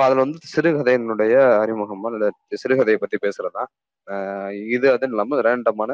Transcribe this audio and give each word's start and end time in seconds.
அதுல 0.00 0.22
வந்து 0.24 0.38
சிறுகதையினுடைய 0.54 1.34
அறிமுகம் 1.62 2.04
அல்லது 2.04 2.28
சிறுகதையை 2.62 2.98
பத்தி 3.02 3.16
பேசுறதா 3.24 3.62
இது 4.68 4.86
அது 4.94 5.06
இல்லாம 5.08 5.40
ரேண்டமான 5.48 5.90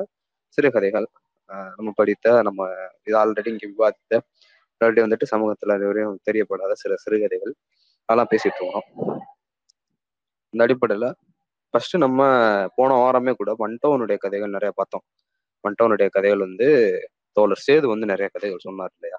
சிறுகதைகள். 0.58 1.06
ஆஹ் 1.50 1.72
நம்ம 1.77 1.90
படித்த 1.96 2.42
நம்ம 2.42 2.61
இது 3.04 3.16
ஆல்ரெடி 3.22 3.50
இங்க 3.54 3.66
விவாதித்த 3.72 4.14
ஆல்ரெடி 4.80 5.00
வந்துட்டு 5.04 5.27
சமூகத்துல 5.34 5.77
அதுவரையும் 5.79 6.16
தெரியப்படாத 6.29 6.72
சில 6.82 6.95
சிறுகதைகள் 7.04 7.54
அதெல்லாம் 8.08 8.30
பேசிட்டு 8.32 8.61
இருக்கோம். 8.61 8.87
இந்த 10.54 10.62
அடிப்படையில 10.66 11.07
ஃபர்ஸ்ட் 11.75 11.96
நம்ம 11.96 12.20
போன 12.75 12.91
வாரமே 12.95 13.32
கூட 13.41 13.50
மண்டோனுடைய 13.64 14.18
கதைகள் 14.18 14.54
நிறைய 14.57 14.73
பார்த்தோம். 14.77 15.04
மண்டோனுடைய 15.64 16.09
கதைகள் 16.11 16.38
வந்து 16.38 16.68
தோழர் 17.36 17.64
சேது 17.66 17.86
வந்து 17.86 18.07
நிறைய 18.07 18.29
கதைகள் 18.32 18.66
சொன்னார் 18.66 18.93
இல்லையா? 18.96 19.18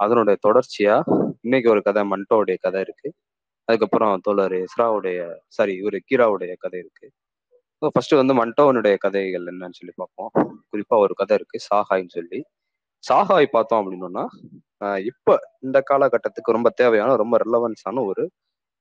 அதனுடைய 0.00 0.36
தொடர்ச்சியா 0.46 0.96
இன்னைக்கு 1.42 1.70
ஒரு 1.70 1.82
கதை 1.82 2.02
மண்டோடைய 2.12 2.56
கதை 2.60 2.80
இருக்கு. 2.80 3.08
அதுக்கப்புறம் 3.68 4.20
தோழர் 4.26 4.56
இஸ்ராவுடைய 4.66 5.18
சாரி 5.56 5.72
இவர் 5.80 5.96
கீராவுடைய 6.08 6.52
கதை 6.64 6.78
இருக்கு. 6.82 7.06
ஃபர்ஸ்ட் 7.94 8.14
வந்து 8.20 8.34
மண்டோவனுடைய 8.40 8.94
கதைகள் 9.04 9.44
என்னன்னு 9.52 9.78
சொல்லி 9.80 9.94
பார்ப்போம். 10.00 10.30
குறிப்பா 10.72 10.96
ஒரு 11.04 11.14
கதை 11.20 11.34
இருக்கு 11.38 11.58
சாகாய்ன்னு 11.68 12.14
சொல்லி. 12.18 12.38
சாகாய் 13.04 13.48
பார்த்தோம் 13.56 13.80
அப்படின்னோம்னா 13.82 14.24
இப்ப 15.10 15.36
இந்த 15.66 15.78
காலகட்டத்துக்கு 15.90 16.56
ரொம்ப 16.56 16.70
தேவையான 16.80 17.10
ரொம்ப 17.16 17.36
ரிலவன்ஸான 17.44 18.02
ஒரு 18.10 18.24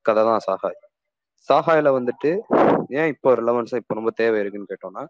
கதை 0.05 0.21
தான் 0.23 0.43
சாகாய் 0.47 0.79
சாகாயில 1.49 1.89
வந்துட்டு 1.97 2.31
ஏன் 2.99 3.09
இப்போ 3.13 3.29
ரிலவன்ஸா 3.39 3.77
இப்போ 3.81 3.95
ரொம்ப 3.95 4.11
தேவை 4.21 4.37
இருக்குன்னு 4.41 4.71
கேட்டோம்னா 4.71 5.03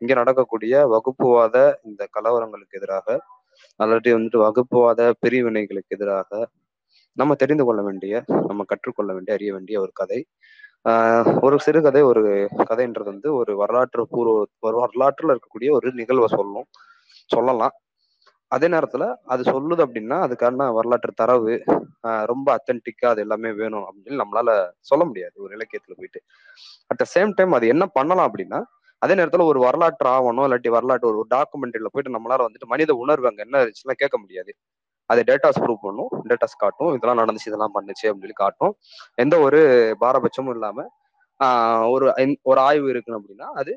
இங்க 0.00 0.12
நடக்கக்கூடிய 0.14 0.74
வகுப்புவாத 0.94 1.56
இந்த 1.88 2.02
கலவரங்களுக்கு 2.16 2.78
எதிராக 2.80 3.08
அல்லது 3.80 4.14
வந்துட்டு 4.16 4.40
வகுப்புவாத 4.46 5.02
பிரிவினைகளுக்கு 5.22 5.96
எதிராக 5.96 6.30
நம்ம 7.16 7.32
தெரிந்து 7.34 7.64
கொள்ள 7.64 7.80
வேண்டிய 7.82 8.14
நம்ம 8.48 8.62
கற்றுக்கொள்ள 8.68 9.10
வேண்டிய 9.14 9.34
அறிய 9.36 9.50
வேண்டிய 9.52 9.76
ஒரு 9.80 9.92
கதை. 9.94 10.18
ஒரு 11.44 11.56
சிறுகதை 11.66 12.02
ஒரு 12.10 12.22
கதைன்றது 12.70 13.10
வந்து 13.12 13.28
ஒரு 13.40 13.52
வரலாற்று 13.60 14.02
பூர்வ 14.12 14.32
ஒரு 14.68 14.76
வரலாற்றுல 14.82 15.34
இருக்கக்கூடிய 15.34 15.70
ஒரு 15.78 15.88
நிகழ்வை 16.00 16.28
சொல்லும் 16.34 16.68
சொல்லலாம். 17.30 17.74
அதே 18.52 18.68
நேரத்துல 18.74 19.04
அது 19.32 19.42
சொல்லுது 19.50 19.82
அப்படின்னா 19.86 20.18
அதுக்கான 20.26 20.68
வரலாற்று 20.78 21.12
தரவு 21.20 21.54
ரொம்ப 22.32 22.48
அத்தன்டிக்கா 22.56 23.08
அது 23.12 23.22
எல்லாமே 23.26 23.50
வேணும் 23.60 23.86
அப்படின்னு 23.88 24.20
நம்மளால 24.22 24.50
சொல்ல 24.90 25.04
முடியாது 25.10 25.36
ஒரு 25.44 25.52
இலக்கியத்துல 25.58 25.94
போயிட்டு. 25.98 26.20
அட் 26.90 27.02
த 27.02 27.08
சேம் 27.14 27.36
டைம் 27.38 27.54
அது 27.58 27.66
என்ன 27.74 27.86
பண்ணலாம் 27.98 28.28
அப்படின்னா 28.30 28.60
அதே 29.02 29.14
நேரத்துல 29.18 29.46
ஒரு 29.50 29.60
வரலாற்று 29.66 30.08
ஆவணம் 30.14 30.46
இல்லாட்டி 30.46 30.70
வரலாற்று 30.76 31.10
ஒரு 31.12 31.20
டாக்குமெண்ட்ரியில 31.34 31.90
போயிட்டு 31.92 32.16
நம்மளால 32.16 32.46
வந்துட்டு 32.46 32.72
மனித 32.74 32.92
உணர்வு 33.04 33.30
அங்க 33.30 33.42
என்ன 33.46 33.62
இருந்துச்சுன்னா 33.62 33.96
கேட்க 34.02 34.16
முடியாது. 34.22 34.52
அதை 35.12 35.22
டேட்டாஸ் 35.30 35.60
ப்ரூவ் 35.62 35.80
பண்ணும் 35.86 36.12
டேட்டாஸ் 36.30 36.56
காட்டும் 36.64 36.92
இதெல்லாம் 36.96 37.20
நடந்துச்சு 37.22 37.50
இதெல்லாம் 37.50 37.74
பண்ணுச்சு 37.76 38.04
அப்படின்னு 38.08 38.26
சொல்லி 38.26 38.38
காட்டும். 38.42 38.74
எந்த 39.24 39.34
ஒரு 39.46 39.60
பாரபட்சமும் 40.02 40.54
இல்லாம 40.56 40.86
ஒரு 41.94 42.06
ஒரு 42.50 42.60
ஆய்வு 42.68 42.88
இருக்குன்னு 42.92 43.20
அப்படின்னா 43.20 43.48
அது 43.60 43.72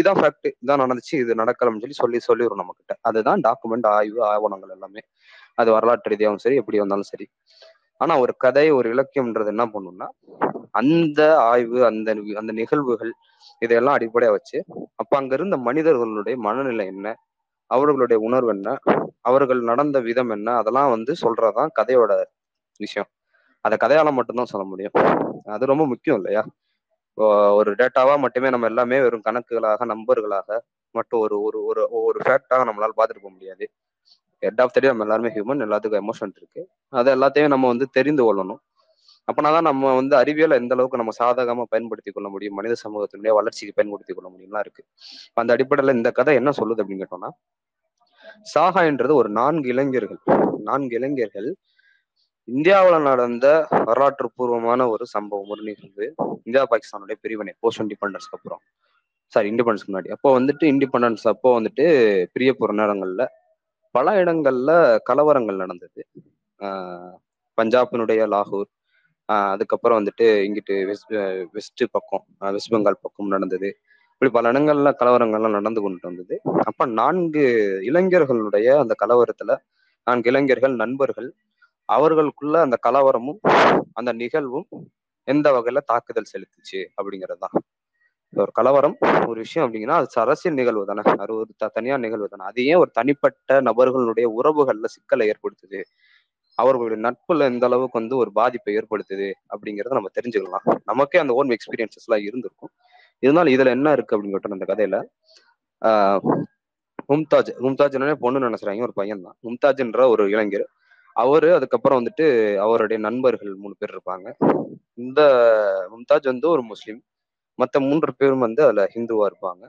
இதான் 0.00 0.18
ஃபேக்ட் 0.20 0.48
இதான் 0.62 0.82
நடந்துச்சு 0.84 1.14
இது 1.22 1.32
நடக்கலன்னு 1.42 1.82
சொல்லி 1.84 1.96
சொல்லி 2.02 2.18
சொல்லிடும் 2.28 2.60
நம்ம 2.62 2.74
கிட்ட 2.78 2.94
அதுதான் 3.08 3.40
டாக்குமெண்ட் 3.46 3.86
ஆய்வு 3.96 4.20
ஆவணங்கள் 4.32 4.74
எல்லாமே. 4.76 5.02
அது 5.60 5.70
வரலாற்று 5.76 6.12
ரீதியாகவும் 6.12 6.44
சரி 6.44 6.58
எப்படி 6.62 6.78
வந்தாலும் 6.82 7.10
சரி. 7.12 7.26
ஆனா 8.00 8.14
ஒரு 8.24 8.32
கதை 8.44 8.66
ஒரு 8.78 8.88
இலக்கியம்ன்றது 8.94 9.52
என்ன 9.54 9.64
பண்ணும்னா 9.74 10.08
அந்த 10.80 11.20
ஆய்வு 11.50 11.78
அந்த 11.90 12.08
அந்த 12.40 12.52
நிகழ்வுகள் 12.60 13.12
இதையெல்லாம் 13.62 13.96
அடிப்படையா 13.98 14.32
வச்சு 14.36 14.58
அப்ப 15.00 15.12
அங்க 15.20 15.32
இருந்த 15.38 15.56
மனிதர்களுடைய 15.68 16.36
மனநிலை 16.46 16.86
என்ன 16.94 17.14
அவர்களுடைய 17.70 18.18
உணர்வு 18.28 18.50
என்ன? 18.50 18.68
அவர்கள் 19.20 19.60
நடந்த 19.62 19.98
விதம் 20.00 20.30
என்ன? 20.30 20.48
அதெல்லாம் 20.56 20.90
வந்து 20.90 21.12
சொல்றதுதான் 21.22 21.72
கதையோட 21.80 22.12
விஷயம். 22.80 23.10
அதை 23.64 23.76
கதையால 23.84 24.10
மட்டும்தான் 24.12 24.52
சொல்ல 24.52 24.64
முடியும். 24.66 24.96
அது 25.54 25.64
ரொம்ப 25.66 25.84
முக்கியம் 25.86 26.18
இல்லையா? 26.18 26.42
ஒரு 27.58 27.70
டேட்டாவா 27.74 28.14
மட்டுமே 28.18 28.48
நம்ம 28.50 28.66
எல்லாமே 28.66 28.96
வெறும் 29.00 29.26
கணக்குகளாக 29.28 29.86
நம்பர்களாக 29.86 30.58
மட்டும் 30.94 31.20
ஒரு 31.20 31.36
ஒரு 31.42 31.58
ஒரு 31.64 31.82
ஒரு 32.04 32.18
ஃபேக்டாக 32.24 32.62
நம்மளால 32.68 32.92
பார்த்துட்டு 32.98 33.24
போக 33.24 33.32
முடியாது. 33.36 33.64
ஹெட் 34.42 34.60
ஆஃப் 34.62 34.74
தடி 34.74 34.86
நம்ம 34.86 35.04
எல்லாருமே 35.06 35.30
ஹியூமன் 35.36 35.64
எல்லாத்துக்கும் 35.66 36.02
எமோஷன் 36.02 36.34
இருக்கு. 36.40 36.62
அதை 36.92 37.10
எல்லாத்தையும் 37.16 37.54
நம்ம 37.54 37.66
வந்து 37.66 37.86
தெரிந்து 37.98 38.24
கொள்ளணும். 38.26 38.60
அப்பனாதான் 39.32 39.60
நம்ம 39.60 39.94
வந்து 39.94 40.16
அறிவியலை 40.16 40.58
எந்த 40.58 40.74
அளவுக்கு 40.74 40.98
நம்ம 40.98 41.12
சாதகமா 41.18 41.62
பயன்படுத்தி 41.62 42.10
கொள்ள 42.10 42.28
முடியும்? 42.28 42.54
மனித 42.54 42.74
சமூகத்தினுடைய 42.84 43.28
வளர்ச்சிக்கு 43.28 43.74
பயன்படுத்தி 43.74 44.14
கொள்ள 44.14 44.30
முடியும்லாம் 44.30 44.58
இருக்கு. 44.58 44.84
அந்த 45.34 45.56
அடிப்படையில 45.56 45.92
இந்த 45.92 46.10
கதை 46.10 46.34
என்ன 46.34 46.50
சொல்லுது 46.50 46.80
அப்படின்னு 46.80 47.04
கேட்டோம்னா 47.04 47.28
சாகா 48.42 48.84
என்றது 48.84 49.14
ஒரு 49.14 49.28
நான்கு 49.28 49.68
இளைஞர்கள் 49.68 50.18
நான்கு 50.62 50.94
இளைஞர்கள் 50.96 51.56
இந்தியாவில் 52.44 53.02
நடந்த 53.02 53.66
வரலாற்று 53.84 54.30
பூர்வமான 54.34 54.88
ஒரு 54.88 55.06
சம்பவம். 55.06 55.48
ஒரு 55.48 55.62
நிகழ்வு. 55.62 56.14
இந்தியா 56.44 56.66
பாகிஸ்தானுடைய 56.70 57.14
பிரிவினை 57.20 57.54
போஸ்ட் 57.58 57.82
இண்டிபெண்டன்ஸ்க்கு 57.82 58.36
அப்புறம். 58.36 58.60
சாரி 59.26 59.50
இண்டிபெண்டன்ஸ்க்கு 59.50 59.92
முன்னாடி. 59.92 60.08
அப்போ 60.08 60.40
வந்துட்டு 60.40 60.64
இண்டிபெண்டன்ஸ் 60.64 61.24
அப்போ 61.24 61.60
வந்துட்டு 61.60 61.86
பிரிய 62.32 62.52
போற 62.52 62.72
நேரங்கள்ல 62.72 63.26
பல 63.90 64.24
இடங்கள்ல 64.24 64.98
கலவரங்கள் 65.12 65.56
நடந்தது. 65.56 66.06
ஆஹ் 66.58 67.14
பஞ்சாபினுடைய 67.56 68.22
லாகூர் 68.34 68.70
அதுக்கப்புறம் 69.28 69.98
வந்துட்டு 70.00 70.26
இங்கிட்டு 70.46 70.74
வெஸ்ட் 70.86 71.14
வெஸ்ட் 71.52 71.84
பக்கம் 71.90 72.24
வெஸ்ட் 72.52 72.72
பெங்கால் 72.74 73.02
பக்கம் 73.02 73.28
நடந்தது. 73.28 73.68
இப்படி 74.12 74.30
பல 74.30 74.52
இடங்கள்ல 74.52 74.90
கலவரங்கள்லாம் 75.00 75.56
நடந்து 75.58 75.80
கொண்டு 75.82 76.00
வந்தது. 76.02 76.34
அப்ப 76.64 76.86
நான்கு 77.00 77.44
இளைஞர்களுடைய 77.82 78.68
அந்த 78.82 78.94
கலவரத்துல 79.04 79.54
நான்கு 80.06 80.30
இளைஞர்கள் 80.30 80.76
நண்பர்கள் 80.76 81.28
அவர்களுக்குள்ள 81.88 82.56
அந்த 82.60 82.76
கலவரமும் 82.86 83.40
அந்த 83.92 84.10
நிகழ்வும் 84.22 84.66
எந்த 85.28 85.48
வகையில 85.52 85.80
தாக்குதல் 85.86 86.32
செலுத்துச்சு 86.32 86.80
அப்படிங்கிறது 86.98 87.42
தான். 87.44 87.56
ஒரு 88.32 88.52
கலவரம் 88.52 88.96
ஒரு 89.28 89.38
விஷயம் 89.44 89.64
அப்படிங்கன்னா 89.66 89.96
அது 90.00 90.20
அரசியல் 90.24 90.58
நிகழ்வு 90.60 90.84
தானே. 90.86 91.02
அது 91.24 91.32
ஒரு 91.34 91.50
தனியார் 91.76 92.04
நிகழ்வு 92.06 92.28
தானே. 92.28 92.44
அது 92.44 92.60
ஏன் 92.66 92.80
ஒரு 92.84 92.90
தனிப்பட்ட 92.94 93.60
நபர்களுடைய 93.68 94.28
உறவுகள்ல 94.38 94.88
சிக்கலை 94.96 95.26
ஏற்படுத்துது. 95.32 95.80
அவர்களுடைய 96.56 97.00
நட்புல 97.08 97.40
எந்த 97.40 97.66
அளவுக்கு 97.66 97.98
வந்து 97.98 98.16
ஒரு 98.16 98.32
பாதிப்பை 98.32 98.76
ஏற்படுத்துது 98.76 99.32
அப்படிங்கிறத 99.50 99.92
நம்ம 99.92 100.08
தெரிஞ்சுக்கலாம். 100.20 100.76
நமக்கே 100.84 101.18
அந்த 101.18 101.32
ஓன் 101.32 101.48
எக்ஸ்பீரியன்சஸ் 101.48 102.06
எல்லாம் 102.06 102.26
இருந்திருக்கும். 102.26 102.70
இருந்தாலும் 103.18 103.52
இதுல 103.52 103.66
என்ன 103.66 103.92
இருக்கு 103.92 104.14
அப்படின்னு 104.16 104.36
கேட்டோம் 104.36 104.56
அந்த 104.56 104.74
கதையில. 104.74 104.96
ஆஹ் 105.84 106.20
மும்தாஜ் 107.08 107.50
மும்தாஜ் 107.60 108.14
பொண்ணு 108.14 108.40
நினைச்சுறாங்க 108.40 108.80
ஒரு 108.80 108.92
பையன் 108.92 109.22
தான் 109.22 109.36
மும்தாஜ்ன்ற 109.42 110.08
ஒரு 110.08 110.30
இளைஞர். 110.30 110.68
அவரு 111.16 111.54
அதுக்கப்புறம் 111.54 111.98
வந்துட்டு 112.00 112.56
அவருடைய 112.56 113.02
நண்பர்கள் 113.02 113.54
மூணு 113.54 113.74
பேர் 113.78 113.94
இருப்பாங்க. 113.96 114.32
இந்த 114.94 115.20
மும்தாஜ் 115.90 116.22
வந்து 116.22 116.48
ஒரு 116.48 116.62
முஸ்லீம். 116.62 117.02
மற்ற 117.58 117.80
மூன்று 117.80 118.14
பேரும் 118.16 118.38
வந்து 118.38 118.62
அதுல 118.62 118.88
ஹிந்துவா 118.94 119.26
இருப்பாங்க. 119.26 119.64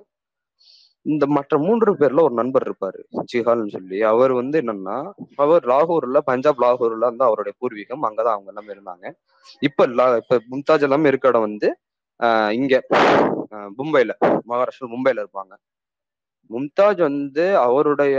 இந்த 1.08 1.26
மற்ற 1.36 1.58
மூன்று 1.60 1.92
பேர்ல 2.00 2.24
ஒரு 2.28 2.36
நண்பர் 2.40 2.66
இருப்பாரு 2.68 3.00
ஜிஹால்னு 3.32 3.74
சொல்லி. 3.76 3.98
அவர் 4.12 4.34
வந்து 4.40 4.58
என்னன்னா 4.62 4.98
அவர் 5.44 5.64
லாகூர்ல 5.72 6.20
பஞ்சாப் 6.30 6.62
லாகூர்ல 6.64 7.04
வந்து 7.10 7.26
அவருடைய 7.28 7.54
பூர்வீகம் 7.62 8.06
அங்கதான் 8.10 8.36
அவங்க 8.36 8.52
எல்லாமே 8.54 8.74
இருந்தாங்க. 8.76 9.06
இப்ப 9.62 9.86
இப்ப 10.22 10.40
மும்தாஜ் 10.52 10.86
எல்லாமே 10.88 11.12
இருக்க 11.12 11.34
இடம் 11.34 11.48
வந்து 11.50 11.70
ஆஹ் 12.20 12.52
இங்க 12.58 12.76
மும்பைல 13.80 14.12
மகாராஷ்டிரா 14.50 14.88
மும்பைல 14.94 15.24
இருப்பாங்க. 15.24 15.54
மும்தாஜ் 16.50 17.02
வந்து 17.06 17.46
அவருடைய 17.66 18.18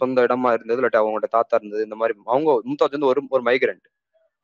சொந்த 0.00 0.24
இடமா 0.26 0.50
இருந்தது 0.56 0.80
இல்லாட்டி 0.80 1.00
அவங்களோட 1.00 1.28
தாத்தா 1.36 1.58
இருந்தது 1.60 1.86
இந்த 1.88 1.98
மாதிரி 2.00 2.16
அவங்க 2.34 2.52
மும்தாஜ் 2.68 2.96
வந்து 2.96 3.10
ஒரு 3.12 3.22
ஒரு 3.30 3.44
மைக்ரண்ட் 3.50 3.86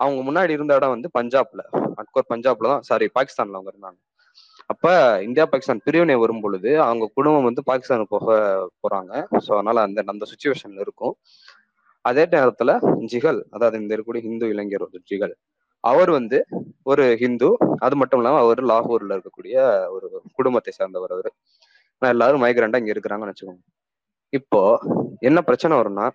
அவங்க 0.01 0.21
முன்னாடி 0.29 0.53
இருந்த 0.57 0.79
இடம் 0.79 0.95
வந்து 0.97 1.11
பஞ்சாப்ல. 1.19 1.63
அட்கோர் 2.01 2.31
பஞ்சாப்ல 2.33 2.73
தான் 2.75 2.87
சாரி 2.91 3.09
பாகிஸ்தான்ல 3.17 3.59
அவங்க 3.59 3.73
இருந்தாங்க. 3.75 3.99
அப்ப 4.71 4.87
இந்தியா 5.27 5.45
பாகிஸ்தான் 5.51 5.83
பிரிவினை 5.87 6.15
வரும் 6.23 6.43
பொழுது 6.45 6.71
அவங்க 6.87 7.05
குடும்பம் 7.19 7.47
வந்து 7.49 7.63
பாகிஸ்தானுக்கு 7.71 8.15
போக 8.17 8.31
போறாங்க. 8.85 9.13
ஸோ 9.45 9.51
அதனால 9.59 9.83
அந்த 9.87 10.05
அந்த 10.15 10.25
சுச்சுவேஷன்ல 10.33 10.81
இருக்கும். 10.87 11.15
அதே 12.05 12.25
நேரத்துல 12.35 12.71
ஜிகல் 13.13 13.41
அதாவது 13.55 13.77
இந்த 13.83 13.93
இருக்கக்கூடிய 13.95 14.25
ஹிந்து 14.29 14.47
இளைஞர் 14.55 14.85
ஒரு 14.87 15.01
ஜிகல் 15.11 15.35
அவர் 15.85 16.11
வந்து 16.19 16.39
ஒரு 16.91 17.05
ஹிந்து 17.23 17.49
அது 17.87 17.95
மட்டும் 18.01 18.21
இல்லாம 18.21 18.41
அவர் 18.45 18.61
லாகூர்ல 18.73 19.17
இருக்கக்கூடிய 19.17 19.57
ஒரு 19.97 20.07
குடும்பத்தை 20.39 20.73
சார்ந்தவர் 20.79 21.15
அவரு. 21.17 21.31
எல்லாரும் 22.03 22.43
மைக்ரண்டா 22.45 22.81
இங்க 22.83 22.93
இருக்கிறாங்கன்னு 22.95 23.33
வச்சுக்கோங்க. 23.33 23.63
இப்போ 24.33 24.61
என்ன 25.29 25.39
பிரச்சனை 25.49 25.75
வரும்னா 25.81 26.07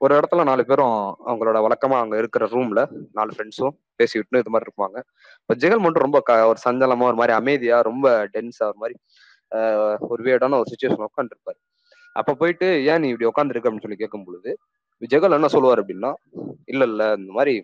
ஒரு 0.00 0.12
இடத்துல 0.18 0.44
நாலு 0.44 0.62
பேரும் 0.66 0.94
அவங்களோட 1.28 1.58
வழக்கமா 1.64 1.96
அங்க 2.02 2.14
இருக்கிற 2.16 2.44
ரூம்ல 2.46 2.80
நாலு 3.12 3.32
ஃப்ரெண்ட்ஸும் 3.36 3.74
பேசிக்கிட்டு 3.96 4.40
இது 4.42 4.52
மாதிரி 4.54 4.68
இருப்பாங்க. 4.68 4.96
இப்போ 5.40 5.54
ஜெகல் 5.54 5.82
மட்டும் 5.84 6.04
ரொம்ப 6.06 6.18
ஒரு 6.50 6.58
சஞ்சலமா 6.64 7.06
ஒரு 7.10 7.18
மாதிரி 7.20 7.34
அமைதியா 7.40 7.78
ரொம்ப 7.80 8.06
டென்ஸா 8.34 8.66
ஒரு 8.70 8.78
மாதிரி 8.82 8.96
ஒரு 10.10 10.22
வேடான 10.22 10.58
ஒரு 10.60 10.68
சுச்சுவேஷன் 10.72 11.08
உட்காந்துருப்பாரு 11.08 11.58
அப்ப 12.16 12.34
போயிட்டு 12.34 12.68
ஏன் 12.90 13.00
நீ 13.02 13.08
இப்படி 13.12 13.28
உட்காந்துருக்க 13.30 13.68
அப்படின்னு 13.68 13.86
சொல்லி 13.86 14.00
கேட்கும் 14.02 14.24
பொழுது 14.24 14.50
ஜெகல் 15.02 15.36
என்ன 15.38 15.48
சொல்லுவார் 15.48 15.80
அப்படின்னா 15.82 16.10
இல்ல 16.64 16.82
இல்ல 16.84 17.02
இந்த 17.20 17.32
மாதிரி 17.32 17.54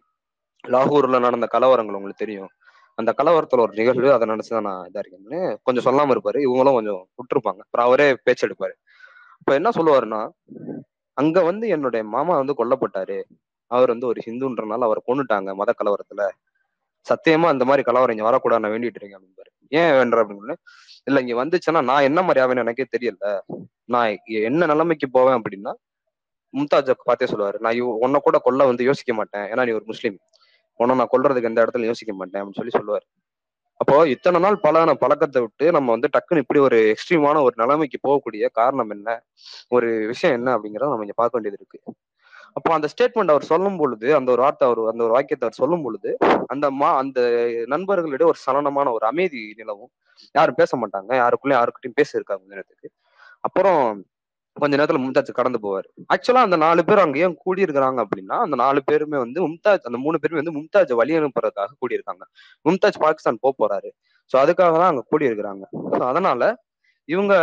லாகூர்ல 0.64 1.18
நடந்த 1.26 1.46
கலவரங்கள் 1.54 1.98
உங்களுக்கு 1.98 2.24
தெரியும். 2.24 2.50
அந்த 2.98 3.10
கலவரத்துல 3.18 3.64
ஒரு 3.64 3.72
நிகழ்வு 3.74 4.08
அதை 4.12 4.24
நினைச்சுதான் 4.28 4.66
நான் 4.68 4.86
இதா 4.88 5.00
இருக்கேன்னு 5.02 5.40
கொஞ்சம் 5.62 5.86
சொல்லாம 5.88 6.14
இருப்பாரு. 6.14 6.38
இவங்களும் 6.46 6.76
கொஞ்சம் 6.78 7.00
விட்டுருப்பாங்க 7.18 7.60
அப்புறம் 7.66 7.86
அவரே 7.88 8.08
பேச்செடுப்பாரு 8.26 8.74
இப்ப 9.40 9.54
என்ன 9.58 9.70
சொல்லுவாருன்னா 9.78 10.20
அங்க 11.16 11.38
வந்து 11.42 11.66
என்னுடைய 11.68 12.02
மாமா 12.14 12.34
வந்து 12.36 12.54
கொல்லப்பட்டாரு. 12.60 13.18
அவர் 13.70 13.92
வந்து 13.94 14.06
ஒரு 14.06 14.20
ஹிந்துன்றனால 14.26 14.86
அவரை 14.88 15.02
கொண்டுட்டாங்க 15.08 15.50
மத 15.60 15.70
கலவரத்துல. 15.80 16.22
சத்தியமா 17.06 17.48
அந்த 17.54 17.64
மாதிரி 17.64 17.82
கலவரம் 17.84 18.14
இங்க 18.16 18.26
வரக்கூடாது 18.28 18.62
நான் 18.64 18.74
வேண்டிட்டு 18.74 19.00
இருக்கேன் 19.00 19.18
அப்படின்பாரு 19.18 19.50
ஏன் 19.72 19.94
வேண்டாம் 19.98 20.22
அப்படின்னு 20.22 20.56
இல்ல 21.06 21.18
இங்க 21.24 21.34
வந்துச்சுன்னா 21.42 21.82
நான் 21.90 22.06
என்ன 22.10 22.20
மாதிரி 22.22 22.40
ஆவேன்னு 22.44 22.64
எனக்கே 22.64 22.86
தெரியல. 22.96 23.26
நான் 23.94 24.10
என்ன 24.48 24.66
நிலைமைக்கு 24.72 25.08
போவேன் 25.10 25.38
அப்படின்னா 25.40 25.72
மும்தாஜ் 26.54 26.92
பார்த்தே 27.10 27.26
சொல்லுவாரு. 27.26 27.58
நான் 27.66 27.80
உன்னை 28.04 28.20
கூட 28.26 28.38
கொல்ல 28.46 28.64
வந்து 28.70 28.84
யோசிக்க 28.90 29.12
மாட்டேன். 29.14 29.46
ஏன்னா 29.52 29.64
நீ 29.68 29.72
ஒரு 29.72 29.86
முஸ்லீம். 29.92 30.18
உன்னை 30.80 30.94
நான் 31.00 31.12
கொல்றதுக்கு 31.14 31.50
எந்த 31.52 31.60
இடத்துல 31.64 31.90
யோசிக்க 31.92 32.12
மாட்டேன் 32.14 32.40
அப்படின்னு 32.42 32.60
சொல்லி 32.62 32.76
சொல்லுவாரு. 32.78 33.06
அப்போ 33.80 33.94
இத்தனை 34.06 34.38
நாள் 34.40 34.56
பழகின 34.62 34.92
பழக்கத்தை 34.94 35.40
விட்டு 35.42 35.66
நம்ம 35.72 35.90
வந்து 35.90 36.08
டக்குன்னு 36.14 36.42
இப்படி 36.44 36.60
ஒரு 36.60 36.78
எக்ஸ்ட்ரீமான 36.92 37.42
ஒரு 37.42 37.54
நிலைமைக்கு 37.56 37.98
போகக்கூடிய 38.08 38.46
காரணம் 38.52 38.90
என்ன? 38.90 39.08
ஒரு 39.68 39.88
விஷயம் 40.06 40.36
என்ன 40.38 40.54
அப்படிங்கறத 40.56 40.92
நம்ம 40.92 41.06
இங்க 41.06 41.16
பார்க்க 41.16 41.36
வேண்டியது 41.38 41.58
இருக்கு. 41.60 41.78
அப்போ 42.54 42.70
அந்த 42.74 42.86
ஸ்டேட்மெண்ட் 42.92 43.32
அவர் 43.34 43.50
சொல்லும் 43.52 43.76
பொழுது 43.76 44.08
அந்த 44.16 44.28
ஒரு 44.32 44.42
வார்த்தை 44.42 44.64
அவர் 44.68 44.80
அந்த 44.92 45.02
ஒரு 45.04 45.12
வாக்கியத்தை 45.12 45.46
அவர் 45.48 45.60
சொல்லும் 45.62 45.82
பொழுது 45.82 46.10
அந்த 46.46 46.66
மா 46.80 46.90
அந்த 46.96 47.20
நண்பர்களிடையே 47.74 48.28
ஒரு 48.32 48.40
சலனமான 48.46 48.92
ஒரு 48.92 49.04
அமைதி 49.06 49.42
நிலவும். 49.56 49.92
யாரும் 50.34 50.54
பேச 50.54 50.72
மாட்டாங்க. 50.76 51.10
யாருக்குள்ளயும் 51.22 51.60
யாருக்கிட்டையும் 51.60 51.98
பேச 52.00 52.10
இருக்காங்க 52.18 52.44
நேரத்துக்கு. 52.54 52.88
அப்புறம் 53.40 53.82
கொஞ்ச 54.56 54.72
நேரத்துல 54.78 55.00
மும்தாஜ் 55.04 55.30
கடந்து 55.38 55.58
போவார். 55.64 55.86
ஆக்சுவலா 56.14 56.42
அந்த 56.46 56.56
நாலு 56.64 56.82
பேர் 56.88 57.02
அங்க 57.04 57.16
ஏன் 57.26 57.36
கூடியிருக்கிறாங்க 57.44 57.98
அப்படின்னா 58.04 58.36
அந்த 58.46 58.56
நாலு 58.62 58.80
பேருமே 58.88 59.18
வந்து 59.24 59.38
மும்தாஜ் 59.46 59.88
அந்த 59.90 59.98
மூணு 60.04 60.20
பேருமே 60.22 60.40
வந்து 60.42 60.56
மும்தாஜ் 60.58 60.92
வழி 61.00 61.14
அனுப்புறதுக்காக 61.20 61.76
கூடி 61.82 61.98
இருக்காங்க 61.98 62.24
மும்தாஜ் 62.66 63.00
பாகிஸ்தான் 63.04 63.42
போக 63.44 63.54
போறாரு. 63.62 63.90
சோ 64.30 64.36
அதுக்காக 64.44 64.76
தான் 64.82 64.92
அங்க 64.92 65.04
கூடி 65.12 65.28
இருக்கிறாங்க 65.30 65.64
அதனால 66.10 66.42
இவங்க 67.08 67.34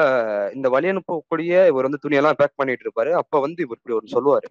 இந்த 0.55 0.67
வழி 0.75 0.87
அனுப்பக்கூடிய 0.93 1.51
இவர் 1.71 1.87
வந்து 1.87 2.03
துணியெல்லாம் 2.05 2.39
பேக் 2.39 2.59
பண்ணிட்டு 2.59 2.85
இருப்பாரு. 2.85 3.11
அப்ப 3.21 3.39
வந்து 3.45 3.59
இவர் 3.65 3.79
இப்படி 3.79 3.95
ஒரு 3.99 4.07
சொல்லுவாரு. 4.15 4.47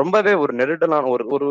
ரொம்பவே 0.00 0.32
ஒரு 0.42 0.52
நெருடலான 0.58 1.08
ஒரு 1.14 1.24
ஒரு 1.36 1.46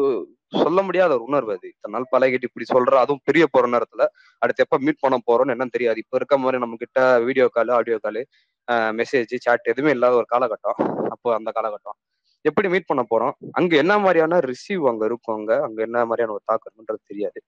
சொல்ல 0.53 0.79
முடியாத 0.87 1.11
ஒரு 1.15 1.23
உணர்வு 1.29 1.51
அது. 1.55 1.67
இத்தனை 1.73 1.93
நாள் 1.95 2.11
பழகிட்டு 2.13 2.47
இப்படி 2.49 2.65
சொல்ற 2.73 2.93
அதுவும் 3.03 3.23
பெரிய 3.29 3.45
போற 3.53 3.65
நேரத்துல 3.73 4.03
அடுத்து 4.41 4.63
எப்ப 4.65 4.77
மீட் 4.85 5.03
பண்ண 5.05 5.17
போறோம்னு 5.29 5.53
என்னன்னு 5.55 5.75
தெரியாது. 5.77 5.99
இப்ப 6.03 6.15
இருக்க 6.19 6.37
மாதிரி 6.43 6.61
நம்ம 6.63 6.77
கிட்ட 6.83 6.99
video 7.27 7.47
call 7.57 7.73
audio 7.79 7.97
call 8.05 8.21
message 8.67 9.35
chat 9.37 9.65
எதுவுமே 9.65 9.91
இல்லாத 9.91 10.15
ஒரு 10.15 10.27
காலகட்டம். 10.35 10.79
அப்போ 11.09 11.33
அந்த 11.35 11.51
காலகட்டம். 11.55 11.97
எப்படி 12.45 12.69
மீட் 12.69 12.85
பண்ண 12.85 13.03
போறோம்? 13.11 13.33
அங்க 13.51 13.75
என்ன 13.75 13.99
மாதிரியான 13.99 14.39
ரிசீவ் 14.39 14.83
அங்க 14.87 15.05
இருக்கும் 15.05 15.35
அங்க? 15.37 15.53
அங்க 15.63 15.79
என்ன 15.81 16.05
மாதிரியான 16.05 16.33
ஒரு 16.33 16.43
தாக்கம் 16.45 16.73
இருக்குன்றது 16.73 17.01
தெரியாது. 17.07 17.39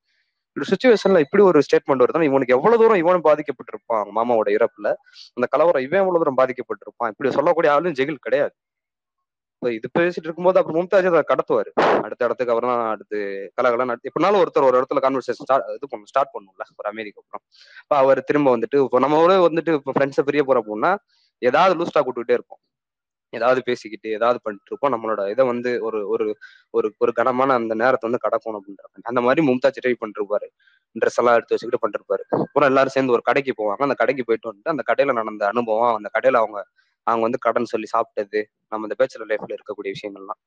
ஒரு 0.57 0.65
சுச்சுவேஷன்ல 0.71 1.19
இப்படி 1.19 1.43
ஒரு 1.43 1.59
ஸ்டேட்மெண்ட் 1.59 2.03
வருதுன்னா 2.03 2.23
இவனுக்கு 2.23 2.55
எவ்வளவு 2.55 2.81
தூரம் 2.83 2.97
இவனும் 2.97 3.23
பாதிக்கப்பட்டிருப்பான்? 3.23 4.05
மாமாவோட 4.17 4.49
இறப்புல. 4.57 4.89
அந்த 5.37 5.47
கலவரம் 5.49 5.83
இவன் 5.83 5.99
எவ்வளவு 5.99 6.21
தூரம் 6.23 6.39
பாதிக்கப்பட்டிருப்பான்? 6.41 7.11
இப்படி 7.13 7.31
சொல்லக்கூடிய 7.31 7.73
ஆளும் 7.73 7.93
ஜெகில் 7.93 8.25
கிடையாது. 8.27 8.53
இது 9.61 9.87
பேசிட்டு 9.97 10.27
இருக்கும்போது 10.27 10.59
அப்புறம் 10.59 10.77
மும்தாஜ் 10.79 11.07
அதை 11.11 11.21
கடத்துவாரு. 11.31 11.69
அடுத்த 12.05 12.21
இடத்துக்கு 12.27 12.51
அப்புறம் 12.53 12.71
தான் 12.73 12.91
அடுத்து 12.93 13.17
கலகலாம் 13.57 13.89
நடத்தி 13.91 14.09
எப்படினாலும் 14.09 14.41
ஒருத்தர் 14.43 14.67
ஒரு 14.69 14.77
இடத்துல 14.79 15.01
கான்வர்சேஷன் 15.05 15.47
ஸ்டார்ட் 15.47 15.67
இது 15.77 15.87
பண்ணும் 15.91 16.09
ஸ்டார்ட் 16.11 16.33
பண்ணும்ல 16.35 16.65
ஒரு 16.81 16.89
அமெரிக்கா 16.93 17.19
அப்புறம். 17.23 17.43
இப்போ 17.83 17.95
அவர் 18.03 18.21
திரும்ப 18.29 18.49
வந்துட்டு 18.55 18.79
இப்போ 18.85 18.99
நம்மளோட 19.05 19.35
வந்துட்டு 19.47 19.73
இப்போ 19.79 19.93
ஃப்ரெண்ட்ஸை 19.97 20.25
பிரிய 20.29 20.43
போற 20.49 20.61
போனா 20.69 20.91
ஏதாவது 21.41 21.75
லூஸ்டா 21.79 22.01
கூட்டுக்கிட்டே 22.05 22.37
இருப்போம். 22.39 22.61
ஏதாவது 23.33 23.59
பேசிக்கிட்டு 23.67 24.09
ஏதாவது 24.17 24.39
பண்ணிட்டு 24.45 24.69
இருப்போம். 24.71 24.93
நம்மளோட 24.93 25.21
இதை 25.33 25.43
வந்து 25.51 25.71
ஒரு 25.87 25.99
ஒரு 26.13 26.25
ஒரு 26.73 26.87
ஒரு 27.03 27.11
கனமான 27.19 27.55
அந்த 27.61 27.73
நேரத்தை 27.83 28.05
வந்து 28.09 28.23
கடக்கணும் 28.25 28.59
அப்படின்ற 28.59 28.85
அந்த 29.11 29.21
மாதிரி 29.25 29.41
மும்தாஜ் 29.49 29.79
ட்ரை 29.83 29.93
பண்ணிருப்பாரு. 30.03 30.47
ட்ரெஸ் 30.95 31.19
எல்லாம் 31.21 31.35
எடுத்து 31.37 31.53
வச்சுக்கிட்டு 31.55 31.83
பண்ணிருப்பாரு. 31.85 32.23
அப்புறம் 32.45 32.69
எல்லாரும் 32.71 32.95
சேர்ந்து 32.95 33.15
ஒரு 33.17 33.23
கடைக்கு 33.29 33.53
போவாங்க. 33.61 33.81
அந்த 33.87 33.97
கடைக்கு 34.01 34.23
போயிட்டு 34.29 34.49
வந்துட்டு 34.51 34.73
அந்த 34.75 34.85
கடையில 34.89 35.15
நடந்த 35.21 35.45
அனுபவம் 35.53 35.95
அந்த 35.99 36.09
கடையில 36.15 36.41
அவங்க 36.43 36.59
அவங்க 37.09 37.23
வந்து 37.27 37.43
கடன் 37.47 37.71
சொல்லி 37.73 37.87
சாப்பிட்டது 37.95 38.39
நம்ம 38.71 38.87
இந்த 38.87 38.97
பேச்சுலர் 38.99 39.31
லைஃப்ல 39.33 39.55
இருக்கக்கூடிய 39.57 39.91
விஷயங்கள்லாம் 39.95 40.41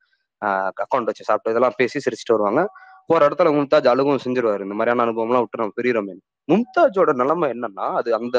அக்கௌண்ட் 0.83 1.09
வச்சு 1.11 1.29
சாப்பிட்டது 1.29 1.55
இதெல்லாம் 1.55 1.79
பேசி 1.81 1.99
சிரிச்சுட்டு 2.05 2.35
வருவாங்க. 2.37 2.63
போற 3.11 3.21
இடத்துல 3.29 3.51
மும்தாஜ் 3.57 3.89
அழுகும் 3.93 4.23
செஞ்சிருவாரு. 4.25 4.63
இந்த 4.67 4.77
மாதிரியான 4.79 5.05
அனுபவம்லாம் 5.07 5.43
விட்டு 5.45 5.61
நம்ம 5.61 5.75
பிரியிறோமே. 5.81 6.15
மும்தாஜோட 6.49 7.11
நிலைமை 7.21 7.47
என்னன்னா 7.55 7.87
அது 7.99 8.11
அந்த 8.19 8.37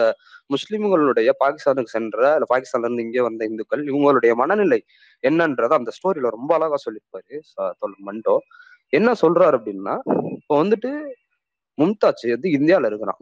முஸ்லிம்களுடைய 0.49 1.29
பாகிஸ்தானுக்கு 1.43 1.93
சென்ற 1.95 2.19
இல்ல 2.37 2.47
பாகிஸ்தான்ல 2.53 2.87
இருந்து 2.87 3.05
இங்கே 3.07 3.21
வந்த 3.27 3.41
இந்துக்கள் 3.49 3.83
இவங்களுடைய 3.91 4.33
மனநிலை 4.41 4.79
என்னன்றத 5.23 5.73
அந்த 5.79 5.91
ஸ்டோரியில 5.97 6.31
ரொம்ப 6.37 6.51
அழகா 6.57 6.79
சொல்லியிருப்பாரு 6.85 7.35
மண்டோ. 8.07 8.35
என்ன 8.93 9.11
சொல்றாரு 9.21 9.55
அப்படின்னா 9.59 9.95
இப்போ 10.37 10.55
வந்துட்டு 10.63 10.91
மும்தாஜ் 11.77 12.25
வந்து 12.33 12.49
இந்தியாவில 12.57 12.89
இருக்கிறான். 12.91 13.19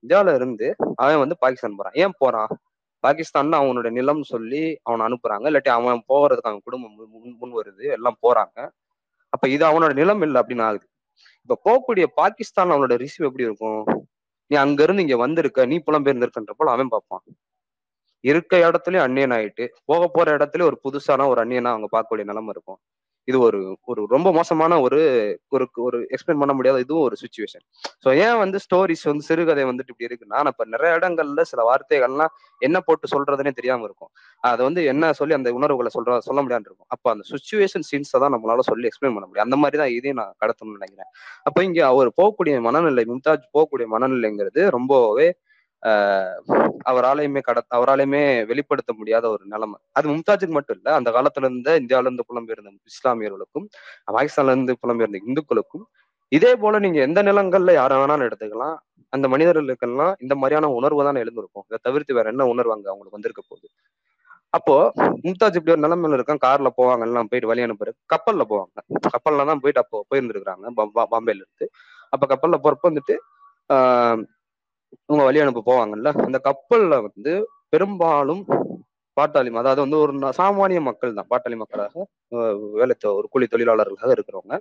இந்தியால 0.00 0.34
இருந்து 0.38 0.66
அவன் 1.02 1.22
வந்து 1.24 1.36
பாகிஸ்தான் 1.42 1.78
போறான். 1.78 1.96
ஏன் 2.02 2.16
போறான்? 2.18 2.50
பாகிஸ்தான் 2.98 3.52
அவனோட 3.52 3.90
நிலம் 3.90 4.22
சொல்லி 4.22 4.78
அவனை 4.82 5.06
அனுப்புறாங்க. 5.06 5.32
இல்லாட்டி 5.32 5.68
அவன் 5.68 6.04
போறதுக்கு 6.08 6.40
அவன் 6.40 6.60
குடும்பம் 6.64 7.10
முன் 7.10 7.36
முன்- 7.40 7.62
வருது. 7.62 7.82
எல்லாம் 7.82 8.18
போறாங்க. 8.22 8.70
அப்ப 9.28 9.48
இது 9.48 9.66
அவனோட 9.66 9.92
நிலம் 9.94 10.22
இல்லை 10.22 10.42
அப்படின்னு 10.42 10.62
ஆகுது. 10.62 10.88
இப்ப 11.42 11.60
போகக்கூடிய 11.64 12.04
பாகிஸ்தான் 12.14 12.70
அவனோட 12.70 12.96
ரிசீவ் 12.96 13.24
எப்படி 13.24 13.42
இருக்கும்? 13.42 14.08
நீ 14.46 14.56
அங்க 14.56 14.82
இருந்து 14.82 15.02
இங்க 15.02 15.16
வந்திருக்க 15.16 15.66
நீ 15.66 15.82
புலம்பெயர்ந்திருக்கன்றப்போல 15.86 16.64
அவன் 16.64 16.88
பார்ப்பான். 16.88 17.22
இருக்க 18.20 18.70
இடத்துலயும் 18.70 19.00
அந்நியன் 19.00 19.30
ஆயிட்டு 19.30 19.68
போக 19.84 20.10
போற 20.12 20.36
இடத்துல 20.36 20.62
ஒரு 20.62 20.80
புதுசான 20.84 21.28
ஒரு 21.28 21.44
அந்நியனா 21.44 21.64
அவங்க 21.64 21.88
பார்க்கக்கூடிய 21.92 22.24
நிலைமை 22.24 22.48
இருக்கும். 22.48 22.78
இது 23.28 23.38
ஒரு 23.40 23.60
ஒரு 23.84 24.00
ரொம்ப 24.10 24.28
மோசமான 24.32 24.80
ஒரு 24.80 25.00
ஒரு 25.50 25.66
ஒரு 25.78 25.98
எக்ஸ்பிளைன் 26.14 26.42
பண்ண 26.42 26.52
முடியாத 26.52 26.78
இதுவும் 26.78 27.06
ஒரு 27.08 27.16
சுச்சுவேஷன் 27.22 27.64
ஸோ 28.04 28.08
ஏன் 28.24 28.38
வந்து 28.38 28.58
ஸ்டோரிஸ் 28.66 29.04
வந்து 29.04 29.26
சிறுகதை 29.28 29.64
வந்துட்டு 29.64 29.92
இப்படி 29.94 30.08
இருக்குன்னா 30.08 30.40
நான் 30.46 30.72
நிறைய 30.74 30.90
இடங்கள்ல 30.98 31.44
சில 31.52 31.62
வார்த்தைகள்லாம் 31.70 32.32
என்ன 32.62 32.76
போட்டு 32.80 33.06
சொல்றதுனே 33.14 33.52
தெரியாம 33.52 33.84
இருக்கும். 33.84 34.10
அதை 34.42 34.62
வந்து 34.64 34.80
என்ன 34.84 35.12
சொல்லி 35.12 35.34
அந்த 35.34 35.50
உணர்வுகளை 35.52 35.90
சொல்ற 35.96 36.18
சொல்ல 36.20 36.40
முடியாது 36.42 36.68
இருக்கும். 36.70 36.88
அப்போ 36.88 37.08
அந்த 37.14 37.24
சுச்சுவேஷன் 37.32 37.86
சீன்ஸை 37.90 38.20
தான் 38.24 38.34
நம்மளால 38.36 38.64
சொல்லி 38.70 38.88
எக்ஸ்பிளைன் 38.90 39.16
பண்ண 39.16 39.26
முடியும். 39.26 39.46
அந்த 39.48 39.58
மாதிரி 39.62 39.78
தான் 39.82 39.92
இதையும் 39.98 40.20
நான் 40.22 40.34
கடத்தணும்னு 40.42 40.78
நினைக்கிறேன். 40.80 41.10
அப்போ 41.44 41.62
இங்க 41.62 41.80
அவர் 41.86 42.10
போகக்கூடிய 42.20 42.54
மனநிலை 42.68 43.04
மும்தாஜ் 43.12 43.46
போகக்கூடிய 43.56 43.88
மனநிலைங்கிறது 43.96 44.62
ரொம்பவே 44.70 45.28
அவராலையுமே 46.86 47.40
கட 47.40 47.58
அவராலையுமே 47.76 48.20
வெளிப்படுத்த 48.50 48.90
முடியாத 48.92 49.24
ஒரு 49.30 49.44
நிலைமை. 49.52 49.78
அது 49.96 50.06
மும்தாஜுக்கு 50.10 50.56
மட்டும் 50.56 50.76
இல்ல 50.78 50.88
அந்த 50.98 51.10
காலத்துல 51.16 51.46
இருந்த 51.46 51.70
இந்தியாவில 51.80 52.08
இருந்து 52.08 52.26
புலம்பெயர்ந்த 52.28 52.72
இஸ்லாமியர்களுக்கும் 52.92 53.66
பாகிஸ்தான்ல 54.14 54.54
இருந்து 54.54 54.74
புலம்பெயர்ந்த 54.82 55.20
இந்துக்களுக்கும் 55.22 55.84
இதே 56.32 56.52
போல 56.62 56.78
நீங்க 56.84 56.98
எந்த 57.06 57.20
நிலங்கள்ல 57.28 57.72
யார 57.74 57.92
வேணாலும் 58.00 58.28
எடுத்துக்கலாம் 58.28 58.76
அந்த 59.12 59.26
மனிதர்களுக்கெல்லாம் 59.32 60.14
இந்த 60.24 60.34
மாதிரியான 60.34 60.70
உணர்வு 60.78 61.02
தானே 61.04 61.18
எழுந்திருக்கும். 61.24 61.64
இதை 61.68 61.78
தவிர்த்து 61.84 62.16
வேற 62.18 62.26
என்ன 62.32 62.46
உணர்வாங்க 62.52 62.86
அவங்களுக்கு 62.90 63.18
வந்திருக்க 63.18 63.42
போகுது? 63.44 63.66
அப்போ 64.52 64.74
மும்தாஜ் 65.24 65.56
இப்படி 65.58 65.74
ஒரு 65.74 65.84
நிலைமையில 65.84 66.18
இருக்கான் 66.18 66.42
கார்ல 66.44 66.68
போவாங்க 66.78 67.06
எல்லாம் 67.08 67.28
போயிட்டு 67.30 67.50
வழி 67.50 67.64
அனுப்புற 67.66 67.90
கப்பல்ல 68.12 68.42
போவாங்க. 68.50 68.76
கப்பல்ல 69.14 69.46
தான் 69.50 69.62
போயிட்டு 69.62 69.82
அப்போ 69.84 69.98
போயிருந்துருக்காங்க 70.10 70.66
பாம்பேல 71.12 71.40
இருந்து 71.42 71.66
அப்ப 72.12 72.24
கப்பல்ல 72.32 72.58
போறப்ப 72.64 72.90
வந்துட்டு 72.90 73.16
ஆஹ் 73.70 74.20
இவங்க 75.08 75.22
வழி 75.28 75.42
அனுப்ப 75.42 75.62
போவாங்கல்ல? 75.68 76.10
அந்த 76.26 76.38
கப்பல்ல 76.48 76.94
வந்து 77.06 77.32
பெரும்பாலும் 77.74 78.42
பாட்டாளி 79.16 79.50
அதாவது 79.60 79.80
வந்து 79.84 79.98
ஒரு 80.04 80.12
சாமானிய 80.38 80.80
மக்கள் 80.88 81.16
தான். 81.18 81.28
பாட்டாளி 81.32 81.56
மக்களாக 81.60 81.94
வேலை 82.80 82.94
ஒரு 83.18 83.26
கூலி 83.32 83.46
தொழிலாளர்களாக 83.52 84.10
இருக்கிறவங்க 84.16 84.56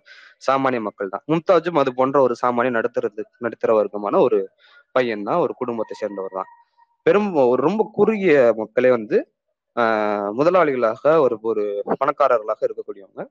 சாமானிய 0.47 0.81
மக்கள் 0.87 1.13
தான். 1.13 1.23
மும்தாஜும் 1.31 1.79
அது 1.81 1.91
போன்ற 1.99 2.17
ஒரு 2.27 2.35
சாமானிய 2.43 2.73
நடுத்தரது 2.77 3.23
நடுத்தர 3.45 3.71
வர்க்கமான 3.79 4.19
ஒரு 4.27 4.39
பையன் 4.95 5.25
தான் 5.29 5.41
ஒரு 5.45 5.53
குடும்பத்தை 5.61 5.95
சேர்ந்தவர் 6.01 6.37
தான். 6.39 6.49
பெரும் 7.05 7.29
ஒரு 7.51 7.61
ரொம்ப 7.67 7.83
குறுகிய 7.97 8.35
மக்களே 8.61 8.91
வந்து 8.97 9.17
ஆஹ் 9.77 10.29
முதலாளிகளாக 10.37 11.03
ஒரு 11.23 11.35
ஒரு 11.49 11.63
பணக்காரர்களாக 12.01 12.61
இருக்கக்கூடியவங்க 12.67 13.23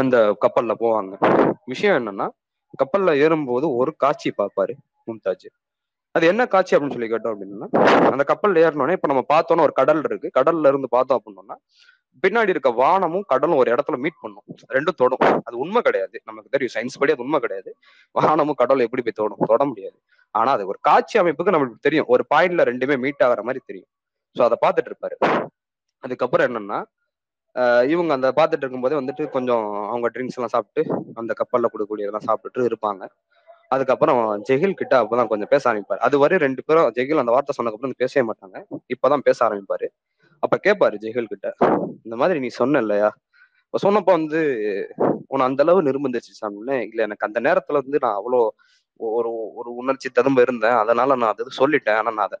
அந்த 0.00 0.16
கப்பல்ல 0.44 0.72
போவாங்க. 0.82 1.12
விஷயம் 1.72 1.96
என்னன்னா 2.00 2.26
கப்பல்ல 2.78 3.10
ஏறும்போது 3.24 3.66
ஒரு 3.80 3.90
காட்சி 4.04 4.30
பார்ப்பாரு 4.40 4.74
மும்தாஜ். 5.08 5.48
அது 6.16 6.24
என்ன 6.32 6.42
காட்சி 6.54 6.74
அப்படின்னு 6.74 6.96
சொல்லி 6.96 7.08
கேட்டோம் 7.12 7.32
அப்படின்னா 7.34 7.68
அந்த 8.14 8.24
கப்பல் 8.30 8.60
ஏறினோடனே 8.64 8.96
இப்ப 8.98 9.08
நம்ம 9.12 9.22
பார்த்தோன்னா 9.34 9.64
ஒரு 9.68 9.74
கடல் 9.80 10.02
இருக்கு. 10.08 10.28
கடல்ல 10.38 10.70
இருந்து 10.72 10.88
பார்த்தோம் 10.96 11.18
அப்படின்னோம்னா 11.18 11.56
பின்னாடி 12.24 12.52
இருக்க 12.54 12.70
வானமும் 12.82 13.26
கடலும் 13.32 13.58
ஒரு 13.62 13.68
இடத்துல 13.74 13.96
மீட் 14.04 14.20
பண்ணும். 14.22 14.44
ரெண்டும் 14.76 14.98
தொடும். 15.00 15.24
அது 15.48 15.56
உண்மை 15.64 15.80
கிடையாது. 15.88 16.16
நமக்கு 16.28 16.52
தெரியும். 16.54 16.72
சயின்ஸ் 16.76 16.98
படி 17.00 17.14
அது 17.14 17.24
உண்மை 17.26 17.38
கிடையாது. 17.44 17.70
வானமும் 18.14 18.58
கடலும் 18.60 18.86
எப்படி 18.86 19.02
போய் 19.06 19.18
தொடும்? 19.20 19.42
தொட 19.50 19.64
முடியாது. 19.70 19.96
ஆனா 20.34 20.50
அது 20.56 20.64
ஒரு 20.72 20.78
காட்சி 20.88 21.16
அமைப்புக்கு 21.22 21.54
நம்மளுக்கு 21.54 21.84
தெரியும். 21.88 22.08
ஒரு 22.14 22.24
பாயிண்ட்ல 22.32 22.64
ரெண்டுமே 22.70 22.96
மீட் 23.04 23.24
ஆகிற 23.26 23.42
மாதிரி 23.48 23.62
தெரியும். 23.70 23.90
ஸோ 24.36 24.42
அதை 24.48 24.58
பார்த்துட்டு 24.64 24.90
இருப்பாரு. 24.92 25.16
அதுக்கப்புறம் 26.04 26.46
என்னன்னா 26.50 26.78
இவங்க 27.92 28.10
அந்த 28.16 28.28
பார்த்துட்டு 28.38 28.64
இருக்கும்போதே 28.64 28.96
வந்துட்டு 29.00 29.24
கொஞ்சம் 29.36 29.66
அவங்க 29.92 30.06
ட்ரிங்க்ஸ் 30.14 30.36
எல்லாம் 30.38 30.54
சாப்பிட்டு 30.54 30.82
அந்த 31.20 31.32
கப்பல்ல 31.40 31.68
கொடுக்கக்கூடியதெல்லாம் 31.72 32.26
சாப்பிட்டுட்டு 32.28 32.68
இருப்பாங்க. 32.70 33.04
அதுக்கப்புறம் 33.70 34.20
ஜெகில் 34.48 34.78
கிட்ட 34.80 34.94
அப்பதான் 35.02 35.30
கொஞ்சம் 35.32 35.50
பேச 35.52 35.62
ஆரம்பிப்பாரு. 35.70 36.00
அது 36.06 36.16
வரை 36.18 36.36
ரெண்டு 36.38 36.62
பேரும் 36.66 36.88
ஜெகில் 36.98 37.22
அந்த 37.22 37.32
வார்த்தை 37.34 37.54
சொன்னதுக்கப்புறம் 37.56 37.90
வந்து 37.90 38.02
பேசவே 38.04 38.24
மாட்டாங்க. 38.28 38.56
இப்பதான் 38.94 39.24
பேச 39.28 39.38
ஆரம்பிப்பாரு. 39.48 39.86
அப்ப 40.42 40.58
கேட்பாரு 40.66 40.96
ஜெகில் 41.04 41.32
கிட்ட 41.32 41.48
இந்த 42.04 42.16
மாதிரி 42.16 42.38
நீ 42.40 42.48
சொன்ன 42.60 42.80
இல்லையா 42.80 43.08
இப்ப 43.66 43.78
சொன்னப்ப 43.84 44.10
வந்து 44.18 44.40
உன்னை 45.28 45.44
அந்த 45.46 45.62
அளவு 45.64 45.80
நிர்பந்திச்சு 45.82 46.32
சாமின்னு 46.40 46.76
இல்ல 46.90 47.00
எனக்கு 47.02 47.26
அந்த 47.26 47.38
நேரத்துல 47.40 47.80
வந்து 47.82 47.98
நான் 48.04 48.18
அவ்வளோ 48.20 48.40
ஒரு 49.00 49.30
ஒரு 49.60 49.70
உணர்ச்சி 49.74 50.08
ததும்ப 50.08 50.40
இருந்தேன். 50.40 50.76
அதனால 50.82 51.16
நான் 51.16 51.32
அது 51.34 51.58
சொல்லிட்டேன். 51.62 51.98
ஆனா 52.00 52.10
நான் 52.10 52.28
அதை 52.28 52.38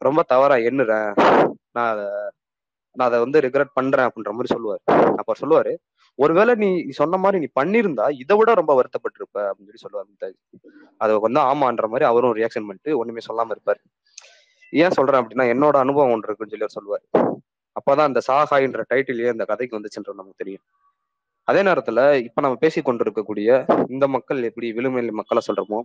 ரொம்ப 0.00 0.20
தவறா 0.32 0.56
எண்ணுறேன். 0.70 1.10
நான் 1.76 1.90
அதை 1.92 2.06
நான் 2.96 3.06
அதை 3.08 3.18
வந்து 3.20 3.38
ரிக்ரெட் 3.40 3.72
பண்றேன் 3.72 4.06
அப்படின்ற 4.08 4.32
மாதிரி 4.32 4.52
சொல்லுவாரு. 4.54 4.82
அப்ப 5.20 5.34
சொல்லுவாரு 5.42 5.72
ஒருவேளை 6.18 6.52
நீ 6.62 6.68
சொன்ன 6.98 7.18
மாதிரி 7.22 7.38
நீ 7.44 7.48
பண்ணியிருந்தா 7.60 8.06
இதை 8.22 8.34
விட 8.38 8.50
ரொம்ப 8.60 8.72
வருத்தப்பட்டிருப்ப 8.78 9.36
அப்படின்னு 9.48 9.70
சொல்லி 9.70 9.84
சொல்லுவார் 9.84 10.08
மும்தாஜ். 10.10 10.36
அதை 11.02 11.12
வந்து 11.26 11.40
ஆமான்ற 11.50 11.86
மாதிரி 11.92 12.06
அவரும் 12.10 12.34
ரியாக்ஷன் 12.38 12.68
பண்ணிட்டு 12.68 12.92
ஒண்ணுமே 13.00 13.22
சொல்லாம 13.28 13.54
இருப்பாரு. 13.56 13.80
ஏன் 14.72 14.96
சொல்றேன் 14.98 15.20
அப்படின்னா 15.22 15.46
என்னோட 15.54 15.76
அனுபவம் 15.84 16.12
ஒன்று 16.14 16.28
இருக்குன்னு 16.28 16.52
சொல்லி 16.54 16.66
அவர் 16.66 16.78
சொல்லுவார். 16.78 17.04
அப்பதான் 17.76 18.08
அந்த 18.10 18.20
சாகாயின்ற 18.28 18.82
டைட்டிலே 18.92 19.32
அந்த 19.34 19.44
கதைக்கு 19.50 19.76
வந்துச்சுன்றது 19.78 20.20
நமக்கு 20.20 20.42
தெரியும். 20.42 20.64
அதே 21.48 21.62
நேரத்துல 21.68 22.00
இப்ப 22.26 22.42
நம்ம 22.44 22.58
பேசி 22.62 22.80
கொண்டிருக்கக்கூடிய 22.82 23.48
இந்த 23.94 24.04
மக்கள் 24.14 24.38
எப்படி 24.48 24.68
விளிம்புநிலை 24.76 25.14
மக்களை 25.20 25.40
சொல்றோமோ 25.48 25.80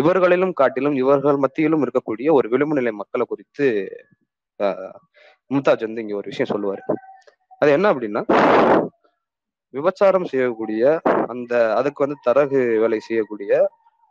இவர்களிலும் 0.00 0.52
காட்டிலும் 0.60 0.96
இவர்கள் 1.02 1.38
மத்தியிலும் 1.44 1.84
இருக்கக்கூடிய 1.86 2.32
ஒரு 2.38 2.48
விளிம்புநிலை 2.54 2.92
மக்களை 3.00 3.26
குறித்து 3.28 3.66
மும்தாஜ் 5.50 5.86
வந்து 5.86 6.02
இங்க 6.04 6.14
ஒரு 6.20 6.30
விஷயம் 6.32 6.52
சொல்லுவாரு. 6.54 6.82
அது 7.62 7.70
என்ன 7.76 7.86
அப்படின்னா 7.94 8.22
விபச்சாரம் 9.74 10.28
செய்யக்கூடிய 10.32 10.82
அந்த 11.32 11.52
அதுக்கு 11.74 12.04
வந்து 12.04 12.18
தரகு 12.26 12.60
வேலை 12.82 12.98
செய்யக்கூடிய 13.00 13.52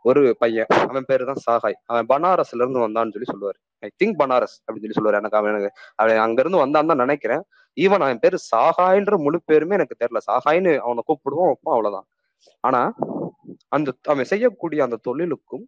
ஒரு 0.04 0.22
பையன். 0.38 0.70
அவன் 0.90 1.06
பேரு 1.08 1.24
தான் 1.24 1.42
சாகாய். 1.46 1.76
அவன் 1.86 2.06
பனாரஸ்ல 2.12 2.62
இருந்து 2.62 2.84
வந்தான்னு 2.86 3.14
சொல்லி 3.14 3.28
சொல்லுவாரு. 3.32 3.58
ஐ 3.82 3.88
திங்க் 4.00 4.18
பனாரஸ் 4.22 4.56
அப்படின்னு 4.60 4.84
சொல்லி 4.84 4.98
சொல்லுவாரு. 4.98 5.20
எனக்கு 5.20 5.38
அவன் 5.40 5.52
எனக்கு 5.52 5.70
அவன் 5.96 6.22
அங்க 6.26 6.38
இருந்து 6.40 6.62
வந்தான்னு 6.64 6.92
தான் 6.92 7.04
நினைக்கிறேன். 7.06 7.42
ஈவன் 7.76 8.04
அவன் 8.06 8.22
பேரு 8.24 8.38
சாகாய்ன்ற 8.52 9.16
முழு 9.26 9.38
பேருமே 9.46 9.76
எனக்கு 9.78 9.96
தெரியல. 10.02 10.20
சாகாய்ன்னு 10.30 10.72
அவனை 10.86 11.02
கூப்பிடுவோம் 11.08 11.50
வைப்போம் 11.50 11.74
அவ்வளவுதான். 11.76 12.08
ஆனா 12.64 12.82
அந்த 13.68 13.90
அவன் 14.12 14.30
செய்யக்கூடிய 14.32 14.80
அந்த 14.86 14.98
தொழிலுக்கும் 15.08 15.64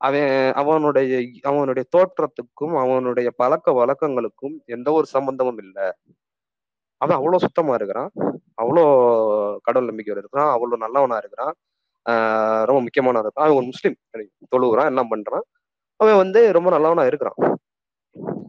அவன் 0.00 0.30
அவனுடைய 0.60 1.14
அவனுடைய 1.42 1.84
தோற்றத்துக்கும் 1.96 2.74
அவனுடைய 2.82 3.28
பழக்க 3.36 3.72
வழக்கங்களுக்கும் 3.72 4.56
எந்த 4.66 4.88
ஒரு 4.92 5.06
சம்பந்தமும் 5.06 5.60
இல்லை. 5.64 5.86
அவன் 7.04 7.16
அவ்வளவு 7.16 7.38
சுத்தமா 7.38 7.74
இருக்கிறான். 7.74 8.10
அவ்வளோ 8.62 8.84
கடவுள் 9.62 9.88
நம்பிக்கையோட 9.90 10.18
இருக்கிறான். 10.18 10.52
அவ்வளவு 10.52 10.76
நல்லவனா 10.78 11.16
இருக்கிறான். 11.16 11.54
ஆஹ் 12.10 12.64
ரொம்ப 12.64 12.80
முக்கியமானவன் 12.80 13.30
இருக்கான். 13.30 13.44
அவன் 13.44 13.56
ஒரு 13.56 13.64
முஸ்லீம். 13.64 13.96
தொழுகிறான் 14.56 14.86
எல்லாம் 14.86 15.10
பண்றான். 15.10 15.44
அவன் 16.00 16.16
வந்து 16.16 16.52
ரொம்ப 16.52 16.70
நல்லவனா 16.70 17.04
இருக்கிறான். 17.06 17.58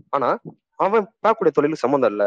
ஆனா 0.09 0.29
அவன் 0.77 1.03
பார்க்கக்கூடிய 1.03 1.51
தொழிலுக்கு 1.53 1.83
சம்மந்தம் 1.85 2.09
இல்ல. 2.09 2.25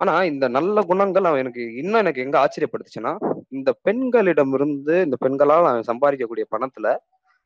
ஆனா 0.00 0.24
இந்த 0.24 0.48
நல்ல 0.48 0.82
குணங்கள் 0.82 1.24
அவன் 1.24 1.40
எனக்கு 1.40 1.74
இன்னும் 1.74 2.00
எனக்கு 2.00 2.22
எங்க 2.22 2.38
ஆச்சரியப்படுத்துச்சுன்னா 2.38 3.12
இந்த 3.48 3.70
பெண்களிடமிருந்து 3.84 4.94
இந்த 5.04 5.16
பெண்களால் 5.18 5.66
அவன் 5.66 5.88
சம்பாதிக்கக்கூடிய 5.90 6.44
பணத்துல 6.56 6.96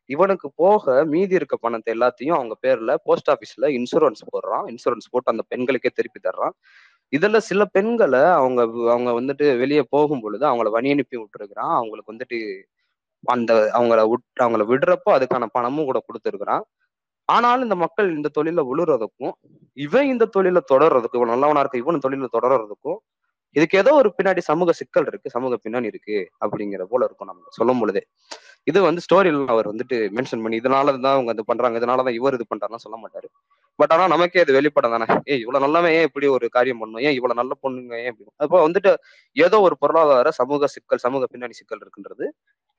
இவனுக்கு 0.09 0.51
போக 0.55 1.05
மீதி 1.05 1.35
இருக்க 1.35 1.57
பணத்தை 1.57 1.93
எல்லாத்தையும் 1.93 2.33
அவங்க 2.33 2.55
பேர்ல 2.61 2.95
போஸ்ட் 3.03 3.29
ஆபீஸ்ல 3.29 3.63
இன்சூரன்ஸ் 3.63 4.23
போடுறான். 4.31 4.63
இன்சூரன்ஸ் 4.65 5.09
போட்டு 5.11 5.31
அந்த 5.31 5.43
பெண்களுக்கே 5.55 5.89
திருப்பி 5.93 6.19
தர்றான். 6.23 6.55
இதுல 7.13 7.37
சில 7.49 7.61
பெண்களை 7.75 8.21
அவங்க 8.37 8.61
அவங்க 8.93 9.11
வந்துட்டு 9.19 9.45
வெளியே 9.63 9.83
போகும் 9.95 10.23
பொழுது 10.23 10.43
அவங்கள 10.49 10.69
வழி 10.75 10.91
அனுப்பி 10.95 11.17
விட்டுருக்கிறான். 11.19 11.73
அவங்களுக்கு 11.79 12.13
வந்துட்டு 12.13 12.39
அந்த 13.23 13.51
அவங்கள 13.77 14.01
விட் 14.11 14.43
அவங்கள 14.43 14.63
விடுறப்போ 14.71 15.11
அதுக்கான 15.17 15.47
பணமும் 15.57 15.89
கூட 15.89 15.99
கொடுத்துருக்கிறான். 16.03 16.63
ஆனாலும் 17.29 17.65
இந்த 17.67 17.77
மக்கள் 17.85 18.09
இந்த 18.17 18.29
தொழில 18.37 18.61
விழுறதுக்கும் 18.69 19.33
இவன் 19.77 20.07
இந்த 20.13 20.25
தொழில 20.37 20.59
தொடர்றதுக்கும் 20.73 21.21
இவன் 21.21 21.33
நல்லவனா 21.35 21.61
இருக்க 21.63 21.83
இவன் 21.83 22.03
தொழில 22.05 22.29
தொடர்றதுக்கும் 22.37 22.99
இதுக்கு 23.55 23.77
ஏதோ 23.81 23.91
ஒரு 24.01 24.09
பின்னாடி 24.17 24.41
சமூக 24.49 24.71
சிக்கல் 24.79 25.07
இருக்கு 25.11 25.33
சமூக 25.35 25.55
பின்னணி 25.65 25.89
இருக்கு 25.93 26.17
அப்படிங்கிற 26.43 26.83
போல 26.91 27.07
இருக்கும் 27.07 27.29
நம்ம 27.31 27.51
சொல்லும் 27.59 27.81
பொழுதே. 27.81 28.01
இது 28.67 28.79
வந்து 28.87 29.03
ஸ்டோரியில 29.05 29.45
அவர் 29.55 29.71
வந்துட்டு 29.71 29.97
மென்ஷன் 30.17 30.43
பண்ணி 30.45 30.59
இதனால 30.61 30.93
தான் 31.05 31.17
அவங்க 31.17 31.33
இது 31.37 31.45
பண்றாங்க 31.51 31.79
இதனாலதான் 31.81 32.17
இவர் 32.19 32.37
இது 32.39 32.45
பண்றாருன்னு 32.53 32.85
சொல்ல 32.85 32.99
மாட்டாரு. 33.03 33.29
பட் 33.81 33.93
ஆனா 33.95 34.05
நமக்கே 34.07 34.41
அது 34.43 34.53
வெளிப்படம் 34.57 34.93
தானே. 34.95 35.05
ஏன் 35.31 35.39
இவ்வளவு 35.43 35.63
நல்லவன் 35.65 35.93
ஏன் 35.97 36.07
இப்படி 36.09 36.27
ஒரு 36.27 36.45
காரியம் 36.49 36.79
பண்ணணும்? 36.81 37.03
ஏன் 37.07 37.15
இவ்வளவு 37.17 37.39
நல்ல 37.41 37.53
பொண்ணுங்க 37.63 37.93
ஏன் 38.03 38.11
இப்படி? 38.13 38.29
அப்போ 38.37 38.57
வந்துட்டு 38.67 38.91
ஏதோ 39.35 39.59
ஒரு 39.67 39.75
பொருளாதார 39.83 40.31
சமூக 40.39 40.67
சிக்கல் 40.75 41.03
சமூக 41.05 41.27
பின்னணி 41.33 41.57
சிக்கல் 41.59 41.83
இருக்குன்றது 41.85 42.25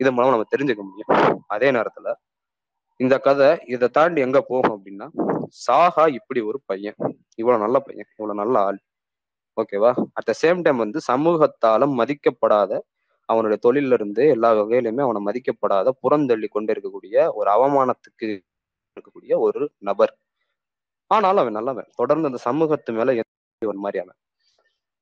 இதன் 0.01 0.17
மூலமா 0.17 0.35
நம்ம 0.35 0.49
தெரிஞ்சுக்க 0.55 0.83
முடியும். 0.91 1.11
அதே 1.47 1.71
நேரத்துல 1.71 2.09
இந்த 3.01 3.15
கதை 3.19 3.51
இதை 3.67 3.89
தாண்டி 3.89 4.21
எங்க 4.21 4.41
போகும் 4.51 4.75
அப்படின்னா 4.77 5.07
சாகா 5.67 6.05
இப்படி 6.19 6.41
ஒரு 6.41 6.59
பையன். 6.67 6.99
இவ்வளவு 7.41 7.63
நல்ல 7.65 7.77
பையன் 7.81 8.09
இவ்வளவு 8.15 8.41
நல்ல 8.43 8.55
ஆள். 8.69 8.79
ஓகேவா 9.57 9.91
அட் 10.19 10.29
த 10.31 10.35
சேம் 10.43 10.63
டைம் 10.63 10.83
வந்து 10.85 10.99
சமூகத்தால 11.11 11.89
மதிக்கப்படாத 12.01 12.73
அவனுடைய 13.29 13.59
தொழில 13.67 13.97
இருந்து 13.99 14.23
எல்லா 14.35 14.51
வகையிலுமே 14.59 15.03
அவனை 15.07 15.21
மதிக்கப்படாத 15.29 15.89
புறந்தள்ளி 16.03 16.49
கொண்டு 16.49 16.73
இருக்கக்கூடிய 16.75 17.17
ஒரு 17.39 17.49
அவமானத்துக்கு 17.57 18.29
இருக்கக்கூடிய 18.97 19.33
ஒரு 19.47 19.61
நபர். 19.89 20.13
ஆனாலும் 21.15 21.43
அவன் 21.45 21.59
நல்லவன். 21.59 21.89
தொடர்ந்து 21.95 22.29
அந்த 22.31 22.41
சமூகத்து 22.45 22.93
மேல 22.99 23.15
ஒரு 23.63 23.81
மாதிரி 23.85 23.99
அவன்? 24.05 24.19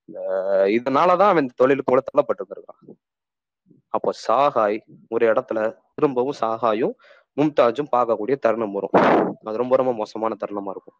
இந்த 0.08 0.20
இதனாலதான் 0.76 1.32
அவன் 1.32 1.44
இந்த 1.44 1.82
போல 1.88 2.00
தள்ளப்பட்டிருந்திருக்கான். 2.08 2.80
அப்போ 3.94 4.10
சாகாய் 4.26 4.78
ஒரு 5.08 5.24
இடத்துல 5.32 5.58
திரும்பவும் 5.94 6.38
சாகாயும் 6.40 6.94
மும்தாஜும் 7.36 7.92
பார்க்கக்கூடிய 7.96 8.36
தருணம் 8.38 8.74
வரும். 8.76 8.94
அது 9.48 9.62
ரொம்ப 9.62 9.74
ரொம்ப 9.80 9.92
மோசமான 9.92 10.36
தருணமா 10.42 10.72
இருக்கும். 10.74 10.98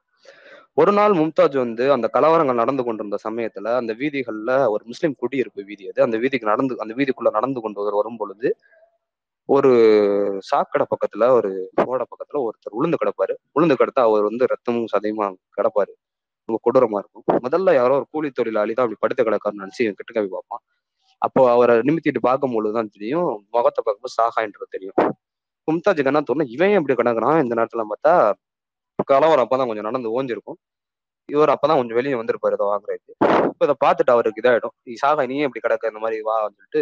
ஒரு 0.79 0.93
நாள் 0.93 1.13
மும்தாஜ் 1.13 1.57
வந்து 1.57 1.85
அந்த 1.93 2.07
கலவரங்கள் 2.13 2.61
நடந்து 2.63 2.83
கொண்டிருந்த 2.85 3.19
சமயத்துல 3.25 3.73
அந்த 3.81 3.93
வீதிகள்ல 4.01 4.51
ஒரு 4.75 4.83
முஸ்லீம் 4.85 5.17
குடியிருப்பு 5.19 5.61
வீதி 5.69 5.85
அது. 5.91 6.01
அந்த 6.07 6.17
வீதிக்கு 6.19 6.51
நடந்து 6.53 6.77
அந்த 6.85 6.95
வீதிக்குள்ள 6.99 7.31
நடந்து 7.39 7.61
கொண்டு 7.61 7.97
வரும் 7.99 8.21
பொழுது 8.21 8.51
ஒரு 9.51 9.71
சாக்கடை 10.51 10.85
பக்கத்துல 10.93 11.25
ஒரு 11.39 11.51
ஓட 11.93 12.03
பக்கத்துல 12.11 12.41
ஒருத்தர் 12.47 12.77
உளுந்து 12.79 12.99
கிடப்பாரு. 13.03 13.35
உளுந்து 13.57 13.75
கிடத்தா 13.81 14.03
அவர் 14.09 14.27
வந்து 14.29 14.45
ரத்தமும் 14.53 14.91
சதையுமா 14.95 15.27
கிடப்பாரு. 15.59 15.93
ரொம்ப 16.49 16.59
கொடூரமா 16.67 16.99
இருக்கும். 17.03 17.25
முதல்ல 17.47 17.75
யாரோ 17.79 17.95
ஒரு 18.01 18.07
கூலி 18.15 18.29
தொழிலாளி 18.39 18.73
தான் 18.75 18.87
அப்படி 18.87 19.01
படுத்து 19.05 19.27
கிடக்காருன்னு 19.29 19.65
நினைச்சு 19.65 19.87
கிட்ட 20.01 20.13
கவி 20.19 20.29
பார்ப்பான். 20.37 20.63
அப்போ 21.23 21.41
அவரை 21.55 21.75
நிமித்திட்டு 21.89 22.21
பார்க்கும் 22.29 22.55
பொழுதுதான் 22.57 22.93
தெரியும் 22.97 23.31
முகத்தை 23.57 23.81
பார்க்கும்போது 23.83 24.17
சாகாயின்றது 24.21 24.69
தெரியும். 24.77 24.99
மும்தாஜ் 25.69 26.03
என்ன 26.11 26.23
தோணும் 26.31 26.53
இவன் 26.55 26.77
எப்படி 26.79 26.95
கிடக்குறான்? 27.01 27.39
இந்த 27.45 27.55
நேரத்துல 27.59 27.85
பார்த்தா 27.93 28.15
கலவரம் 29.13 29.45
அப்பதான் 29.47 29.71
கொஞ்சம் 29.71 29.89
நடந்து 29.89 30.09
ஓஞ்சிருக்கும். 30.17 30.59
இவர் 31.29 31.53
அப்பதான் 31.55 31.79
கொஞ்சம் 31.81 31.99
வெளியே 31.99 32.17
வந்திருப்பாரு 32.21 32.57
இதை 32.59 32.67
வாங்குறதுக்கு. 32.71 33.13
இப்போ 33.53 33.65
இதை 33.69 33.77
பார்த்துட்டு 33.85 34.13
அவருக்கு 34.15 34.41
இதாயிடும். 34.43 34.75
நீ 34.87 34.93
சாகா 35.03 35.25
நீ 35.33 35.37
எப்படி 35.47 35.63
கிடக்க 35.67 35.93
இந்த 35.93 36.01
மாதிரி 36.05 36.19
வா 36.29 36.37
சொல்லிட்டு 36.57 36.81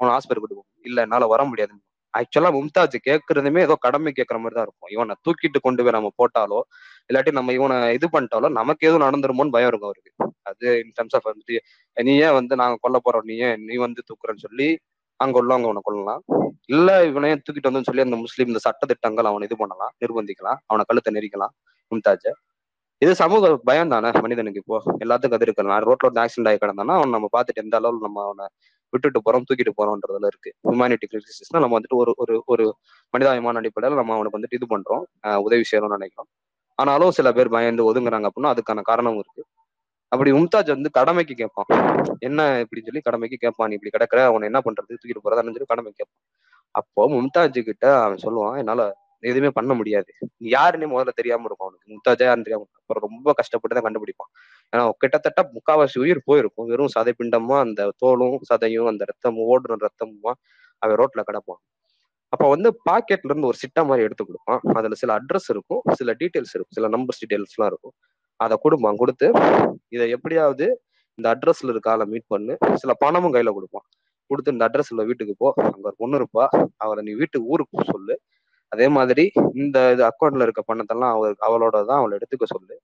அவனை 0.00 0.12
ஹாஸ்பிட்டல் 0.16 0.42
கூட்டு 0.42 0.58
போகும் 0.58 0.70
இல்ல 0.88 0.98
என்னால 1.06 1.26
வர 1.34 1.42
முடியாது 1.50 1.74
ஆக்சுவலா 2.14 2.50
மும்தாஜ் 2.56 2.96
கேட்கறதுமே 3.08 3.60
ஏதோ 3.66 3.74
கடமை 3.86 4.10
கேட்கற 4.18 4.38
மாதிரி 4.42 4.56
தான் 4.58 4.66
இருக்கும். 4.68 4.90
இவனை 4.94 5.14
தூக்கிட்டு 5.26 5.58
கொண்டு 5.66 5.82
போய் 5.84 5.96
நம்ம 5.98 6.10
போட்டாலோ 6.20 6.60
இல்லாட்டி 7.10 7.32
நம்ம 7.38 7.52
இவனை 7.58 7.76
இது 7.98 8.06
பண்ணிட்டாலோ 8.14 8.48
நமக்கு 8.60 8.86
எதுவும் 8.88 9.04
நடந்துருமோன்னு 9.06 9.54
பயம் 9.56 9.70
இருக்கும் 9.70 9.90
அவருக்கு. 9.90 10.12
அது 10.50 10.66
இன் 10.82 10.94
டர்ம்ஸ் 10.98 11.16
ஆஃப் 11.18 11.28
வந்து 11.32 11.54
நீ 11.96 12.12
ஏன் 12.26 12.36
வந்து 12.38 12.54
நாங்க 12.62 12.76
கொல்ல 12.84 12.98
போறோம்? 13.06 13.26
நீ 13.30 13.34
ஏன் 13.48 13.64
நீ 13.68 13.76
வந்து 13.86 14.00
தூக்குறன்னு 14.10 14.44
சொல்லி 14.46 14.68
அங்க 15.20 15.36
உள்ளவங்க 15.42 15.68
அவனை 15.70 15.82
கொள்ளலாம் 15.86 16.22
இல்ல 16.74 16.88
இவனையே 17.10 17.34
தூக்கிட்டு 17.38 17.68
வந்தோம்னு 17.68 17.88
சொல்லி 17.90 18.04
அந்த 18.06 18.16
முஸ்லீம் 18.24 18.50
இந்த 18.52 18.60
சட்ட 18.66 18.84
திட்டங்கள் 18.90 19.28
அவனை 19.30 19.46
இது 19.48 19.56
பண்ணலாம் 19.62 19.92
நிர்பந்திக்கலாம் 20.02 20.58
அவனை 20.70 20.84
கழுத்தை 20.90 21.10
நெரிக்கலாம் 21.16 21.52
மும்தாஜ. 21.92 22.24
இது 23.02 23.12
சமூக 23.22 23.50
பயம் 23.68 23.92
தானே 23.94 24.08
மனிதனுக்கு 24.24 24.60
இப்போ? 24.62 24.78
எல்லாத்துக்கும் 25.04 25.38
அது 25.38 25.46
இருக்கு 25.46 25.70
நான் 25.70 25.84
ரோட்ல 25.88 26.08
வந்து 26.08 26.22
ஆக்சிடென்ட் 26.22 26.50
ஆகி 26.50 26.58
கிடந்தானா 26.62 26.94
அவன் 26.98 27.14
நம்ம 27.16 27.28
பார்த்துட்டு 27.36 27.62
எந்த 27.64 27.76
அளவுக்கு 27.80 28.06
நம்ம 28.08 28.22
அவனை 28.28 28.46
விட்டுட்டு 28.92 29.20
போறோம் 29.26 29.46
தூக்கிட்டு 29.48 29.72
போறோம்ன்றதுல 29.78 30.30
இருக்கு. 30.32 30.50
ஹியூமானிட்டி 30.68 31.06
கிரிசிஸ்னா 31.12 31.62
நம்ம 31.64 31.74
வந்துட்டு 31.78 31.98
ஒரு 32.02 32.12
ஒரு 32.22 32.34
ஒரு 32.52 32.66
மனிதாபிமான 33.14 33.60
அடிப்படையில் 33.62 34.00
நம்ம 34.00 34.14
அவனுக்கு 34.16 34.38
வந்துட்டு 34.38 34.58
இது 34.60 34.68
பண்றோம். 34.74 35.04
உதவி 35.46 35.64
செய்யணும்னு 35.70 35.98
நினைக்கிறோம். 35.98 36.30
ஆனாலும் 36.78 37.14
சில 37.18 37.28
பேர் 37.38 37.54
பயந்து 37.56 37.88
ஒதுங்குறாங்க 37.90 38.28
அப்படின்னா 38.30 38.52
அதுக்கான 38.54 38.84
காரணமும் 38.90 39.22
இருக்கு. 39.24 39.42
அப்படி 40.12 40.30
மும்தாஜ் 40.32 40.70
வந்து 40.74 40.90
கடமைக்கு 40.98 41.34
கேட்பான். 41.40 41.68
என்ன 42.28 42.40
இப்படின்னு 42.62 42.88
சொல்லி 42.88 43.02
கடமைக்கு 43.08 43.36
கேட்பான். 43.44 43.68
நீ 43.70 43.76
இப்படி 43.78 43.92
கிடக்குற 43.96 44.20
அவனை 44.30 44.46
என்ன 44.50 44.60
பண்றது? 44.66 44.98
தூக்கிட்டு 45.00 45.24
போறதான்னு 45.26 45.54
சொல்லி 45.56 45.70
கடமை 45.72 45.90
கேட்பான். 45.92 46.20
அப்போ 46.74 47.02
மும்தாஜ் 47.16 47.58
கிட்ட 47.68 47.86
அவன் 48.04 48.24
சொல்லுவான் 48.24 48.58
என்னால 48.62 48.82
எதுவுமே 49.22 49.50
பண்ண 49.50 49.74
முடியாது. 49.74 50.10
நீ 50.36 50.48
யாருன்னே 50.50 50.88
முதல்ல 50.92 51.12
தெரியாம 51.14 51.46
இருக்கும் 51.48 51.68
அவனுக்கு. 51.68 51.88
மும்தாஜா 51.94 52.24
யாருன்னு 52.28 52.46
தெரியாம 52.48 52.66
அப்புறம் 52.80 53.04
ரொம்ப 53.08 53.32
கஷ்டப்பட்டு 53.32 53.76
தான் 53.76 53.86
கண்டுபிடிப்பான். 53.88 54.30
ஏன்னா 54.72 54.90
கிட்டத்தட்ட 54.98 55.50
முக்காவாசி 55.56 55.98
உயிர் 55.98 56.22
போயிருக்கும். 56.24 56.66
வெறும் 56.66 56.92
சதை 56.98 57.12
பிண்டமா 57.20 57.58
அந்த 57.58 57.90
தோலும் 58.04 58.38
சதையும் 58.50 58.88
அந்த 58.92 59.04
ரத்தமும் 59.12 59.48
ஓடுற 59.52 59.78
ரத்தமுமா 59.86 60.34
அவன் 60.82 60.98
ரோட்ல 61.02 61.22
கிடப்பான். 61.30 61.60
அப்ப 62.32 62.48
வந்து 62.48 62.70
பாக்கெட்ல 62.90 63.30
இருந்து 63.30 63.48
ஒரு 63.48 63.58
சிட்டா 63.62 63.82
மாதிரி 63.86 64.06
எடுத்து 64.06 64.24
கொடுப்பான். 64.26 64.60
அதுல 64.74 64.94
சில 64.94 65.18
அட்ரஸ் 65.18 65.48
இருக்கும். 65.48 65.82
சில 65.92 66.12
டீட்டெயில்ஸ் 66.20 66.54
இருக்கும். 66.54 66.76
சில 66.78 66.88
நம்பர்ஸ் 66.88 67.20
டீட்டெயில்ஸ் 67.22 67.54
எல்லாம் 67.56 67.70
இருக்கும். 67.72 67.94
அதை 68.40 68.56
கொடுப்பான். 68.62 68.96
கொடுத்து 68.96 69.28
இதை 69.88 70.10
எப்படியாவது 70.10 70.66
இந்த 71.18 71.28
அட்ரஸ்ல 71.34 71.68
இருக்க 71.68 71.90
ஆளை 71.90 72.06
மீட் 72.06 72.26
பண்ணு. 72.26 72.54
சில 72.74 72.92
பணமும் 72.94 73.34
கையில 73.34 73.52
கொடுப்பான். 73.52 73.86
கொடுத்து 74.30 74.52
இந்த 74.52 74.64
அட்ரஸ்ல 74.68 75.04
வீட்டுக்கு 75.06 75.34
போ. 75.38 75.52
அங்க 75.56 75.84
ஒரு 75.84 75.96
பொண்ணு 75.98 76.18
இருப்பா. 76.20 76.44
அவளை 76.76 77.02
நீ 77.02 77.12
வீட்டுக்கு 77.14 77.48
ஊருக்கு 77.48 77.84
சொல்லு. 77.92 78.14
அதே 78.72 78.86
மாதிரி 78.96 79.24
இந்த 79.62 79.78
இது 79.94 80.02
அக்கௌண்ட்ல 80.10 80.46
இருக்க 80.46 80.62
பணத்தெல்லாம் 80.70 81.14
அவ 81.16 81.30
அவளோட 81.48 81.76
தான் 81.90 82.00
அவளை 82.00 82.14
எடுத்துக்க 82.18 82.46
சொல்லு. 82.54 82.76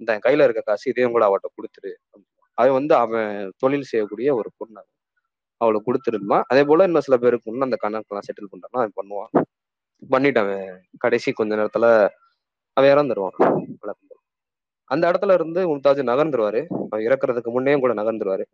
இந்த 0.00 0.12
கையில 0.26 0.46
இருக்க 0.46 0.62
காசு 0.70 0.86
இதையும் 0.92 1.14
கூட 1.16 1.24
அவட்ட 1.30 1.48
கொடுத்துரு. 1.56 1.92
அது 2.58 2.70
வந்து 2.78 2.94
அவன் 3.04 3.30
தொழில் 3.62 3.90
செய்யக்கூடிய 3.92 4.30
ஒரு 4.40 4.50
பொண்ணு 4.60 4.82
அவளுக்கு 5.60 5.88
கொடுத்துருமா. 5.88 6.38
அதே 6.52 6.62
போல 6.70 6.86
இன்னும் 6.88 7.06
சில 7.08 7.16
பேருக்கு 7.24 7.50
இன்னும் 7.52 7.68
அந்த 7.68 7.78
கணக்கெல்லாம் 7.84 8.26
செட்டில் 8.28 8.52
பண்றான்னா 8.52 8.80
அவன் 8.82 8.96
பண்ணுவான். 9.00 9.32
பண்ணிட்டு 10.02 10.40
அவன் 10.44 10.64
கடைசி 11.04 11.30
கொஞ்ச 11.40 11.52
நேரத்துல 11.60 11.86
அவன் 12.76 12.92
இறந்துருவான். 12.94 13.36
அந்த 14.90 15.04
இடத்துல 15.10 15.34
இருந்து 15.38 15.60
மும்தாஜ் 15.70 16.02
நகர்ந்துருவாரு. 16.10 16.60
அவன் 16.90 17.04
இறக்குறதுக்கு 17.08 17.50
முன்னேயும் 17.56 17.84
கூட 17.84 17.94
நகர்ந்துருவாரு. 18.00 18.44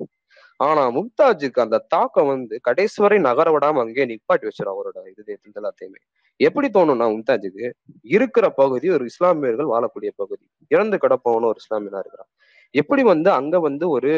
ஆனா 0.61 0.83
மும்தாஜுக்கு 0.97 1.61
அந்த 1.67 1.79
தாக்கம் 1.95 2.31
வந்து 2.33 2.57
கடைசி 2.69 2.99
வரை 3.05 3.19
நகர 3.29 3.49
விடாம 3.57 3.83
அங்கேயே 3.85 4.07
நிப்பாட்டி 4.13 4.49
வச்சிடும் 4.49 4.75
அவரோட 4.75 4.99
இது 5.13 5.33
எல்லாத்தையுமே. 5.61 6.01
எப்படி 6.41 6.69
தோணும்னா 6.69 7.07
மும்தாஜுக்கு 7.09 7.67
இருக்கிற 8.03 8.51
பகுதி 8.51 8.91
ஒரு 8.91 9.05
இஸ்லாமியர்கள் 9.05 9.67
வாழக்கூடிய 9.67 10.11
பகுதி. 10.17 10.47
இறந்து 10.69 10.97
கிடப்பவனு 10.97 11.49
ஒரு 11.51 11.57
இஸ்லாமியனா 11.61 11.99
இருக்கிறான். 11.99 12.31
எப்படி 12.75 13.03
வந்து 13.03 13.31
அங்க 13.31 13.61
வந்து 13.61 13.89
ஒரு 13.91 14.13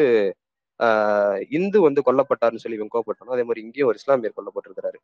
ஆஹ் 0.79 1.45
இந்து 1.49 1.81
வந்து 1.81 2.01
கொல்லப்பட்டாருன்னு 2.05 2.57
சொல்லி 2.57 2.77
இவன் 2.77 2.89
கோவப்பட்டானோ 2.95 3.31
அதே 3.31 3.43
மாதிரி 3.43 3.61
இங்கேயும் 3.61 3.89
ஒரு 3.89 3.97
இஸ்லாமியர் 3.97 4.37
கொல்லப்பட்டிருக்கிறாரு. 4.37 4.99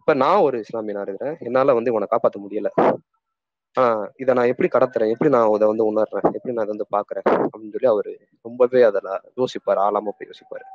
இப்ப 0.00 0.14
நான் 0.14 0.40
ஒரு 0.40 0.64
இஸ்லாமியனா 0.64 1.02
இருக்கிறேன். 1.02 1.36
என்னால 1.40 1.74
வந்து 1.74 1.90
இவனை 1.90 2.08
காப்பாற்ற 2.10 2.40
முடியல. 2.40 2.70
ஆஹ் 3.76 4.08
இதை 4.16 4.34
நான் 4.34 4.46
எப்படி 4.46 4.68
கடத்துறேன்? 4.68 5.10
எப்படி 5.10 5.30
நான் 5.30 5.50
இதை 5.50 5.68
வந்து 5.68 5.94
உணர்றேன்? 5.94 6.28
எப்படி 6.32 6.54
நான் 6.54 6.66
இதை 6.66 6.76
வந்து 6.76 6.88
பாக்குறேன்? 6.90 7.28
அப்படின்னு 7.44 7.74
சொல்லி 7.74 7.88
அவரு 7.88 8.12
ரொம்பவே 8.42 8.82
அதில் 8.82 9.10
யோசிப்பாரு. 9.36 9.80
ஆழாம 9.80 10.08
போய் 10.18 10.30
யோசிப்பாரு. 10.30 10.66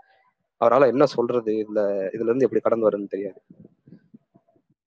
அவரால் 0.61 0.87
என்ன 0.87 1.05
சொல்றது? 1.05 1.53
இதுல 1.53 1.79
இதுல 2.13 2.29
இருந்து 2.29 2.45
எப்படி 2.45 2.61
கடந்து 2.61 2.89
வருதுன்னு 2.89 3.07
தெரியாது. 3.07 3.41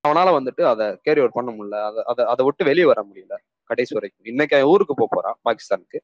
அவனால 0.04 0.28
வந்துட்டு 0.38 0.62
அதை 0.62 0.98
கேரி 1.02 1.20
அவுட் 1.20 1.32
பண்ண 1.32 1.50
முடியல. 1.52 1.84
அதை 1.84 2.04
அதை 2.04 2.24
அதை 2.24 2.44
விட்டு 2.44 2.64
வெளியே 2.64 2.84
வர 2.84 3.02
முடியல. 3.02 3.34
கடைசி 3.64 3.94
வரைக்கும். 3.94 4.26
இன்னைக்கு 4.26 4.56
அவன் 4.56 4.68
ஊருக்கு 4.68 4.94
போக 4.94 5.08
போறான் 5.10 5.36
பாகிஸ்தானுக்கு. 5.44 5.98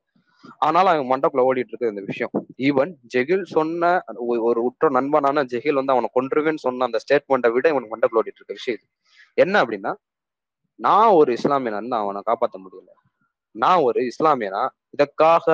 ஆனாலும் 0.59 0.93
அவன் 0.93 1.11
மண்டபத்துல 1.13 1.45
ஓடிட்டு 1.49 1.73
இருக்கு 1.73 1.89
இந்த 1.89 2.01
விஷயம். 2.01 2.33
ஈவன் 2.59 2.93
ஜெகில் 3.15 3.43
சொன்ன 3.43 4.03
ஒரு 4.27 4.63
உற்ற 4.63 4.91
நண்பனான 4.91 5.45
ஜெகில் 5.45 5.73
வந்து 5.73 5.93
அவனை 5.93 6.09
கொன்றுவேன்னு 6.15 6.57
சொன்ன 6.57 6.85
அந்த 6.85 6.99
ஸ்டேட்மெண்ட்டை 7.05 7.53
விட 7.53 7.69
இவனுக்கு 7.69 7.97
மண்டக்குள்ள 7.97 8.23
ஓடிட்டு 8.23 8.41
இருக்க 8.41 8.53
விஷயம் 8.53 8.79
இது. 8.81 8.89
என்ன 9.35 9.65
அப்படின்னா 9.65 9.93
நான் 10.75 11.09
ஒரு 11.09 11.33
இஸ்லாமியனா 11.33 11.97
அவனை 11.97 12.23
காப்பாற்ற 12.25 12.59
முடியல. 12.59 12.91
நான் 13.51 13.81
ஒரு 13.81 14.01
இஸ்லாமியனா 14.01 14.69
இதற்காக 14.91 15.47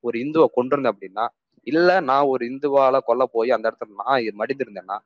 ஒரு 0.00 0.18
இந்துவை 0.18 0.46
கொண்டிருந்தேன் 0.52 0.94
அப்படின்னா 0.94 1.26
இல்ல 1.66 2.00
நான் 2.00 2.24
ஒரு 2.24 2.46
இந்துவால 2.46 2.98
கொல்ல 3.04 3.24
போய் 3.26 3.50
அந்த 3.50 3.70
இடத்துல 3.70 3.94
நான் 4.02 4.38
மடிந்திருந்தேன்னா 4.42 4.98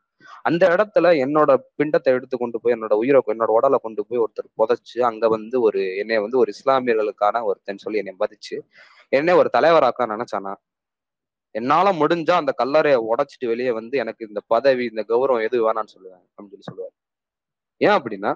அந்த 0.43 0.65
இடத்துல 0.75 1.07
என்னோட 1.25 1.51
பிண்டத்தை 1.79 2.13
எடுத்து 2.15 2.37
கொண்டு 2.39 2.59
போய் 2.61 2.75
என்னோட 2.77 2.95
உயிரை 3.03 3.21
என்னோட 3.35 3.53
உடலை 3.59 3.79
கொண்டு 3.83 4.03
போய் 4.09 4.23
ஒருத்தர் 4.25 4.49
புதைச்சு 4.61 4.99
அங்க 5.03 5.29
வந்து 5.29 5.57
ஒரு 5.61 5.83
என்னை 6.03 6.19
வந்து 6.19 6.39
ஒரு 6.39 6.53
இஸ்லாமியர்களுக்கான 6.57 7.43
ஒருத்தன் 7.51 7.85
சொல்லி 7.85 8.03
என்னை 8.03 8.15
மதிச்சு 8.23 8.57
என்னை 9.13 9.35
ஒரு 9.41 9.49
தலைவராக்க 9.57 10.07
நினைச்சானா? 10.15 10.53
என்னால 11.55 11.89
முடிஞ்சா 11.93 12.35
அந்த 12.41 12.53
கல்லறையை 12.53 12.99
உடைச்சிட்டு 13.11 13.47
வெளியே 13.47 13.73
வந்து 13.73 13.95
எனக்கு 13.99 14.23
இந்த 14.29 14.41
பதவி 14.47 14.85
இந்த 14.85 15.03
கௌரவம் 15.13 15.45
எது 15.49 15.57
வேணாம்னு 15.67 15.95
சொல்லுவேன் 15.97 16.25
அப்படின்னு 16.37 16.55
சொல்லி 16.55 16.71
சொல்லுவார். 16.71 16.95
ஏன் 17.81 17.97
அப்படின்னா 17.99 18.33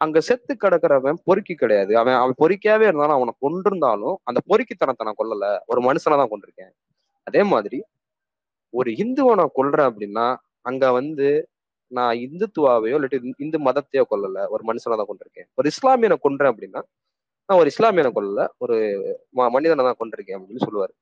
அங்க 0.00 0.18
செத்து 0.28 0.52
கிடக்குறவன் 0.56 1.18
பொறுக்கி 1.24 1.54
கிடையாது. 1.54 1.92
அவன் 2.00 2.18
அவன் 2.22 2.38
பொறுக்கியாவே 2.42 2.86
இருந்தாலும் 2.88 3.16
அவனை 3.18 3.32
கொண்டிருந்தாலும் 3.44 4.16
அந்த 4.24 4.40
பொறுக்கித்தனத்தை 4.50 5.04
நான் 5.06 5.20
கொல்லல. 5.20 5.46
ஒரு 5.72 5.80
மனுஷனை 5.88 6.16
தான் 6.20 6.32
கொண்டிருக்கேன் 6.32 6.72
அதே 7.26 7.42
மாதிரி 7.52 7.78
ஒரு 8.74 8.90
இந்துவனை 9.02 9.44
கொல்றேன் 9.58 9.88
அப்படின்னா 9.90 10.26
அங்க 10.66 10.84
வந்து 10.92 11.28
நான் 11.92 12.16
இந்துத்துவாவையோ 12.26 12.96
இல்லாட்டி 12.98 13.18
இந்து 13.44 13.58
மதத்தையோ 13.68 14.04
கொல்லல. 14.12 14.38
ஒரு 14.54 14.62
மனுஷனை 14.70 14.96
தான் 15.00 15.10
கொண்டிருக்கேன் 15.10 15.48
ஒரு 15.58 15.66
இஸ்லாமியனை 15.74 16.16
கொன்றேன் 16.26 16.52
அப்படின்னா 16.52 16.82
நான் 17.48 17.60
ஒரு 17.62 17.70
இஸ்லாமியனை 17.72 18.10
கொல்லல. 18.18 18.42
ஒரு 18.64 18.76
மனிதனை 19.56 19.84
தான் 19.88 20.00
கொண்டிருக்கேன் 20.02 20.38
அப்படின்னு 20.38 20.66
சொல்லுவாரு. 20.66 20.94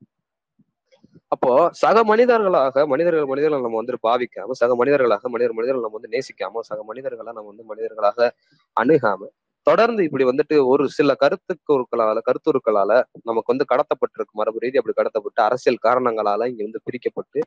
அப்போ 1.33 1.51
சக 1.81 1.99
மனிதர்களாக 2.11 2.85
மனிதர்கள் 2.93 3.29
மனிதர்களை 3.33 3.61
நம்ம 3.67 3.79
வந்து 3.81 3.99
பாவிக்காம 4.07 4.57
சக 4.61 4.75
மனிதர்களாக 4.81 5.29
மனிதர் 5.35 5.55
மனிதர்கள் 5.59 5.85
நம்ம 5.87 5.99
வந்து 5.99 6.13
நேசிக்காம 6.15 6.63
சக 6.71 6.81
மனிதர்களை 6.91 7.31
நம்ம 7.31 7.49
வந்து 7.53 7.67
மனிதர்களாக 7.71 8.29
அணுகாம 8.77 9.29
தொடர்ந்து 9.67 10.03
இப்படி 10.09 10.25
வந்துட்டு 10.31 10.57
ஒரு 10.73 10.85
சில 10.89 11.13
கருத்துக்குறால 11.23 12.21
கருத்துருக்களால 12.29 12.93
நமக்கு 13.29 13.53
வந்து 13.55 13.67
கடத்தப்பட்டிருக்கு 13.73 14.39
மரபு 14.41 14.63
ரீதி 14.65 14.81
அப்படி 14.81 14.97
கடத்தப்பட்டு 15.01 15.43
அரசியல் 15.49 15.85
காரணங்களால 15.89 16.49
இங்க 16.53 16.63
வந்து 16.69 16.83
பிரிக்கப்பட்டு 16.87 17.41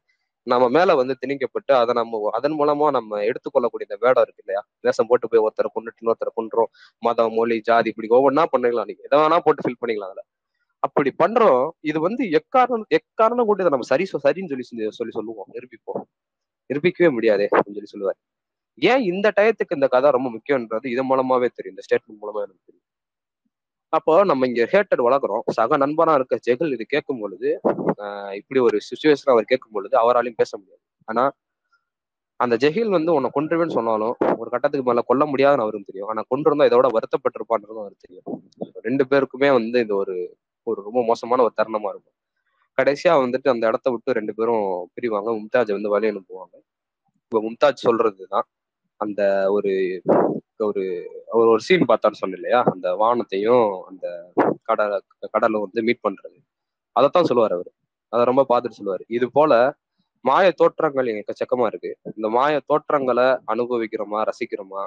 நம்ம 0.43 0.69
மேல 0.69 0.95
வந்து 0.95 1.17
திணிக்கப்பட்டு 1.25 1.71
அதை 1.73 1.93
நம்ம 1.93 2.29
அதன் 2.31 2.51
மூலமா 2.51 2.89
நம்ம 2.89 3.21
எடுத்துக்கொள்ளக்கூடிய 3.21 3.81
இந்த 3.81 3.97
வேடம் 3.99 4.23
இருக்கு 4.23 4.43
இல்லையா? 4.45 4.67
வேஷம் 4.81 5.07
போட்டு 5.07 5.27
போய் 5.27 5.51
ஒருத்தரை 5.51 5.67
கொண்டுட்டு 5.75 6.07
இன்னொருத்தரை 6.07 6.41
கொண்டுறோம் 6.41 6.95
மதம் 6.99 7.33
மொழி 7.33 7.61
ஜாதி 7.61 7.93
இப்படி 7.95 8.07
ஒவ்வொன்றா 8.07 8.45
பண்ணிக்கலாம் 8.57 8.85
நீங்க. 8.85 9.03
எதை 9.03 9.19
வேணா 9.19 9.39
போட்டு 9.43 9.69
ஃபில் 9.69 9.75
பண்ணிக்கலாம் 9.81 10.03
அதுல. 10.03 10.23
அப்படி 10.79 11.13
பண்றோம். 11.23 11.69
இது 11.79 11.99
வந்து 11.99 12.25
எக்காரணம் 12.25 12.83
எக்காரணம் 12.89 13.45
கூட 13.45 13.63
இதை 13.63 13.69
நம்ம 13.69 13.81
சரி 13.81 14.03
சொ- 14.03 14.15
சரின்னு 14.15 14.55
சொல்லி 14.55 14.85
சொல்லி- 14.85 14.89
சொல்லி 14.89 15.13
சொல்லுவோம். 15.13 15.45
நிரூபிப்போம். 15.51 16.01
நிரூபிக்கவே 16.73 17.11
முடியாதே 17.11 17.45
அப்படின்னு 17.45 17.73
சொல்லி 17.73 17.85
சொல்லுவார். 17.85 18.17
ஏன் 18.75 19.01
இந்த 19.01 19.33
டயத்துக்கு 19.35 19.73
இந்த 19.73 19.87
கதை 19.87 20.11
ரொம்ப 20.11 20.29
முக்கியன்றது 20.29 20.87
இது 20.87 21.03
மூலமாவே 21.03 21.47
தெரியும். 21.55 21.77
இந்த 21.77 21.81
ஸ்டேட்மெண்ட் 21.81 22.25
மூலமா 22.25 22.37
எனக்கு 22.37 22.61
தெரியும். 22.65 22.87
அப்போ 23.93 24.13
நம்ம 24.29 24.47
இங்க 24.49 24.63
ஹேட்டட் 24.73 25.03
வளர்க்குறோம். 25.07 25.43
சக 25.57 25.77
நண்பனா 25.83 26.13
இருக்க 26.19 26.35
ஜெகல் 26.47 26.73
இது 26.75 26.85
கேட்கும் 26.93 27.21
பொழுது 27.23 27.49
இப்படி 28.39 28.59
ஒரு 28.67 28.77
சுச்சுவேஷன் 28.89 29.33
அவர் 29.33 29.49
கேட்கும் 29.51 29.75
பொழுது 29.75 29.95
அவராலையும் 30.03 30.39
பேச 30.41 30.51
முடியாது. 30.61 30.81
ஆனா 31.07 31.23
அந்த 32.39 32.55
ஜெகில் 32.63 32.95
வந்து 32.97 33.11
உன்னை 33.17 33.29
கொன்றுவேன்னு 33.35 33.75
சொன்னாலும் 33.79 34.15
ஒரு 34.41 34.49
கட்டத்துக்கு 34.53 34.87
மேல 34.89 35.01
கொல்ல 35.09 35.23
முடியாதுன்னு 35.31 35.65
அவருக்கு 35.65 35.89
தெரியும். 35.91 36.09
ஆனா 36.13 36.21
கொண்டிருந்தா 36.31 36.67
இதோட 36.69 36.87
வருத்தப்பட்டிருப்பான்றதும் 36.97 37.83
அவருக்கு 37.83 38.05
தெரியும். 38.07 38.27
ரெண்டு 38.87 39.03
பேருக்குமே 39.11 39.49
வந்து 39.59 39.79
இது 39.85 39.93
ஒரு 40.03 40.15
ஒரு 40.67 40.79
ரொம்ப 40.87 40.99
மோசமான 41.09 41.43
ஒரு 41.47 41.53
தருணமா 41.59 41.89
இருக்கும். 41.93 42.15
கடைசியா 42.77 43.13
வந்துட்டு 43.23 43.47
அந்த 43.53 43.63
இடத்த 43.71 43.87
விட்டு 43.93 44.17
ரெண்டு 44.19 44.33
பேரும் 44.39 44.65
பிரிவாங்க. 44.95 45.29
மும்தாஜ் 45.39 45.75
வந்து 45.77 45.93
வழி 45.95 46.07
அனுப்புவாங்க 46.13 46.55
இப்ப 47.25 47.41
மும்தாஜ் 47.47 47.85
சொல்றதுதான் 47.87 48.47
அந்த 49.01 49.21
ஒரு 49.57 49.71
ஒரு 50.65 50.83
ஒரு 51.31 51.47
ஒரு 51.49 51.61
சீன் 51.61 51.89
பார்த்தான்னு 51.89 52.21
சொன்னேன் 52.21 52.39
இல்லையா 52.39 52.59
அந்த 52.73 52.87
வானத்தையும் 52.95 53.67
அந்த 53.89 54.05
கடலை 54.63 54.97
கடலும் 55.35 55.65
வந்து 55.65 55.81
மீட் 55.83 56.05
பண்றது. 56.07 56.37
அதைத்தான் 56.95 57.29
சொல்லுவார் 57.31 57.55
அவர். 57.57 57.71
அதை 58.13 58.23
ரொம்ப 58.25 58.43
பார்த்துட்டு 58.49 58.79
சொல்லுவார். 58.79 59.03
இது 59.09 59.27
போல 59.31 59.53
மாய 60.25 60.47
தோற்றங்கள் 60.51 61.09
எக்கச்சக்கமா 61.13 61.65
இருக்கு. 61.65 61.91
இந்த 62.15 62.27
மாய 62.29 62.55
தோற்றங்களை 62.71 63.27
அனுபவிக்கிறோமா 63.53 64.19
ரசிக்கிறோமா? 64.31 64.83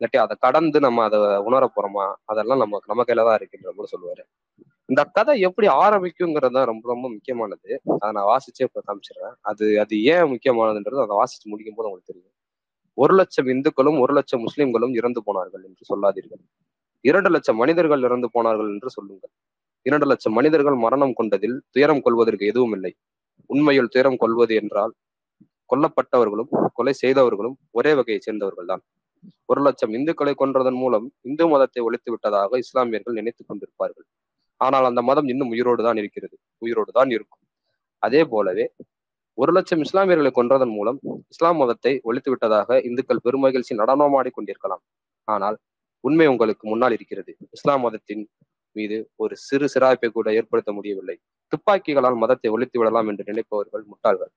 இல்லாட்டி 0.00 0.18
அதை 0.24 0.34
கடந்து 0.40 0.78
நம்ம 0.80 1.04
அதை 1.04 1.18
உணர 1.48 1.64
போறோமா? 1.76 2.06
அதெல்லாம் 2.24 2.62
நம்ம 2.64 2.80
நம்ம 2.86 3.04
கையில 3.08 3.24
தான் 3.28 3.38
இருக்குன்ற 3.40 3.70
மாதிரி 3.76 3.92
சொல்லுவாரு. 3.94 4.24
இந்த 4.88 5.02
கதை 5.18 5.34
எப்படி 5.40 5.68
ஆரம்பிக்குங்கிறது 5.84 6.56
தான் 6.58 6.70
ரொம்ப 6.72 6.84
ரொம்ப 6.94 7.06
முக்கியமானது. 7.08 7.70
அதை 8.02 8.10
நான் 8.18 8.30
வாசிச்சே 8.32 8.66
இப்போ 8.68 8.82
காமிச்சிடுறேன். 8.88 9.34
அது 9.42 9.66
அது 9.84 9.94
ஏன் 10.14 10.30
முக்கியமானதுன்றது 10.32 11.04
அதை 11.06 11.16
வாசிச்சு 11.22 11.48
முடிக்கும் 11.54 11.78
போது 11.78 11.88
உங்களுக்கு 11.90 12.12
தெரியும். 12.12 12.34
ஒரு 12.98 13.14
லட்சம் 13.18 13.48
இந்துக்களும் 13.54 13.98
ஒரு 14.04 14.12
லட்சம் 14.18 14.42
முஸ்லிம்களும் 14.46 14.94
இறந்து 14.98 15.20
போனார்கள் 15.26 15.64
என்று 15.68 15.82
சொல்லாதீர்கள். 15.90 16.42
இரண்டு 17.04 17.30
லட்சம் 17.34 17.58
மனிதர்கள் 17.62 18.04
இறந்து 18.08 18.28
போனார்கள் 18.34 18.70
என்று 18.74 18.90
சொல்லுங்கள். 18.96 19.32
இரண்டு 19.86 20.06
லட்சம் 20.10 20.36
மனிதர்கள் 20.38 20.76
மரணம் 20.84 21.16
கொண்டதில் 21.18 21.56
துயரம் 21.74 22.04
கொள்வதற்கு 22.06 22.44
எதுவும் 22.52 22.74
இல்லை. 22.76 22.92
உண்மையில் 23.50 23.92
துயரம் 23.94 24.20
கொள்வது 24.22 24.54
என்றால் 24.62 24.92
கொல்லப்பட்டவர்களும் 25.70 26.50
கொலை 26.78 26.94
செய்தவர்களும் 27.02 27.56
ஒரே 27.70 27.92
வகையை 27.98 28.20
சேர்ந்தவர்கள் 28.26 28.70
தான் 28.72 28.82
ஒரு 29.50 29.60
லட்சம் 29.66 29.94
இந்துக்களை 29.98 30.32
கொன்றதன் 30.42 30.78
மூலம் 30.82 31.06
இந்து 31.28 31.44
மதத்தை 31.52 31.80
ஒழித்து 31.86 32.10
விட்டதாக 32.12 32.58
இஸ்லாமியர்கள் 32.64 33.18
நினைத்துக் 33.20 33.48
கொண்டிருப்பார்கள். 33.48 34.06
ஆனால் 34.60 34.86
அந்த 34.90 35.00
மதம் 35.02 35.28
இன்னும் 35.32 35.50
உயிரோடு 35.54 35.82
தான் 35.82 35.98
இருக்கிறது. 36.02 36.36
உயிரோடு 36.64 36.90
தான் 36.98 37.10
இருக்கும். 37.16 37.42
அதே 38.02 38.20
போலவே 38.32 38.66
ஒரு 39.38 39.52
லட்சம் 39.52 39.82
இஸ்லாமியர்களை 39.84 40.30
கொன்றதன் 40.34 40.72
மூலம் 40.72 40.98
இஸ்லாம் 41.28 41.56
மதத்தை 41.56 41.92
ஒழித்து 42.02 42.30
விட்டதாக 42.30 42.78
இந்துக்கள் 42.80 43.24
பெருமகிழ்ச்சி 43.24 43.74
நடனமாடி 43.74 44.30
கொண்டிருக்கலாம் 44.30 44.82
ஆனால் 45.28 45.56
உண்மை 46.04 46.26
உங்களுக்கு 46.26 46.68
முன்னால் 46.68 46.92
இருக்கிறது. 46.92 47.32
இஸ்லாம் 47.50 47.80
மதத்தின் 47.80 48.24
மீது 48.76 48.96
ஒரு 49.16 49.34
சிறு 49.36 49.66
சிராய்ப்பை 49.74 50.08
கூட 50.08 50.32
ஏற்படுத்த 50.32 50.72
முடியவில்லை. 50.72 51.16
துப்பாக்கிகளால் 51.52 52.16
மதத்தை 52.16 52.50
ஒழித்து 52.50 52.78
விடலாம் 52.78 53.08
என்று 53.08 53.24
நினைப்பவர்கள் 53.24 53.84
முட்டாள்கள். 53.84 54.32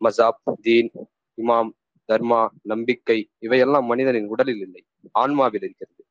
மசாப் 0.00 0.40
தீன் 0.60 0.90
இமாம் 1.38 1.70
தர்மா 2.08 2.48
நம்பிக்கை 2.62 3.18
இவையெல்லாம் 3.38 3.86
மனிதனின் 3.86 4.28
உடலில் 4.28 4.60
இல்லை 4.60 4.82
ஆன்மாவில் 5.18 5.64
இருக்கிறது. 5.64 6.02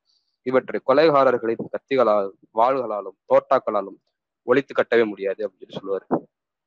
இவற்றை 0.45 0.79
கொலைகாரர்களின் 0.85 1.69
கத்திகளாலும் 1.75 2.37
வாள்களாலும் 2.55 3.17
தோட்டாக்களாலும் 3.31 3.99
ஒழித்து 4.47 4.73
கட்டவே 4.75 5.05
முடியாது 5.05 5.41
அப்படின்னு 5.47 5.77
சொல்லுவாரு. 5.79 6.05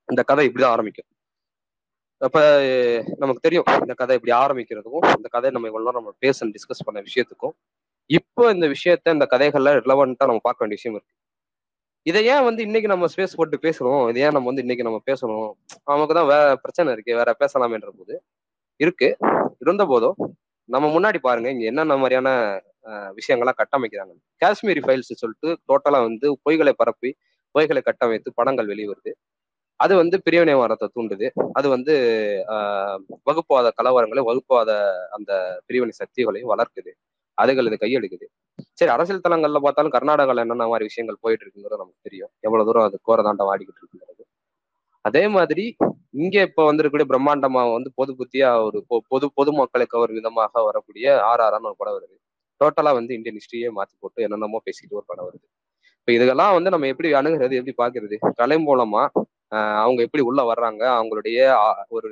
இந்த 0.09 0.23
கதை 0.23 0.45
இப்படிதான் 0.49 0.75
ஆரம்பிக்கும். 0.77 1.11
அப்ப 2.21 2.39
நமக்கு 3.23 3.41
தெரியும் 3.47 3.67
இந்த 3.85 3.95
கதை 4.01 4.15
இப்படி 4.19 4.33
ஆரம்பிக்கிறதுக்கும் 4.43 5.07
இந்த 5.19 5.29
கதை 5.35 5.49
நம்ம 5.57 5.69
இவ்வளோ 5.71 5.93
நம்ம 5.99 6.11
பேச 6.25 6.47
டிஸ்கஸ் 6.55 6.87
பண்ண 6.87 6.99
விஷயத்துக்கும் 7.09 7.55
இப்போ 8.11 8.43
இந்த 8.55 8.67
விஷயத்த 8.75 9.15
இந்த 9.17 9.27
கதைகள்ல 9.33 9.71
ரிலவெண்டா 9.81 10.27
நம்ம 10.31 10.43
பார்க்க 10.47 10.63
வேண்டிய 10.65 10.79
விஷயம் 10.81 10.97
இருக்கு. 10.97 11.13
இதை 12.07 12.21
ஏன் 12.33 12.45
வந்து 12.49 12.61
இன்னைக்கு 12.69 12.89
நம்ம 12.93 13.07
ஸ்பேஸ் 13.13 13.37
போட்டு 13.39 13.57
பேசணும் 13.67 14.03
இதை 14.11 14.21
ஏன் 14.27 14.35
நம்ம 14.37 14.49
வந்து 14.51 14.65
இன்னைக்கு 14.67 14.87
நம்ம 14.89 14.99
பேசணும்? 15.11 15.49
நமக்கு 15.91 16.15
தான் 16.19 16.29
வேற 16.33 16.45
பிரச்சனை 16.65 16.93
இருக்கு 16.97 17.13
வேற 17.21 17.31
பேசலாமேன்ற 17.43 17.91
போது 18.01 18.15
இருக்கு. 18.81 19.09
இருந்த 19.65 19.85
போதும் 19.93 20.17
நம்ம 20.69 20.87
முன்னாடி 20.97 21.19
பாருங்க 21.29 21.49
இங்க 21.55 21.65
என்னென்ன 21.73 21.97
மாதிரியான 22.03 22.29
விஷயங்கள்லாம் 23.19 23.61
கட்டமைக்கிறாங்க. 23.63 24.13
காஷ்மீரி 24.43 24.83
ஃபைல்ஸ் 24.87 25.13
சொல்லிட்டு 25.23 25.51
டோட்டலா 25.71 26.01
வந்து 26.09 26.29
பொய்களை 26.47 26.75
பரப்பி 26.83 27.11
பொய்களை 27.55 27.83
கட்டமைத்து 27.89 28.31
படங்கள் 28.41 28.71
வெளிவருது. 28.73 29.13
அது 29.81 29.93
வந்து 30.01 30.17
பிரிவினை 30.27 30.55
வாரத்தை 30.61 30.87
தூண்டுது. 30.97 31.27
அது 31.59 31.67
வந்து 31.75 31.95
வகுப்புவாத 33.29 33.69
கலவரங்களை 33.79 34.23
வகுப்புவாத 34.29 34.71
அந்த 35.17 35.33
பிரிவினை 35.69 35.95
சக்திகளையும் 36.03 36.53
வளர்க்குது. 36.55 36.93
அதுகள் 37.39 37.69
இது 37.71 37.77
கையெடுக்குது 37.85 38.27
சரி 38.79 38.91
அரசியல் 38.95 39.25
தளங்கள்ல 39.27 39.59
பார்த்தாலும் 39.65 39.95
கர்நாடகாவில் 39.97 40.43
என்னென்ன 40.45 40.67
மாதிரி 40.73 40.89
விஷயங்கள் 40.91 41.23
போயிட்டு 41.25 41.45
இருக்குங்கிறது 41.45 41.81
நமக்கு 41.83 42.07
தெரியும். 42.09 42.31
எவ்வளவு 42.47 42.67
தூரம் 42.69 42.87
அது 42.89 42.99
கோரதாண்டம் 43.09 43.51
ஆடிக்கிட்டு 43.53 43.81
இருக்குங்கிறது. 43.83 44.23
அதே 45.05 45.25
மாதிரி 45.37 45.65
இங்க 46.23 46.37
இப்ப 46.49 46.65
வந்திருக்கக்கூடிய 46.69 47.09
பிரம்மாண்டமா 47.13 47.63
வந்து 47.77 47.91
பொது 48.01 48.13
புத்தியா 48.21 48.49
ஒரு 48.67 48.79
பொது 49.13 49.27
பொதுமக்களுக்கு 49.39 49.95
கவர் 49.95 50.15
விதமாக 50.19 50.63
வரக்கூடிய 50.69 51.07
ஆர் 51.31 51.43
ஆர்னு 51.47 51.71
ஒரு 51.71 51.79
படம் 51.81 51.97
வருது. 51.99 52.17
டோட்டலா 52.61 52.93
வந்து 52.99 53.13
இந்தியன் 53.19 53.39
ஹிஸ்டரியே 53.41 53.71
மாத்தி 53.79 53.95
போட்டு 54.03 54.25
என்னென்னமோ 54.27 54.61
பேசிட்டு 54.67 54.99
ஒரு 55.01 55.07
படம் 55.11 55.27
வருது. 55.29 55.47
இப்போ 56.01 56.13
இதெல்லாம் 56.17 56.55
வந்து 56.57 56.73
நம்ம 56.75 56.89
எப்படி 56.93 57.09
அணுகிறது 57.21 57.55
எப்படி 57.61 57.75
பாக்குறது 57.83 58.17
கலை 58.41 58.59
மூலமா 58.69 59.03
அவங்க 59.83 60.01
எப்படி 60.03 60.23
உள்ள 60.23 60.41
வர்றாங்க? 60.53 60.83
அவங்களுடைய 60.99 61.39
ஒரு 61.89 62.11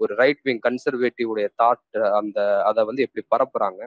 ஒரு 0.00 0.12
ரைட் 0.16 0.42
விங் 0.44 0.62
கன்சர்வேட்டிவ் 0.66 1.30
உடைய 1.32 1.48
தாட் 1.62 1.84
அந்த 2.20 2.38
அதை 2.64 2.82
வந்து 2.84 3.04
எப்படி 3.06 3.24
பரப்புறாங்க? 3.34 3.80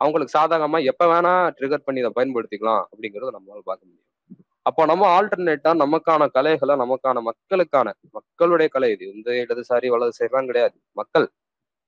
அவங்களுக்கு 0.00 0.36
சாதகமா 0.38 0.78
எப்ப 0.84 1.04
வேணா 1.12 1.32
ட்ரிகர் 1.58 1.86
பண்ணி 1.86 2.02
இதை 2.04 2.12
பயன்படுத்திக்கலாம் 2.16 2.84
அப்படிங்கறத 2.92 3.32
நம்மளால 3.36 3.62
பார்க்க 3.64 3.88
முடியும். 3.88 4.08
அப்போ 4.66 4.82
நம்ம 4.86 5.04
ஆல்டர்னேட்டா 5.16 5.72
நமக்கான 5.82 6.28
கலைகளை 6.30 6.74
நமக்கான 6.76 7.18
மக்களுக்கான 7.22 7.88
மக்களுடைய 8.10 8.68
கலை 8.68 8.90
இது. 8.92 9.06
இந்த 9.16 9.30
இடதுசாரி 9.44 9.88
வலதுசாரிலாம் 9.94 10.50
கிடையாது. 10.50 10.76
மக்கள். 10.96 11.26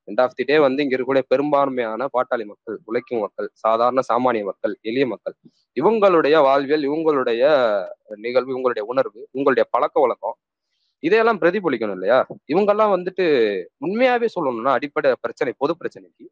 எண்ட் 0.08 0.22
ஆஃப் 0.24 0.36
தி 0.38 0.44
டே 0.44 0.56
வந்து 0.66 0.82
இங்க 0.84 0.94
இருக்கக்கூடிய 0.94 1.24
பெரும்பான்மையான 1.32 2.08
பாட்டாளி 2.14 2.44
மக்கள் 2.50 2.76
உழைக்கும் 2.88 3.22
மக்கள் 3.24 3.48
சாதாரண 3.64 4.02
சாமானிய 4.10 4.44
மக்கள் 4.50 4.74
எளிய 4.90 5.06
மக்கள் 5.12 5.34
இவங்களுடைய 5.76 6.36
வாழ்வியல் 6.48 6.86
இவங்களுடைய 6.88 7.42
நிகழ்வு 8.26 8.52
இவங்களுடைய 8.54 8.84
உணர்வு 8.92 9.20
உங்களுடைய 9.36 9.64
பழக்க 9.74 9.96
வழக்கம் 10.04 10.36
இதையெல்லாம் 11.02 11.40
பிரதிபலிக்கணும் 11.42 11.96
இல்லையா? 11.98 12.18
இவங்கெல்லாம் 12.52 12.92
வந்துட்டு 12.96 13.24
உண்மையாவே 13.86 14.28
சொல்லணும்னா 14.36 14.72
அடிப்படை 14.78 15.10
பிரச்சனை 15.24 15.52
பொது 15.62 15.72
பிரச்சனைக்கு 15.80 16.24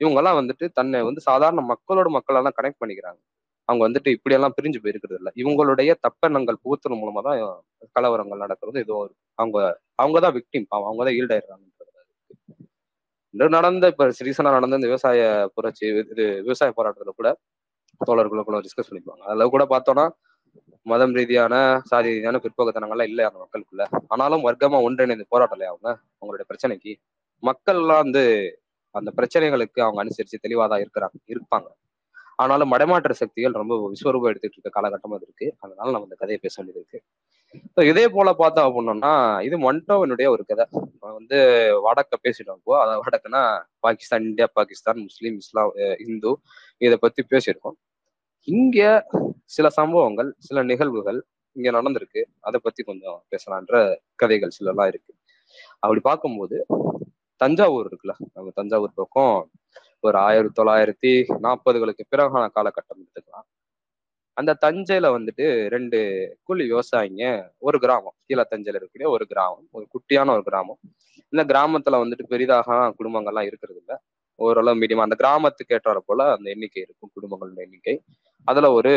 இவங்கெல்லாம் 0.00 0.38
வந்துட்டு 0.40 0.66
தன்னை 0.78 0.98
வந்து 1.08 1.22
சாதாரண 1.30 1.60
மக்களோட 1.72 2.08
மக்களெல்லாம் 2.16 2.56
கனெக்ட் 2.58 2.80
பண்ணிக்கிறாங்க. 2.82 3.20
அவங்க 3.68 3.82
வந்துட்டு 3.88 4.10
இப்படியெல்லாம் 4.16 4.54
பிரிஞ்சு 4.58 4.80
போயிருக்கிறது 4.84 5.18
இல்லை. 5.20 5.32
இவங்களுடைய 5.42 5.90
தப்பெண்ணங்கள் 6.06 6.62
புகுத்துறது 6.64 7.00
மூலமா 7.02 7.22
தான் 7.28 7.40
கலவரங்கள் 7.96 8.42
நடக்கிறது 8.44 8.78
ஏதோ 8.86 8.96
ஒரு 9.04 9.12
அவங்க 9.38 9.58
அவங்க 10.02 10.18
தான் 10.26 10.36
விக்டிம் 10.38 10.66
அவங்க 10.78 11.02
தான் 11.08 11.16
ஈல்டாயிடுறாங்க 11.20 11.64
நடந்த 13.34 13.86
இப்ப 13.88 14.06
ரீசனா 14.20 14.50
நடந்த 14.50 14.76
இந்த 14.76 14.88
விவசாய 14.88 15.20
புரட்சி 15.54 15.84
இது 16.12 16.24
விவசாய 16.40 16.70
போராட்டத்துல 16.78 17.12
கூட 17.16 17.28
தோழர்களுக்குள்ள 18.00 18.60
டிஸ்கஸ் 18.66 18.90
பண்ணிப்பாங்க 18.90 19.24
அதுல 19.28 19.46
கூட 19.48 19.64
பார்த்தோம்னா 19.72 20.06
மதம் 20.86 21.14
ரீதியான 21.14 21.54
சாதி 21.84 22.08
ரீதியான 22.08 22.40
பிற்போக்குத்தனங்கள்லாம் 22.44 23.10
இல்லை 23.10 23.24
அந்த 23.28 23.38
மக்களுக்குள்ள. 23.42 23.84
ஆனாலும் 24.08 24.44
வர்க்கமா 24.48 24.78
ஒன்றிணைந்து 24.82 25.26
போராட்டலையா 25.32 25.70
அவங்க? 25.72 25.90
அவங்களுடைய 26.20 26.46
பிரச்சனைக்கு. 26.50 26.92
மக்கள்லாம் 27.42 28.02
வந்து 28.04 28.24
அந்த 28.94 29.10
பிரச்சனைகளுக்கு 29.18 29.80
அவங்க 29.84 30.00
அனுசரிச்சு 30.04 30.44
தெளிவாக 30.44 30.68
தான் 30.72 30.82
இருக்கிறாங்க 30.84 31.16
இருப்பாங்க. 31.34 31.68
ஆனாலும் 32.36 32.72
மடமாற்ற 32.72 33.12
சக்திகள் 33.22 33.60
ரொம்ப 33.62 33.74
விஸ்வரூபம் 33.86 34.30
எடுத்துட்டு 34.32 34.58
இருக்க 34.58 34.72
காலகட்டமா 34.78 35.16
அது 35.18 35.26
இருக்கு. 35.28 35.48
அதனால 35.60 35.92
நம்ம 35.92 36.08
இந்த 36.10 36.18
கதையை 36.22 36.40
பேச 36.42 36.54
வேண்டியது 36.58 36.80
இருக்கு. 36.82 37.00
இதே 37.90 38.04
போல 38.08 38.32
பார்த்தோம் 38.32 38.66
அப்படின்னோம்னா 38.68 39.12
இது 39.46 39.56
மண்டோவனுடைய 39.58 40.26
ஒரு 40.28 40.42
கதை. 40.46 40.64
வந்து 41.18 41.38
வடக்க 41.86 42.12
பேசிட்டோம் 42.24 42.58
இப்போ. 42.60 42.74
அதாவது 42.82 43.02
வடக்குனா 43.06 43.42
பாகிஸ்தான் 43.80 44.24
இந்தியா 44.24 44.46
பாகிஸ்தான் 44.52 45.00
முஸ்லீம் 45.00 45.36
இஸ்லாம் 45.36 45.72
இந்து 46.06 46.32
இதை 46.78 46.96
பத்தி 46.96 47.22
பேசியிருக்கோம். 47.30 47.76
இங்க 48.48 48.80
சில 49.44 49.66
சம்பவங்கள் 49.70 50.30
சில 50.38 50.62
நிகழ்வுகள் 50.62 51.20
இங்க 51.56 51.70
நடந்திருக்கு. 51.70 52.22
அதை 52.40 52.60
பத்தி 52.62 52.82
கொஞ்சம் 52.82 53.18
பேசலான்ற 53.32 53.76
கதைகள் 54.14 54.56
சில 54.58 54.70
எல்லாம் 54.70 54.88
இருக்கு. 54.88 55.12
அப்படி 55.78 56.00
பார்க்கும்போது 56.00 56.58
தஞ்சாவூர் 57.40 57.88
இருக்குல்ல? 57.88 58.14
நம்ம 58.34 58.50
தஞ்சாவூர் 58.54 58.98
பக்கம் 59.00 59.36
ஒரு 60.00 60.18
ஆயிரத்தி 60.18 60.62
தொள்ளாயிரத்தி 60.62 61.12
நாற்பதுகளுக்கு 61.44 62.04
பிறகான 62.12 62.44
காலகட்டம் 62.56 63.00
எடுத்துக்கலாம். 63.02 63.46
அந்த 64.36 64.58
தஞ்சையில 64.66 65.06
வந்துட்டு 65.16 65.46
ரெண்டு 65.68 65.98
கூலி 66.42 66.64
விவசாயிங்க 66.72 67.24
ஒரு 67.58 67.78
கிராமம். 67.78 68.14
கீழே 68.26 68.44
தஞ்சையில 68.50 68.78
இருக்கக்கூடிய 68.78 69.06
ஒரு 69.06 69.26
கிராமம். 69.26 69.68
ஒரு 69.70 69.86
குட்டியான 69.94 70.30
ஒரு 70.30 70.42
கிராமம். 70.42 70.78
இந்த 71.32 71.42
கிராமத்துல 71.44 72.00
வந்துட்டு 72.02 72.24
பெரிதாக 72.26 72.94
குடும்பங்கள்லாம் 72.98 73.48
இருக்கிறது 73.50 73.78
இல்ல 73.78 73.92
ஓரளவு 74.38 74.80
மீடியமா 74.80 75.04
அந்த 75.06 75.16
கிராமத்துக்கு 75.18 75.74
ஏற்றாற 75.76 75.98
போல 76.06 76.32
அந்த 76.36 76.50
எண்ணிக்கை 76.50 76.80
இருக்கும் 76.86 77.12
குடும்பங்களோட 77.16 77.60
எண்ணிக்கை. 77.66 77.94
அதுல 78.48 78.72
ஒரு 78.72 78.92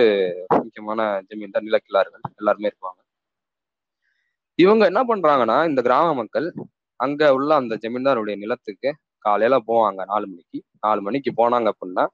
முக்கியமான 0.50 1.02
ஜமீன்தார் 1.28 1.64
நிலக்கிழார்கள் 1.64 2.24
எல்லாருமே 2.36 2.70
இருப்பாங்க. 2.70 3.00
இவங்க 4.60 4.84
என்ன 4.86 5.02
பண்றாங்கன்னா 5.04 5.68
இந்த 5.70 5.82
கிராம 5.82 6.14
மக்கள் 6.14 6.48
அங்க 7.00 7.34
உள்ள 7.34 7.56
அந்த 7.56 7.74
ஜமீன்தாருடைய 7.76 8.36
நிலத்துக்கு 8.38 8.90
காலையில 9.26 9.56
போவாங்க 9.68 10.02
நாலு 10.06 10.26
மணிக்கு. 10.28 10.60
நாலு 10.82 11.02
மணிக்கு 11.02 11.32
போனாங்க 11.38 11.68
அப்படின்னா 11.74 12.06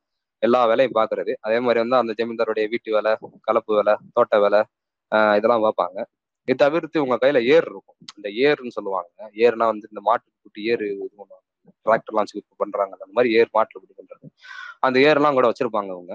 எல்லா 0.41 0.61
வேலையும் 0.71 0.97
பாக்குறது. 0.99 1.33
அதே 1.45 1.57
மாதிரி 1.65 1.79
வந்து 1.83 1.97
அந்த 2.01 2.13
ஜமீன்தாருடைய 2.19 2.65
வீட்டு 2.73 2.89
வேலை 2.97 3.11
கலப்பு 3.47 3.73
வேலை 3.79 3.95
தோட்ட 4.17 4.35
வேலை 4.45 4.61
இதெல்லாம் 5.39 5.65
பார்ப்பாங்க 5.67 5.99
இது 6.47 6.57
தவிர்த்து 6.63 7.03
உங்க 7.05 7.15
கையில 7.23 7.39
ஏர் 7.55 7.67
இருக்கும். 7.71 7.97
இந்த 8.17 8.27
ஏர்னு 8.45 8.73
சொல்லுவாங்க. 8.77 9.09
ஏர்னா 9.45 9.65
வந்து 9.73 9.87
இந்த 9.91 10.01
மாட்டு 10.07 10.27
கூட்டி 10.43 10.61
ஏர் 10.71 10.83
இது 10.87 10.95
பண்ணுவாங்க. 11.11 11.35
டிராக்டர்லாம் 11.85 12.17
லான்ச் 12.19 12.35
இப்ப 12.41 12.57
பண்றாங்க. 12.63 12.93
அந்த 12.99 13.15
மாதிரி 13.17 13.31
ஏர் 13.39 13.51
மாட்டுல 13.57 13.79
கூட்டி 13.81 13.95
பண்றது. 14.01 14.25
அந்த 14.87 14.97
ஏர்லாம் 15.09 15.37
கூட 15.39 15.47
வச்சிருப்பாங்க 15.51 15.91
அவங்க. 15.97 16.13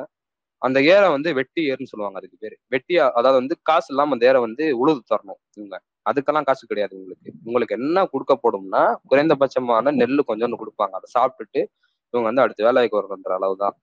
அந்த 0.63 0.79
ஏரை 0.95 1.09
வந்து 1.17 1.31
வெட்டி 1.39 1.63
ஏர்னு 1.73 1.91
சொல்லுவாங்க 1.93 2.19
அதுக்கு 2.21 2.39
பேர். 2.45 2.57
வெட்டி 2.75 2.95
அதாவது 3.19 3.39
வந்து 3.43 3.57
காசு 3.71 3.89
இல்லாம 3.95 4.15
அந்த 4.17 4.27
ஏரை 4.31 4.41
வந்து 4.47 4.65
உழுது 4.83 5.03
தரணும் 5.13 5.41
இவங்க. 5.59 5.77
அதுக்கெல்லாம் 6.07 6.49
காசு 6.51 6.65
கிடையாது 6.73 6.95
உங்களுக்கு 7.01 7.29
உங்களுக்கு 7.47 7.77
என்ன 7.81 8.05
கொடுக்கப்படும்னா 8.15 8.83
குறைந்தபட்சமான 9.13 9.95
நெல் 10.01 10.21
கொஞ்சோண்டு 10.31 10.61
கொடுப்பாங்க. 10.63 10.95
அதை 11.01 11.09
சாப்பிட்டுட்டு 11.17 11.63
இவங்க 12.15 12.27
வந்து 12.31 12.45
அடுத்த 12.45 12.63
வேலைக்கு 12.69 12.99
வரணுன்ற 13.01 13.33
அளவுதான். 13.41 13.77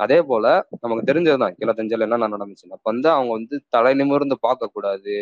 அதே 0.00 0.18
போல 0.22 0.46
நமக்கு 0.80 1.04
தெரிஞ்சதுதான். 1.10 1.54
கிளத்தஞ்சல் 1.60 2.04
என்ன 2.06 2.28
நடந்துச்சுன்னா 2.28 2.76
அப்ப 2.76 2.88
வந்து 2.92 3.08
அவங்க 3.10 3.32
வந்து 3.32 3.56
தலை 3.68 3.92
நிமிர்ந்து 3.94 4.36
பார்க்க 4.40 4.72
கூடாது 4.72 5.14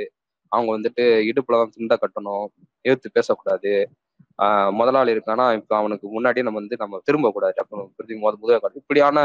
அவங்க 0.52 0.70
வந்துட்டு 0.76 1.04
இடுப்புலதான் 1.30 1.92
தான் 1.92 2.02
கட்டணும். 2.04 2.46
எதிர்த்து 2.84 3.10
பேசக்கூடாது. 3.12 3.72
ஆஹ் 4.38 4.70
முதலாளி 4.72 5.12
இருக்கானா 5.14 5.46
இப்ப 5.58 5.72
அவனுக்கு 5.76 6.06
முன்னாடியே 6.08 6.44
நம்ம 6.44 6.60
வந்து 6.60 6.76
நம்ம 6.78 7.00
திரும்ப 7.04 7.30
கூடாது 7.32 7.58
அப்புறம் 7.58 7.88
பிரதி 7.96 8.16
முத 8.20 8.36
முதல் 8.42 8.78
இப்படியான 8.82 9.18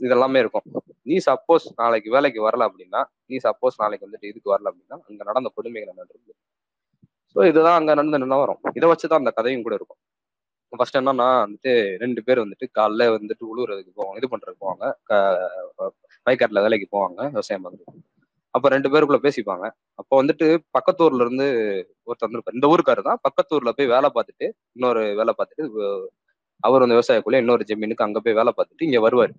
இதெல்லாமே 0.00 0.38
இருக்கும். 0.38 0.66
நீ 1.06 1.16
சப்போஸ் 1.26 1.66
நாளைக்கு 1.76 2.10
வேலைக்கு 2.12 2.40
வரல 2.48 2.66
அப்படின்னா 2.68 3.00
நீ 3.26 3.36
சப்போஸ் 3.44 3.78
நாளைக்கு 3.78 4.06
வந்துட்டு 4.08 4.30
இதுக்கு 4.32 4.54
வரல 4.54 4.70
அப்படின்னா 4.72 4.98
அங்க 5.08 5.22
நடந்த 5.30 5.50
கொடுமைகள் 5.56 5.84
என்ன 5.86 6.02
நடந்தது 6.02 6.34
ஸோ 7.36 7.48
இதுதான் 7.48 7.78
அங்க 7.80 7.92
நடந்த 7.94 8.18
நிலவரம் 8.18 8.60
இதை 8.74 8.86
வச்சுதான் 8.90 9.22
அந்த 9.22 9.32
கதையும் 9.38 9.62
கூட 9.62 9.74
இருக்கும். 9.74 10.00
ஃபர்ஸ்ட் 10.72 10.98
என்னன்னா 11.00 11.28
வந்துட்டு 11.44 11.72
ரெண்டு 12.02 12.20
பேர் 12.26 12.42
வந்துட்டு 12.44 12.66
காலைல 12.78 13.04
வந்துட்டு 13.16 13.44
உழுவுறதுக்கு 13.52 13.92
போவாங்க 14.00 14.20
இது 14.20 14.30
பண்றதுக்கு 14.32 14.64
போவாங்க. 14.64 14.84
வயக்காட்டுல 16.26 16.62
வேலைக்கு 16.66 16.88
போவாங்க 16.96 17.20
விவசாயம் 17.36 17.64
பார்க்குறது 17.66 18.02
அப்போ 18.56 18.68
ரெண்டு 18.74 18.88
பேருக்குள்ள 18.92 19.18
பேசிப்பாங்க. 19.24 19.66
அப்போ 20.00 20.14
வந்துட்டு 20.20 20.46
பக்கத்தூர்ல 20.76 21.24
இருந்து 21.24 21.46
ஒருத்தர் 22.08 22.30
வந்து 22.30 22.56
இந்த 22.58 22.68
ஊருக்காரு 22.74 23.02
தான். 23.08 23.18
பக்கத்தூர்ல 23.26 23.72
போய் 23.78 23.92
வேலை 23.94 24.08
பார்த்துட்டு 24.16 24.46
இன்னொரு 24.76 25.02
வேலை 25.20 25.32
பார்த்துட்டு 25.38 25.64
அவர் 26.66 26.82
வந்து 26.84 26.96
விவசாயக்குள்ளே 26.98 27.40
இன்னொரு 27.42 27.64
ஜமீனுக்கு 27.70 28.06
அங்க 28.06 28.20
போய் 28.26 28.38
வேலை 28.40 28.52
பார்த்துட்டு 28.58 28.86
இங்க 28.88 29.00
வருவார். 29.06 29.34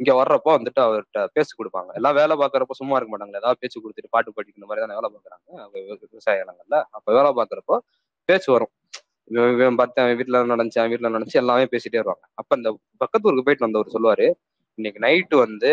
இங்க 0.00 0.12
வர்றப்போ 0.20 0.50
வந்துட்டு 0.56 0.80
அவர்கிட்ட 0.84 1.20
பேசி 1.36 1.52
கொடுப்பாங்க. 1.58 1.90
எல்லாம் 1.98 2.16
வேலை 2.20 2.34
பார்க்குறப்ப 2.42 2.76
சும்மா 2.80 2.96
இருக்க 2.98 3.10
மாட்டாங்களே. 3.14 3.40
ஏதாவது 3.42 3.60
பேச்சு 3.62 3.82
கொடுத்துட்டு 3.84 4.12
பாட்டு 4.14 4.36
படிக்கிற 4.38 4.66
மாதிரி 4.70 4.82
தானே 4.84 4.96
வேலை 5.00 5.10
பார்க்குறாங்க. 5.14 5.68
விவசாய 6.14 6.44
இடங்கள்ல 6.44 6.78
அப்போ 6.96 7.10
வேலை 7.18 7.32
பார்க்குறப்போ 7.40 7.76
பேச்சு 8.28 8.48
வரும். 8.54 8.72
பார்த்தேன் 9.76 10.04
அவன் 10.04 10.16
வீட்டுல 10.18 10.38
நடந்துச்சு 10.52 10.78
அவன் 10.78 10.92
வீட்டுல 10.92 11.10
நடந்துச்சு 11.14 11.40
எல்லாமே 11.42 11.64
பேசிட்டே 11.64 11.98
வருவாங்க. 12.00 12.24
அப்ப 12.34 12.56
இந்த 12.56 12.70
பக்கத்தூருக்கு 13.00 13.46
போயிட்டு 13.46 13.66
வந்தவர் 13.66 13.92
சொல்லுவாரு 13.94 14.26
இன்னைக்கு 14.78 15.00
நைட்டு 15.06 15.36
வந்து 15.38 15.70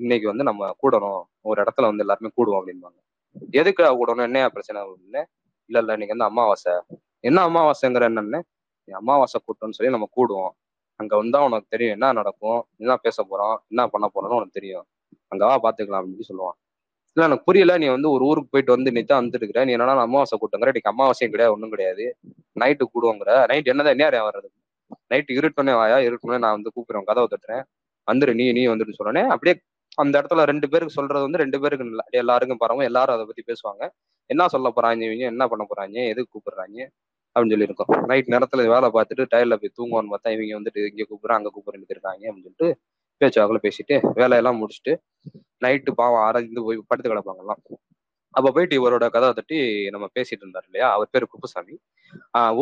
இன்னைக்கு 0.00 0.26
வந்து 0.26 0.44
நம்ம 0.44 0.70
கூடணும். 0.82 1.20
ஒரு 1.42 1.58
இடத்துல 1.62 1.88
வந்து 1.90 2.04
எல்லாருமே 2.06 2.30
கூடுவோம் 2.36 2.60
அப்படின்பாங்க 2.60 2.98
எதுக்கு 3.52 3.84
கூடணும்? 4.00 4.26
என்னையா 4.28 4.48
பிரச்சனை? 4.48 4.80
அப்படின்னு. 4.82 5.22
இல்ல 5.70 5.78
இல்ல 5.82 5.92
இன்னைக்கு 5.96 6.16
வந்து 6.16 6.28
அமாவாசை. 6.30 6.74
என்ன 7.24 7.40
அமாவாசைங்கிற 7.48 8.06
என்னன்னு? 8.12 8.40
நீ 8.88 8.92
அமாவாசை 8.94 9.38
கூட்டம்னு 9.46 9.76
சொல்லி 9.78 9.94
நம்ம 9.96 10.08
கூடுவோம். 10.18 10.52
அங்க 11.00 11.14
வந்தா 11.16 11.44
உனக்கு 11.44 11.66
தெரியும் 11.70 11.94
என்ன 11.98 12.12
நடக்கும்? 12.12 12.60
என்ன 12.78 12.96
பேச 12.96 13.18
போறோம்? 13.30 13.56
என்ன 13.68 13.82
பண்ண 13.88 14.06
போறோம்னு 14.14 14.38
உனக்கு 14.40 14.58
தெரியும். 14.60 14.86
அங்கவா 15.32 15.56
பாத்துக்கலாம் 15.64 16.02
அப்படின்னு 16.02 16.30
சொல்லுவான். 16.30 16.58
இல்ல 17.16 17.26
எனக்கு 17.28 17.46
புரியல. 17.48 17.72
நீ 17.82 17.86
வந்து 17.88 18.08
ஒரு 18.10 18.24
ஊருக்கு 18.24 18.52
போயிட்டு 18.54 18.74
வந்து 18.74 18.92
நீ 18.92 19.00
தான் 19.02 19.20
வந்துட்டு 19.22 19.66
நீ 19.68 19.74
என்னன்னா 19.76 19.94
அமாவாசை 20.06 20.36
கூட்டங்கிற 20.38 20.70
இன்னைக்கு 20.72 20.92
அமாவாசையும் 20.92 21.32
கிடையாது 21.34 21.54
ஒண்ணும் 21.56 21.72
கிடையாது. 21.74 22.04
நைட்டு 22.62 22.84
கூடுவோங்கிற. 22.94 23.30
நைட் 23.52 23.70
என்னதான் 23.72 23.94
என்ன 23.96 24.22
வர்றது? 24.28 24.48
நைட்டு 25.12 25.32
இருட்டோன்னே 25.38 25.74
வாயா 25.80 25.98
இருட்டோன்னே 26.08 26.38
நான் 26.44 26.56
வந்து 26.58 26.72
கூப்பிடுறேன் 26.76 27.08
கதவை 27.10 27.28
தட்டுறேன். 27.32 27.64
வந்துரு 28.08 28.32
நீ 28.40 28.46
நீ 28.58 28.62
வந்துட்டு 28.68 28.96
சொன்னோடனே 28.98 29.24
அப்படியே 29.34 29.54
அந்த 29.98 30.14
இடத்துல 30.20 30.44
ரெண்டு 30.52 30.66
பேருக்கு 30.72 30.98
சொல்றது 30.98 31.24
வந்து 31.26 31.42
ரெண்டு 31.44 31.58
பேருக்கு 31.62 31.86
இல்ல 31.88 32.02
எல்லாருக்கும் 32.20 32.62
பரவும். 32.64 32.86
எல்லாரும் 32.90 33.16
அதை 33.16 33.26
பத்தி 33.26 33.44
பேசுவாங்க. 33.50 33.82
என்ன 34.30 34.48
சொல்ல 34.48 34.68
போறாங்க 34.76 35.02
இவங்க? 35.08 35.24
என்ன 35.32 35.44
பண்ண 35.48 35.64
போறாங்க? 35.70 35.96
எதுக்கு 36.12 36.32
கூப்பிடுறாங்க? 36.34 36.78
அப்படின்னு 37.36 37.54
சொல்லியிருக்கோம். 37.54 37.92
நைட் 38.10 38.32
நேரத்துல 38.34 38.64
வேலை 38.74 38.88
பார்த்துட்டு 38.96 39.24
டயர்ல 39.32 39.56
போய் 39.62 39.76
தூங்குவோம்னு 39.78 40.12
பார்த்தா 40.14 40.32
இவங்க 40.36 40.54
வந்துட்டு 40.58 40.82
இங்க 40.92 41.04
கூப்பிடுறேன் 41.10 41.38
அங்க 41.38 41.50
கூப்பிடுறேன் 41.54 41.94
இருக்காங்க 41.94 42.24
அப்படின்னு 42.28 42.48
சொல்லிட்டு 42.48 42.68
பேச்சுவாக்கில் 43.20 43.64
பேசிட்டு 43.66 43.96
வேலையெல்லாம் 44.14 44.58
முடிச்சுட்டு 44.60 44.92
நைட்டு 45.64 45.92
பாவம் 45.94 46.22
ஆராய்ந்து 46.26 46.64
போய் 46.66 46.84
படுத்து 46.86 47.10
கிடப்பாங்கலாம் 47.10 47.62
அப்போ 48.34 48.50
போயிட்டு 48.54 48.76
இவரோட 48.78 49.04
கதவை 49.14 49.32
தட்டி 49.32 49.58
நம்ம 49.90 50.06
பேசிட்டு 50.14 50.42
இருந்தார் 50.42 50.64
இல்லையா? 50.68 50.88
அவர் 50.96 51.08
பேர் 51.10 51.26
குப்புசாமி. 51.32 51.74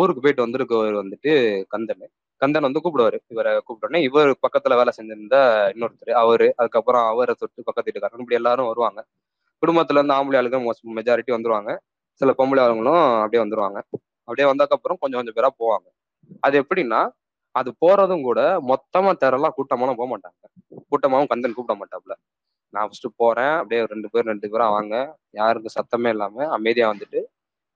ஊருக்கு 0.01 0.23
போயிட்டு 0.25 0.45
வந்திருக்கவர் 0.47 0.97
வந்துட்டு 1.03 1.33
கந்தன். 1.73 2.05
கந்தன் 2.43 2.67
வந்து 2.67 2.83
கூப்பிடுவாரு. 2.85 3.19
இவரை 3.29 3.53
கூப்பிட்டோன்னே 3.69 4.01
இவர் 4.09 4.31
பக்கத்துல 4.45 4.77
வேலை 4.81 4.93
செஞ்சிருந்த 4.99 5.37
இன்னொருத்தர் 5.75 6.12
அவரு. 6.25 6.49
அதுக்கப்புறம் 6.57 7.07
அவரை 7.12 7.35
தொட்டு 7.38 7.67
பக்கத்து 7.69 7.91
வீட்டுக்காரங்க 7.91 8.25
இப்படி 8.25 8.41
எல்லாரும் 8.43 8.71
வருவாங்க. 8.73 9.01
குடும்பத்துல 9.62 9.99
இருந்து 10.01 10.17
ஆம்பளை 10.19 10.38
ஆளுங்க 10.41 10.61
மெஜாரிட்டி 11.01 11.33
வந்துருவாங்க. 11.37 11.73
சில 12.21 12.31
பொம்பளை 12.38 12.62
ஆளுங்களும் 12.67 13.03
அப்படியே 13.25 13.43
வந்துருவாங்க. 13.45 13.79
அப்படியே 14.29 14.47
வந்ததுக்கப்புறம் 14.53 15.01
கொஞ்சம் 15.03 15.19
கொஞ்சம் 15.21 15.37
பேரா 15.38 15.51
போவாங்க. 15.62 15.87
அது 16.41 16.57
எப்படின்னா 16.62 17.01
அது 17.55 17.71
போறதும் 17.81 18.23
கூட 18.23 18.41
மொத்தமா 18.71 19.11
தெரலாம் 19.23 19.57
கூட்டமாலாம் 19.59 19.99
போக 20.01 20.07
மாட்டாங்க. 20.12 20.43
கூட்டமாவும் 20.91 21.27
கந்தன் 21.27 21.55
கூப்பிட 21.55 21.75
மாட்டாப்ல. 21.81 22.15
நான் 22.75 22.87
ஃபர்ஸ்ட் 22.88 23.09
போறேன். 23.17 23.55
அப்படியே 23.61 23.81
ரெண்டு 23.85 24.09
பேர் 24.11 24.25
ரெண்டு 24.25 24.47
பேரா 24.49 24.69
வாங்க. 24.77 24.95
யாருக்கும் 25.31 25.77
சத்தமே 25.79 26.09
இல்லாம 26.09 26.49
அமைதியா 26.49 26.87
வந்துட்டு 26.93 27.21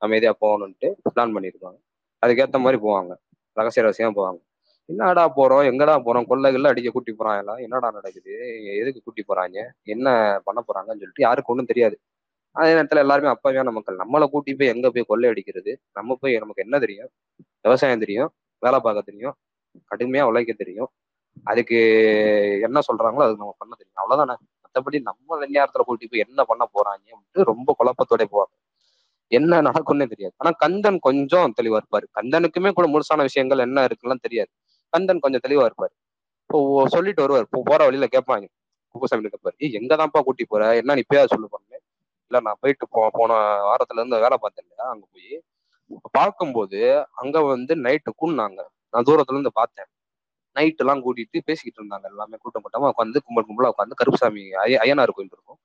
அமைதியா 0.03 0.33
போகணும்ட்டு 0.41 0.89
பிளான் 1.15 1.35
பண்ணிருப்பாங்க 1.37 1.79
அதுக்கேற்ற 2.23 2.59
மாதிரி 2.59 2.79
போவாங்க. 2.83 3.13
ரகசிய 3.57 3.83
ரகசியமா 3.87 4.13
போவாங்க. 4.21 4.41
என்னடா 4.89 5.33
போறோம்? 5.37 5.65
எங்கடா 5.71 5.95
போறோம்? 6.07 6.27
கொள்ளைகள்ல 6.31 6.69
அடிக்க 6.69 6.91
கூட்டி 6.91 7.13
போறான் 7.13 7.39
எல்லாம். 7.39 7.57
என்னடா 7.57 7.91
நடக்குது? 7.91 8.33
எதுக்கு 8.77 9.01
கூட்டி 9.05 9.23
போறாங்க? 9.29 9.59
என்ன 9.85 10.09
பண்ண 10.45 10.61
போறாங்கன்னு 10.69 11.01
சொல்லிட்டு 11.03 11.25
யாருக்கு 11.27 11.53
ஒன்றும் 11.53 11.71
தெரியாது. 11.73 11.97
அதே 12.57 12.71
நேரத்துல 12.75 13.03
எல்லாருமே 13.05 13.31
அப்பாவியான 13.35 13.73
மக்கள். 13.73 13.97
நம்மளை 13.97 14.27
கூட்டி 14.27 14.55
போய் 14.55 14.69
எங்க 14.69 14.91
போய் 14.91 15.09
கொள்ளை 15.09 15.29
அடிக்கிறது? 15.29 15.73
நம்ம 15.93 16.17
போய் 16.21 16.39
நமக்கு 16.39 16.63
என்ன 16.63 16.79
தெரியும்? 16.79 17.11
விவசாயம் 17.61 17.99
தெரியும் 17.99 18.31
வேலை 18.63 18.81
பார்க்க 18.81 19.11
தெரியும். 19.11 19.37
கடுமையா 19.91 20.23
உழைக்க 20.23 20.53
தெரியும். 20.53 20.91
அதுக்கு 21.47 21.79
என்ன 22.61 22.79
சொல்றாங்களோ 22.89 23.25
அதுக்கு 23.25 23.43
நம்ம 23.43 23.57
பண்ண 23.59 23.73
தெரியும். 23.75 23.97
அவ்வளவுதானே? 23.97 24.35
மற்றபடி 24.65 25.01
நம்ம 25.01 25.47
நேரத்துல 25.47 25.85
போயிட்டு 25.87 26.09
போய் 26.09 26.25
என்ன 26.27 26.45
பண்ண 26.45 26.65
போறாங்க 26.75 27.05
அப்படின்ட்டு 27.13 27.43
ரொம்ப 27.45 27.75
குழப்பத்தோட 27.79 28.25
போவாங்க. 28.33 28.55
என்ன 29.33 29.61
நடக்கும்னே 29.61 30.07
தெரியாது. 30.07 30.35
ஆனா 30.39 30.51
கந்தன் 30.57 30.99
கொஞ்சம் 30.99 31.55
தெளிவா 31.59 31.79
இருப்பாரு. 31.81 32.07
கந்தனுக்குமே 32.15 32.71
கூட 32.73 32.87
முழுசான 32.89 33.23
விஷயங்கள் 33.23 33.59
என்ன 33.59 33.87
இருக்குலாம் 33.89 34.23
தெரியாது. 34.23 34.51
கந்தன் 34.93 35.21
கொஞ்சம் 35.21 35.45
தெளிவா 35.47 35.65
இருப்பாரு. 35.65 35.95
இப்போ 36.51 36.59
சொல்லிட்டு 36.87 37.23
வருவார். 37.23 37.43
இப்போ 37.43 37.63
போற 37.65 37.85
வழியில 37.85 38.07
கேட்பாங்க 38.07 38.47
குப்புசாமி 38.95 39.29
கேட்பாரு 39.29 39.57
ஏ 39.63 39.69
எங்கதான்ப்பா 39.79 40.21
கூட்டி 40.23 40.45
போற? 40.45 40.75
என்ன 40.77 40.95
நீ 40.95 41.03
பேர் 41.09 41.27
சொல்லு 41.27 41.49
பண்ணு. 41.49 41.77
இல்ல 42.31 42.41
நான் 42.41 42.61
போயிட்டு 42.61 42.89
போ 42.89 43.01
போன 43.11 43.33
வாரத்துல 43.69 44.01
இருந்து 44.01 44.21
வேலை 44.21 44.37
பார்த்தேன் 44.41 44.65
இல்லையா 44.65 44.87
அங்க 44.91 45.05
போய். 45.13 45.35
பார்க்கும்போது 46.11 46.79
அங்க 47.13 47.43
வந்து 47.45 47.75
நைட்டு 47.77 48.11
கூண்ணாங்க 48.23 48.61
நான் 48.95 49.07
தூரத்துல 49.09 49.37
இருந்து 49.37 49.53
பார்த்தேன். 49.53 49.89
நைட் 50.57 50.81
எல்லாம் 50.81 51.03
கூட்டிட்டு 51.05 51.39
பேசிக்கிட்டு 51.45 51.81
இருந்தாங்க 51.83 52.07
எல்லாமே 52.11 52.37
கூட்டம் 52.41 52.65
கூட்டமா 52.67 52.89
உட்காந்து 52.93 53.21
கும்பல் 53.27 53.49
கும்பலா 53.49 53.71
உட்காந்து 53.75 53.97
கருப்புசாமி 53.97 54.43
அய்யனார் 54.83 55.15
கோயில் 55.17 55.33
இருக்கும். 55.33 55.59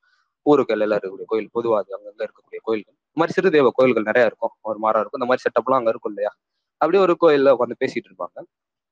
ஊருக்கு 0.46 0.74
எல்லாம் 0.76 0.98
இருக்கக்கூடிய 0.98 1.26
கோயில் 1.26 1.50
பொதுவாக 1.52 1.80
அது 1.82 1.96
அங்கங்க 1.98 2.22
இருக்கக்கூடிய 2.26 2.60
கோயில்கள் 2.62 2.94
இந்த 3.06 3.20
மாதிரி 3.20 3.34
சிறுதேவ 3.36 3.70
கோயில்கள் 3.72 4.08
நிறைய 4.10 4.26
இருக்கும். 4.26 4.54
ஒரு 4.62 4.78
மரம் 4.78 5.02
இருக்கும். 5.02 5.20
இந்த 5.20 5.28
மாதிரி 5.30 5.44
செட்டப்லாம் 5.46 5.80
அங்க 5.80 5.90
இருக்கும் 5.90 6.12
இல்லையா? 6.12 6.32
அப்படியே 6.80 7.02
ஒரு 7.06 7.14
கோயில்ல 7.22 7.52
உட்காந்து 7.56 7.76
பேசிட்டு 7.84 8.08
இருப்பாங்க. 8.10 8.38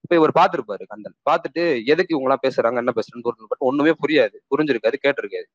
இப்ப 0.04 0.14
இவர் 0.20 0.34
பார்த்திருப்பாரு 0.38 0.84
கந்தன். 0.86 1.16
பாத்துட்டு 1.30 1.62
எதுக்கு 1.86 2.14
இவங்க 2.14 2.28
எல்லாம் 2.28 2.44
பேசுறாங்க 2.46 2.80
என்ன 2.84 2.92
பேசுறேன்னு 2.96 3.26
தோற்று 3.26 3.66
ஒண்ணுமே 3.70 3.94
புரியாது. 4.02 4.36
புரிஞ்சிருக்காது 4.52 4.98
கேட்டிருக்காது. 5.04 5.48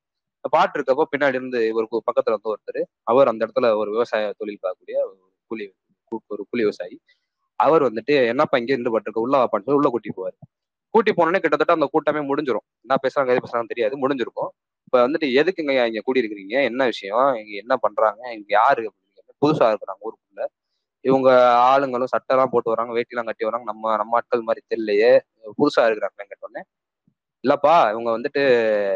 பாட்டு 0.51 0.75
இருக்கப்போ 0.79 1.05
பின்னாடி 1.13 1.37
இருந்து 1.39 1.59
இவருக்கு 1.67 2.03
பக்கத்துல 2.09 2.35
வந்து 2.37 2.51
ஒருத்தர். 2.53 2.81
அவர் 3.03 3.27
அந்த 3.27 3.41
இடத்துல 3.45 3.69
ஒரு 3.77 3.91
விவசாய 3.91 4.33
தொழில் 4.37 4.61
பார்க்கக்கூடிய 4.63 4.97
ஒரு 5.07 5.17
கூலி 5.51 5.65
ஒரு 6.27 6.43
கூலி 6.51 6.63
விவசாயி. 6.63 6.97
அவர் 7.59 7.83
வந்துட்டு 7.83 8.13
என்னப்பா 8.27 8.57
இங்கே 8.57 8.73
இருந்து 8.73 8.99
பட்டிருக்க 8.99 9.19
உள்ள 9.19 9.37
வாப்பான்னு 9.37 9.63
சொல்லி 9.63 9.73
உள்ள 9.73 9.89
கூட்டி 9.89 10.11
போவார். 10.17 10.35
கூட்டி 10.89 11.11
போனோடனே 11.11 11.39
கிட்டத்தட்ட 11.39 11.73
அந்த 11.73 11.87
கூட்டமே 11.91 12.19
முடிஞ்சிரும். 12.19 12.65
என்ன 12.81 12.95
பேசுறாங்க 13.03 13.29
எது 13.35 13.43
பேசுறாங்க 13.45 13.67
தெரியாது 13.67 13.95
முடிஞ்சிருக்கும். 13.97 14.51
இப்ப 14.83 15.07
வந்துட்டு 15.07 15.27
எதுக்குங்க 15.41 15.85
இங்க 15.87 16.01
கூடி 16.03 16.21
என்ன 16.49 16.85
விஷயம்? 16.85 17.35
இங்க 17.35 17.53
என்ன 17.63 17.77
பண்றாங்க? 17.77 18.21
இங்க 18.33 18.45
யாரு? 18.47 18.83
அப்படின்னு 18.83 19.03
புதுசா 19.45 19.65
இருக்கிறாங்க 19.71 20.03
ஊருக்குள்ள. 20.07 20.43
இவங்க 21.01 21.29
ஆளுங்களும் 21.71 22.11
சட்டெல்லாம் 22.15 22.51
போட்டு 22.51 22.69
வராங்க 22.69 22.93
வேட்டிலாம் 22.93 23.25
கட்டி 23.25 23.45
வராங்க. 23.45 23.65
நம்ம 23.65 23.95
நம்ம 23.95 24.15
ஆட்கள் 24.15 24.41
மாதிரி 24.41 24.65
தெரியலையே. 24.69 25.11
புதுசா 25.59 25.81
இருக்கிறாங்க 25.87 26.23
கேட்டோடனே 26.31 26.61
இல்லப்பா 27.43 27.75
இவங்க 27.91 28.09
வந்துட்டு 28.17 28.41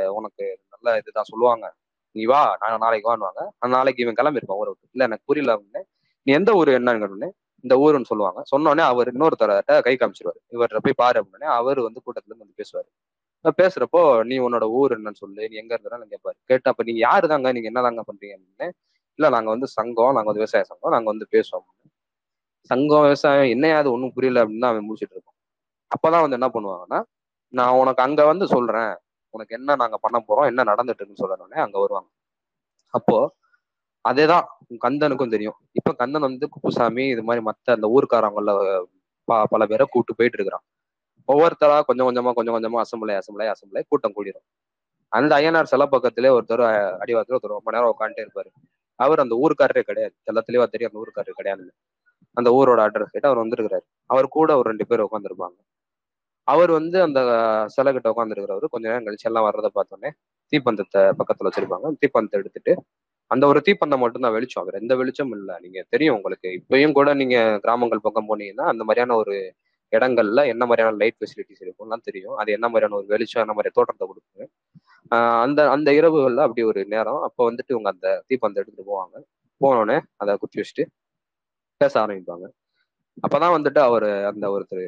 உனக்கு 0.09 0.45
நல்ல 0.69 0.97
இதுதான் 0.97 1.23
சொல்லுவாங்க. 1.23 1.65
நீ 2.11 2.25
வா 2.25 2.57
நான் 2.59 2.77
நாளைக்கு 2.77 3.07
வாங்குவாங்க 3.09 3.41
நாளைக்கு 3.67 4.03
இவன் 4.03 4.15
கிளம்பிருப்பான் 4.15 4.59
ஊரை 4.61 4.69
விட்டு. 4.71 4.89
இல்ல 4.91 5.03
எனக்கு 5.03 5.23
புரியல. 5.25 5.55
அப்படின்னு 5.55 5.81
நீ 6.27 6.33
எந்த 6.33 6.51
ஊர் 6.53 6.67
என்னன்னு 6.69 7.01
கேட்டோடனே 7.03 7.29
இந்த 7.63 7.75
ஊருன்னு 7.77 8.09
சொல்லுவாங்க. 8.11 8.39
சொன்னோடனே 8.51 8.83
அவர் 8.85 9.09
இன்னொருத்தர்கிட்ட 9.13 9.75
கை 9.81 9.95
காமிச்சிருவாரு. 9.95 10.39
இவர்கிட்ட 10.51 10.81
போய் 10.81 10.99
பாரு 11.03 11.17
அப்படின்னே 11.21 11.49
அவர் 11.55 11.79
வந்து 11.81 12.01
கூட்டத்துல 12.05 12.31
இருந்து 12.31 12.45
வந்து 12.45 12.59
பேசுவாரு. 12.61 12.89
பேசுறப்போ 13.59 14.01
நீ 14.23 14.37
உன்னோட 14.39 14.65
ஊர் 14.71 14.95
என்னன்னு 14.97 15.21
சொல்லு. 15.23 15.41
நீ 15.49 15.55
எங்க 15.55 15.73
இருந்தாலும் 15.75 16.11
கேட்பாரு 16.11 16.37
கேட்டா 16.45 16.69
அப்ப 16.69 16.83
நீங்க 16.83 17.01
யாரு 17.01 17.27
தாங்க? 17.27 17.51
நீங்க 17.51 17.69
என்னதாங்க 17.71 18.03
பண்றீங்க? 18.09 18.35
அப்படின்னு. 18.37 18.67
இல்ல 19.19 19.29
நாங்க 19.29 19.49
வந்து 19.49 19.67
சங்கம். 19.69 20.13
நாங்க 20.13 20.29
வந்து 20.31 20.43
விவசாய 20.43 20.63
சங்கம். 20.63 20.91
நாங்க 20.91 21.09
வந்து 21.09 21.27
பேசுவோம். 21.31 21.67
சங்கம் 22.69 23.01
விவசாயம் 23.01 23.49
என்னையாவது 23.49 23.89
ஒன்றும் 23.91 24.13
புரியல 24.13 24.41
அப்படின்னு 24.43 24.59
தான் 24.59 24.73
அவன் 24.73 24.87
முடிச்சிட்டு 24.87 25.15
இருக்கோம் 25.15 25.37
அப்பதான் 25.91 26.23
வந்து 26.25 26.37
என்ன 26.39 26.49
பண்ணுவாங்கன்னா 26.55 26.99
நான் 27.53 27.77
உனக்கு 27.77 28.01
அங்க 28.03 28.21
வந்து 28.25 28.45
சொல்றேன். 28.47 28.93
உனக்கு 29.33 29.53
என்ன 29.55 29.75
நாங்க 29.75 29.97
பண்ண 30.01 30.17
போறோம்? 30.27 30.47
என்ன 30.47 30.63
நடந்துட்டு 30.63 31.01
இருக்குன்னு 31.01 31.23
சொல்லணும்னே 31.23 31.59
அங்க 31.65 31.77
வருவாங்க. 31.79 32.09
அப்போ 32.93 33.17
அதேதான் 34.05 34.45
கந்தனுக்கும் 34.85 35.33
தெரியும். 35.35 35.57
இப்ப 35.71 35.93
கந்தன் 36.01 36.25
வந்து 36.27 36.45
குப்புசாமி 36.53 37.05
இது 37.13 37.23
மாதிரி 37.23 37.41
மத்த 37.45 37.75
அந்த 37.77 37.87
ஊருக்காரங்கள 37.95 38.51
பல 39.53 39.63
பேரை 39.71 39.85
கூட்டு 39.89 40.11
போயிட்டு 40.17 40.37
இருக்கிறான். 40.39 40.65
ஒவ்வொருத்தரா 41.27 41.77
கொஞ்சம் 41.87 42.07
கொஞ்சமா 42.09 42.31
கொஞ்சம் 42.37 42.55
கொஞ்சமா 42.57 42.79
அசம்பிளை 42.85 43.15
அசம்பிளை 43.21 43.47
அசம்பிளை 43.53 43.81
கூட்டம் 43.91 44.15
கூடிடும் 44.17 44.45
அந்த 45.11 45.31
ஐயனார் 45.39 45.71
சில 45.73 45.83
பக்கத்திலே 45.93 46.29
ஒருத்தர் 46.37 46.63
அடிவாரத்துல 47.03 47.35
ஒருத்தர் 47.37 47.55
ரொம்ப 47.57 47.71
நேரம் 47.75 47.91
உட்காந்துட்டே 47.93 48.23
இருப்பாரு. 48.25 48.49
அவர் 48.99 49.23
அந்த 49.23 49.35
ஊருக்காரரே 49.43 49.83
கிடையாது. 49.89 50.13
எல்லா 50.29 50.41
தெளிவா 50.47 50.65
தெரியும் 50.73 50.91
அந்த 50.91 51.01
ஊருக்காரரு 51.03 51.39
கிடையாது 51.39 51.65
அந்த 52.37 52.49
ஊரோட 52.59 52.79
அட்ரஸ் 52.87 53.13
கிட்ட 53.15 53.27
அவர் 53.31 53.41
வந்திருக்கிறாரு. 53.43 53.85
அவர் 54.09 54.27
கூட 54.37 54.49
ஒரு 54.59 54.67
ரெண்டு 54.71 54.85
பேர் 54.89 55.05
உட்காந்துருப்பாங்க 55.07 55.57
அவர் 56.47 56.71
வந்து 56.79 56.97
அந்த 57.07 57.19
சிலை 57.75 57.91
கிட்ட 57.95 58.09
உட்காந்துருக்கிறவர் 58.13 58.73
கொஞ்ச 58.75 58.85
நேரம் 58.89 59.05
கழிச்சு 59.07 59.27
எல்லாம் 59.29 59.45
வர்றதை 59.47 59.69
பார்த்தோன்னே 59.77 60.09
தீப்பந்தத்தை 60.53 61.01
பக்கத்துல 61.19 61.49
வச்சிருப்பாங்க. 61.49 61.87
தீப்பந்தத்தை 62.01 62.39
எடுத்துட்டு 62.41 62.73
அந்த 63.31 63.43
ஒரு 63.51 63.59
தீப்பந்தம் 63.67 64.03
மட்டும்தான் 64.03 64.35
வெளிச்சம். 64.35 64.63
அவர் 64.63 64.79
எந்த 64.81 64.93
வெளிச்சமும் 64.99 65.37
இல்லை. 65.39 65.55
நீங்க 65.65 65.79
தெரியும் 65.93 66.15
உங்களுக்கு. 66.19 66.49
இப்பயும் 66.59 66.95
கூட 66.99 67.09
நீங்க 67.21 67.37
கிராமங்கள் 67.65 68.05
பக்கம் 68.07 68.29
போனீங்கன்னா 68.29 68.65
அந்த 68.73 68.83
மாதிரியான 68.87 69.17
ஒரு 69.23 69.35
இடங்கள்ல 69.93 70.39
என்ன 70.53 70.63
மாதிரியான 70.69 70.97
லைட் 71.01 71.17
ஃபெசிலிட்டிஸ் 71.19 71.63
இருக்கும்லாம் 71.65 72.05
தெரியும். 72.07 72.35
அது 72.41 72.49
என்ன 72.57 72.67
மாதிரியான 72.71 72.97
ஒரு 72.99 73.07
வெளிச்சம் 73.13 73.43
என்ன 73.45 73.53
மாதிரி 73.57 73.71
தோற்றத்தை 73.77 74.05
கொடுக்குங்க 74.09 74.45
அந்த 75.43 75.59
அந்த 75.75 75.89
இரவுகள்ல 75.99 76.43
அப்படி 76.47 76.63
ஒரு 76.71 76.81
நேரம். 76.93 77.21
அப்போ 77.27 77.41
வந்துட்டு 77.49 77.73
இவங்க 77.75 77.89
அந்த 77.95 78.07
தீப்பந்தம் 78.29 78.61
எடுத்துட்டு 78.61 78.89
போவாங்க. 78.91 79.15
போனோடனே 79.61 79.97
அதை 80.21 80.33
குத்தி 80.41 80.59
வச்சுட்டு 80.61 80.85
பேச 81.81 81.93
ஆரம்பிப்பாங்க. 82.03 82.45
அப்பதான் 83.25 83.55
வந்துட்டு 83.57 83.79
அவர் 83.89 84.07
அந்த 84.31 84.45
ஒருத்தர் 84.55 84.85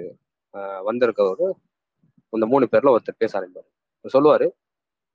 வந்திருக்கவரு 0.89 1.47
இந்த 2.33 2.45
மூணு 2.51 2.65
பேர்ல 2.73 2.93
ஒருத்தர் 2.95 3.21
பேச 3.23 3.31
ஆரம்பிப்பாரு. 3.39 3.69
சொல்லுவாரு 4.15 4.47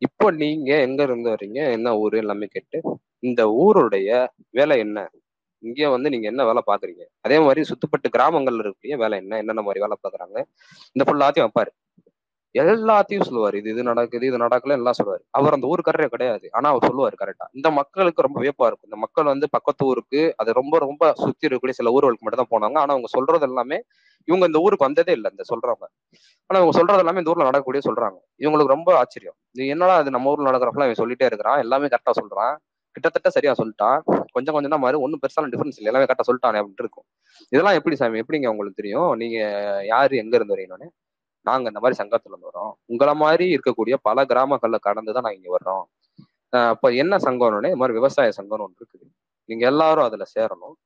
இப்போ 0.03 0.27
நீங்க 0.43 0.71
எங்க 0.87 1.01
இருந்து 1.09 1.29
வர்றீங்க? 1.33 1.61
என்ன 1.77 1.89
ஊரு? 2.03 2.17
எல்லாமே 2.25 2.47
கேட்டு 2.55 2.79
இந்த 3.23 3.43
ஊருடைய 3.65 4.27
வேலை 4.51 4.79
என்ன? 4.79 5.09
இங்க 5.63 5.89
வந்து 5.91 6.11
நீங்க 6.11 6.27
என்ன 6.27 6.45
வேலை 6.45 6.63
பாக்குறீங்க 6.67 7.03
அதே 7.21 7.39
மாதிரி 7.39 7.61
சுத்துப்பட்டு 7.71 8.09
கிராமங்கள்ல 8.17 8.63
இருக்கக்கூடிய 8.63 8.97
வேலை 8.97 9.19
என்ன? 9.19 9.37
என்னென்ன 9.37 9.63
மாதிரி 9.63 9.81
வேலை 9.85 9.97
பாக்குறாங்க 10.05 10.37
இந்த 10.93 11.05
ஃபுல்லாத்தையும் 11.07 11.47
வைப்பாரு. 11.49 11.73
எல்லாத்தையும் 12.55 13.25
சொல்லுவாரு. 13.29 13.55
இது 13.55 13.71
இது 13.71 13.83
நடக்குது 13.83 14.27
இது 14.27 14.39
நடக்கல 14.39 14.77
எல்லாம் 14.77 14.95
சொல்லுவாரு. 14.99 15.23
அவர் 15.31 15.53
அந்த 15.53 15.67
ஊருக்காரரே 15.67 16.07
கிடையாது. 16.07 16.49
ஆனா 16.53 16.69
அவர் 16.69 16.87
சொல்லுவாரு 16.89 17.17
கரெக்டா 17.23 17.47
இந்த 17.53 17.71
மக்களுக்கு 17.71 18.23
ரொம்ப 18.23 18.39
வியப்பா 18.41 18.67
இருக்கும். 18.67 18.89
இந்த 18.91 18.97
மக்கள் 18.97 19.25
வந்து 19.25 19.49
பக்கத்து 19.51 19.87
ஊருக்கு 19.87 20.35
அது 20.37 20.53
ரொம்ப 20.53 20.79
ரொம்ப 20.79 21.13
சுத்தி 21.17 21.47
இருக்கக்கூடிய 21.47 21.71
சில 21.71 21.91
ஊர்களுக்கு 21.91 22.25
மட்டும் 22.27 22.43
தான் 22.45 22.53
போனாங்க. 22.55 22.77
ஆனா 22.79 22.93
அவங்க 22.95 23.07
சொல்றது 23.07 23.47
எல்லாமே 23.47 23.83
இவங்க 24.25 24.47
இந்த 24.47 24.59
ஊருக்கு 24.59 24.85
வந்ததே 24.85 25.13
இல்லை 25.13 25.31
இந்த 25.31 25.45
சொல்றவங்க. 25.53 25.87
ஆனா 26.47 26.61
இவங்க 26.61 26.79
சொல்றது 26.79 26.99
எல்லாமே 26.99 27.19
இந்த 27.19 27.31
ஊர்ல 27.31 27.45
நடக்கக்கூடிய 27.45 27.83
சொல்றாங்க. 27.91 28.19
இவங்களுக்கு 28.39 28.75
ரொம்ப 28.77 28.97
ஆச்சரியம். 28.97 29.37
இது 29.51 29.67
என்னடா 29.67 29.97
அது 29.97 30.11
நம்ம 30.11 30.31
ஊர்ல 30.31 30.51
நடக்கிறப்பெல்லாம் 30.51 30.91
இவன் 30.91 31.03
சொல்லிட்டே 31.03 31.25
இருக்கிறான். 31.25 31.59
எல்லாமே 31.59 31.87
கரெக்டா 31.87 32.15
சொல்றான். 32.23 32.57
கிட்டத்தட்ட 32.97 33.31
சரியா 33.37 33.53
சொல்லிட்டான். 33.61 33.99
கொஞ்சம் 34.35 34.55
கொஞ்சம் 34.57 34.73
தான் 34.75 34.85
மாதிரி 34.85 34.99
ஒன்றும் 35.05 35.23
பெருசான 35.25 35.51
டிஃபரன்ஸ் 35.53 35.79
இல்லை. 35.79 35.91
எல்லாமே 35.93 36.07
கரெக்டாக 36.09 36.27
சொல்லிட்டானே 36.31 36.61
அப்படின்னு 36.61 36.85
இருக்கும். 36.85 37.07
இதெல்லாம் 37.55 37.79
எப்படி 37.81 37.97
சாமி? 38.01 38.23
எப்படிங்க 38.25 38.49
உங்களுக்கு 38.55 38.81
தெரியும்? 38.83 39.11
நீங்க 39.23 39.39
யாரு? 39.93 40.15
எங்க 40.23 40.35
இருந்து 40.39 40.55
வரீங்கன்னு? 40.57 40.89
நாங்க 41.47 41.67
இந்த 41.73 41.81
மாதிரி 41.83 41.99
சங்கத்துல 42.03 42.33
இருந்து 42.35 42.51
வரோம். 42.53 42.73
உங்களை 42.93 43.15
மாதிரி 43.25 43.47
இருக்கக்கூடிய 43.57 43.97
பல 44.09 44.25
கிராமங்கள்ல 44.33 44.79
கடந்து 44.89 45.15
தான் 45.17 45.27
நாங்க 45.27 45.41
இங்க 45.41 45.51
வர்றோம். 45.57 45.85
அப்ப 46.75 46.91
என்ன 47.03 47.15
சங்கம்னு? 47.27 47.71
இது 47.73 47.81
மாதிரி 47.83 47.97
விவசாய 47.99 48.33
சங்கம்னு 48.39 48.65
ஒன்று 48.67 48.81
இருக்குது. 48.81 49.07
நீங்க 49.49 49.65
எல்லாரும் 49.73 50.07
அதுல 50.09 50.25
சேரணும். 50.37 50.77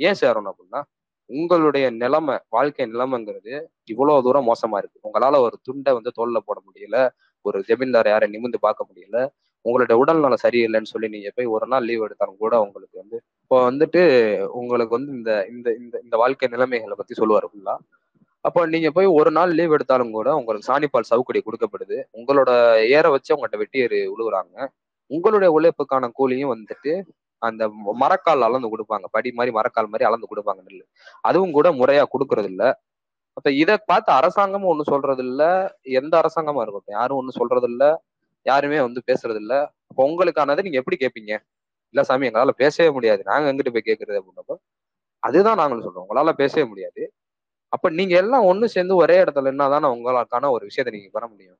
ஏன் 0.00 0.18
சேரணும் 0.22 0.52
அப்படின்னா 0.52 0.82
உங்களுடைய 1.30 1.86
நிலைமை 2.02 2.34
வாழ்க்கை 2.54 2.84
நிலைமைங்கிறது 2.92 3.54
இவ்வளவு 3.92 4.24
தூரம் 4.26 4.48
மோசமா 4.50 4.76
இருக்கு. 4.82 4.98
உங்களால 5.08 5.38
ஒரு 5.46 5.56
துண்டை 5.62 5.92
வந்து 5.98 6.10
தோல்ல 6.18 6.38
போட 6.48 6.58
முடியல. 6.66 6.96
ஒரு 7.44 7.58
ஜமீன்தார் 7.68 8.08
யாரை 8.12 8.26
நிமிந்து 8.34 8.58
பார்க்க 8.66 8.88
முடியல. 8.90 9.18
உங்களுடைய 9.66 9.96
உடல்நலம் 10.02 10.44
சரியில்லைன்னு 10.44 10.92
சொல்லி 10.94 11.08
நீங்க 11.14 11.30
போய் 11.36 11.52
ஒரு 11.56 11.66
நாள் 11.66 11.86
லீவ் 11.88 12.06
எடுத்தாலும் 12.06 12.42
கூட 12.44 12.54
உங்களுக்கு 12.66 12.96
வந்து 13.02 13.16
இப்போ 13.42 13.58
வந்துட்டு 13.68 14.02
உங்களுக்கு 14.60 14.94
வந்து 14.98 15.12
இந்த 15.18 15.32
இந்த 15.52 15.68
இந்த 15.80 15.96
இந்த 16.04 16.16
வாழ்க்கை 16.22 16.48
நிலைமைகளை 16.54 16.96
பத்தி 16.96 17.16
சொல்லுவாரு 17.20 17.48
ஃபுல்லா 17.50 17.74
அப்போ 18.44 18.60
நீங்க 18.72 18.88
போய் 18.96 19.08
ஒரு 19.18 19.30
நாள் 19.36 19.52
லீவ் 19.58 19.74
எடுத்தாலும் 19.76 20.12
கூட 20.16 20.28
உங்களுக்கு 20.40 20.68
சாணிப்பால் 20.70 21.10
சவுக்கடி 21.10 21.40
கொடுக்கப்படுது. 21.42 21.96
உங்களோட 22.18 22.50
ஏற 22.96 23.06
வச்சு 23.14 23.30
அவங்ககிட்ட 23.32 23.58
வெட்டி 23.62 23.78
உழுகுறாங்க 23.82 24.08
உழுவுறாங்க. 24.14 24.56
உங்களுடைய 25.10 25.48
உழைப்புக்கான 25.56 26.10
கூலியும் 26.18 26.52
வந்துட்டு 26.54 26.92
அந்த 27.42 27.62
மரக்கால் 28.02 28.46
அளந்து 28.48 28.68
கொடுப்பாங்க. 28.72 29.06
படி 29.16 29.30
மாதிரி 29.38 29.52
மரக்கால் 29.58 29.90
மாதிரி 29.92 30.06
அளந்து 30.08 30.30
கொடுப்பாங்க 30.30 30.60
நெல் 30.66 30.84
அதுவும் 31.24 31.54
கூட 31.58 31.68
முறையா 31.80 32.04
கொடுக்கறது 32.14 32.50
இல்ல 32.52 32.64
அப்ப 33.36 33.48
இதை 33.62 33.74
பார்த்து 33.90 34.10
அரசாங்கமும் 34.18 34.70
ஒண்ணு 34.72 34.84
சொல்றது 34.92 35.22
இல்ல 35.28 35.42
எந்த 35.98 36.14
அரசாங்கமா 36.22 36.62
இருக்கட்டும் 36.64 36.96
யாரும் 36.98 37.18
ஒண்ணு 37.20 37.38
சொல்றது 37.40 37.68
இல்ல 37.72 37.84
யாருமே 38.46 38.78
வந்து 38.80 39.00
பேசுறது 39.08 39.40
இல்ல 39.44 39.54
உங்களுக்கானதை 40.04 40.62
நீங்க 40.62 40.80
எப்படி 40.82 40.98
கேட்பீங்க 41.00 41.32
இல்ல 41.94 42.02
சாமி 42.08 42.28
எங்களால 42.28 42.54
பேசவே 42.62 42.90
முடியாது. 42.96 43.22
நாங்க 43.30 43.46
எங்கிட்டு 43.52 43.74
போய் 43.76 43.88
கேட்கறது 43.90 44.18
அப்படின்னப்போ 44.20 44.56
அதுதான் 45.22 45.60
நாங்களும் 45.60 45.86
சொல்றோம். 45.86 46.04
உங்களால 46.06 46.32
பேசவே 46.40 46.64
முடியாது. 46.70 47.02
அப்ப 47.72 47.90
நீங்க 47.98 48.14
எல்லாம் 48.16 48.46
ஒண்ணு 48.50 48.66
சேர்ந்து 48.74 48.94
ஒரே 48.96 49.16
இடத்துல 49.24 49.52
என்னதானே 49.54 49.88
உங்களுக்கான 49.94 50.50
ஒரு 50.56 50.64
விஷயத்த 50.70 50.94
நீங்க 50.96 51.10
பெற 51.16 51.24
முடியும். 51.28 51.58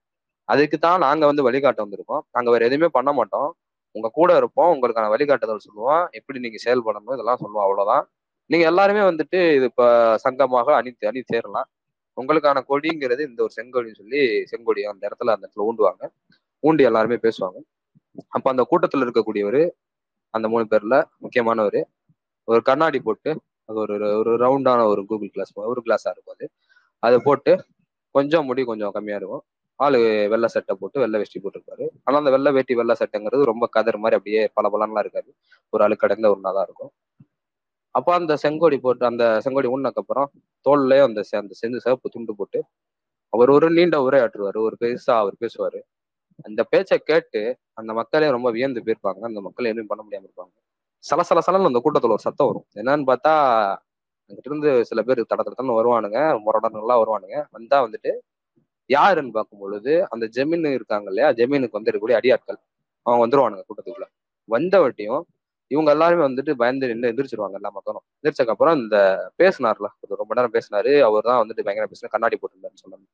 அதுக்கு 0.49 0.79
தான் 0.79 1.01
நாங்க 1.01 1.25
வந்து 1.27 1.47
வழிகாட்ட 1.49 1.81
வந்திருக்கோம். 1.85 2.23
நாங்க 2.37 2.51
வேற 2.51 2.65
எதுவுமே 2.67 2.91
பண்ண 2.93 3.11
மாட்டோம். 3.13 3.51
உங்க 3.95 4.09
கூட 4.13 4.31
இருப்போம். 4.37 4.71
உங்களுக்கான 4.75 5.11
வழிகாட்டுதல் 5.15 5.65
சொல்லுவோம். 5.67 6.05
எப்படி 6.13 6.39
நீங்க 6.39 6.59
செயல்படணும்? 6.67 7.15
இதெல்லாம் 7.17 7.43
சொல்லுவோம். 7.45 7.65
அவ்வளவுதான். 7.67 8.05
நீங்க 8.51 8.65
எல்லாருமே 8.67 9.03
வந்துட்டு 9.03 9.39
இது 9.57 9.67
இப்ப 9.67 9.85
சங்கமாக 10.25 10.69
அணி 10.79 10.93
அணி 11.11 11.23
சேரலாம். 11.33 11.69
உங்களுக்கான 12.19 12.63
கொடிங்கிறது 12.71 13.23
இந்த 13.29 13.41
ஒரு 13.43 13.55
செங்கொடின்னு 13.59 14.01
சொல்லி 14.03 14.21
செங்கொடி 14.53 14.83
அந்த 14.93 15.03
இடத்துல 15.09 15.35
அந்த 15.37 15.45
இடத்துல 15.47 15.67
ஊண்டுவாங்க. 15.71 16.03
பூண்டு 16.67 16.83
எல்லாருமே 16.91 17.19
பேசுவாங்க. 17.27 17.59
அப்ப 18.37 18.47
அந்த 18.53 18.63
கூட்டத்துல 18.71 19.05
இருக்கக்கூடியவர் 19.07 19.63
அந்த 20.35 20.47
மூணு 20.53 20.65
பேர்ல 20.73 20.97
முக்கியமானவர் 21.25 21.81
ஒரு 22.49 22.61
கண்ணாடி 22.69 22.99
போட்டு 23.09 23.31
அது 23.69 23.79
ஒரு 23.85 23.95
ஒரு 24.21 24.33
ரவுண்டான 24.45 24.81
ஒரு 24.93 25.03
கூகுள் 25.11 25.33
கிளாஸ் 25.35 25.53
ஒரு 25.73 25.81
கிளாஸா 25.87 26.11
இருக்கும் 26.15 26.35
அது. 26.37 26.47
அதை 27.03 27.17
போட்டு 27.29 27.53
கொஞ்சம் 28.15 28.47
முடி 28.49 28.63
கொஞ்சம் 28.71 28.93
கம்மியா 28.97 29.17
இருக்கும். 29.21 29.43
ஆளு 29.81 29.99
வெள்ளை 30.33 30.49
சட்டை 30.53 30.75
போட்டு 30.81 31.01
வெள்ளை 31.03 31.17
வேஷ்டி 31.21 31.39
போட்டிருப்பாரு. 31.45 31.85
ஆனா 32.05 32.17
அந்த 32.21 32.31
வெள்ளை 32.35 32.51
வேட்டி 32.57 32.75
வெள்ளை 32.81 32.95
சட்டைங்கிறது 33.01 33.51
ரொம்ப 33.51 33.65
கதர் 33.77 33.99
மாதிரி 34.03 34.19
அப்படியே 34.19 34.43
பல 34.59 34.69
பலன்லாம் 34.75 35.05
இருக்காது. 35.05 35.31
ஒரு 35.73 35.83
அழுக்கடைந்த 35.87 36.29
ஒன்றா 36.35 36.51
தான் 36.59 36.67
இருக்கும். 36.69 36.93
அப்போ 37.95 38.13
அந்த 38.21 38.33
செங்கோடி 38.45 38.79
போட்டு 38.87 39.05
அந்த 39.11 39.25
செங்கோடி 39.45 39.69
உண்ணக்கப்புறம் 39.77 40.29
தோல்லையே 40.67 41.03
அந்த 41.09 41.21
அந்த 41.43 41.55
செஞ்சு 41.63 41.79
சிவப்பு 41.87 42.09
துண்டு 42.15 42.35
போட்டு 42.41 42.61
அவர் 43.33 43.51
ஒரு 43.57 43.69
நீண்ட 43.79 43.97
உரையாற்றுவாரு. 44.09 44.59
ஒரு 44.69 44.77
பெருசா 44.83 45.15
அவர் 45.23 45.37
பேசுவாரு. 45.45 45.81
அந்த 46.45 46.63
பேச்சை 46.65 46.99
கேட்டு 47.01 47.41
அந்த 47.75 47.93
மக்களே 47.93 48.31
ரொம்ப 48.31 48.51
வியந்து 48.51 48.81
போயிருப்பாங்க. 48.81 49.23
அந்த 49.23 49.41
மக்கள் 49.41 49.65
எதுவும் 49.65 49.87
பண்ண 49.87 50.03
முடியாம 50.07 50.27
இருப்பாங்க. 50.29 50.53
சலசல 51.05 51.41
சலன்னு 51.47 51.71
அந்த 51.71 51.81
கூட்டத்துல 51.85 52.17
ஒரு 52.17 52.25
சத்தம் 52.29 52.49
வரும். 52.49 52.67
என்னன்னு 52.75 53.07
பார்த்தா 53.11 53.33
அங்கிட்ட 54.31 54.51
இருந்து 54.51 54.71
சில 54.85 55.01
பேர் 55.03 55.21
தட 55.25 55.43
வருவானுங்க 55.79 56.19
முரடனெல்லாம் 56.47 57.03
வருவானுங்க. 57.03 57.37
வந்தா 57.51 57.79
வந்துட்டு 57.87 58.13
யாருன்னு 58.91 59.33
பார்க்கும் 59.33 59.61
பொழுது 59.61 59.93
அந்த 60.09 60.27
ஜெமீன் 60.37 60.67
இருக்காங்க 60.73 61.09
இல்லையா? 61.09 61.31
ஜெமீனுக்கு 61.33 61.79
வந்து 61.79 61.91
இருக்கக்கூடிய 61.91 62.19
அடியாட்கள். 62.21 62.59
அவங்க 63.07 63.23
வந்துருவானுங்க 63.25 63.65
கூட்டத்துக்குள்ள. 63.69 64.07
வந்த 64.49 64.77
வட்டியும் 64.81 65.25
இவங்க 65.71 65.91
எல்லாருமே 65.93 66.25
வந்துட்டு 66.25 66.53
பயந்து 66.55 66.89
நின்று 66.89 67.11
எந்திரிச்சிருவாங்க 67.13 67.57
எல்லா 67.61 67.71
மக்களும். 67.71 68.05
எந்திரிச்சதுக்கு 68.17 68.55
அப்புறம் 68.55 68.77
இந்த 68.83 68.97
பேசினார்ல 69.39 69.89
ரொம்ப 70.23 70.33
நேரம் 70.39 70.55
பேசினாரு. 70.55 70.93
அவர் 71.09 71.29
தான் 71.31 71.43
வந்துட்டு 71.45 71.67
பயங்கர 71.69 71.89
பேசினா 71.93 72.13
கண்ணாடி 72.17 72.39
போட்டிருந்தாருன்னு 72.41 72.85
சொன்னாங்க. 72.85 73.07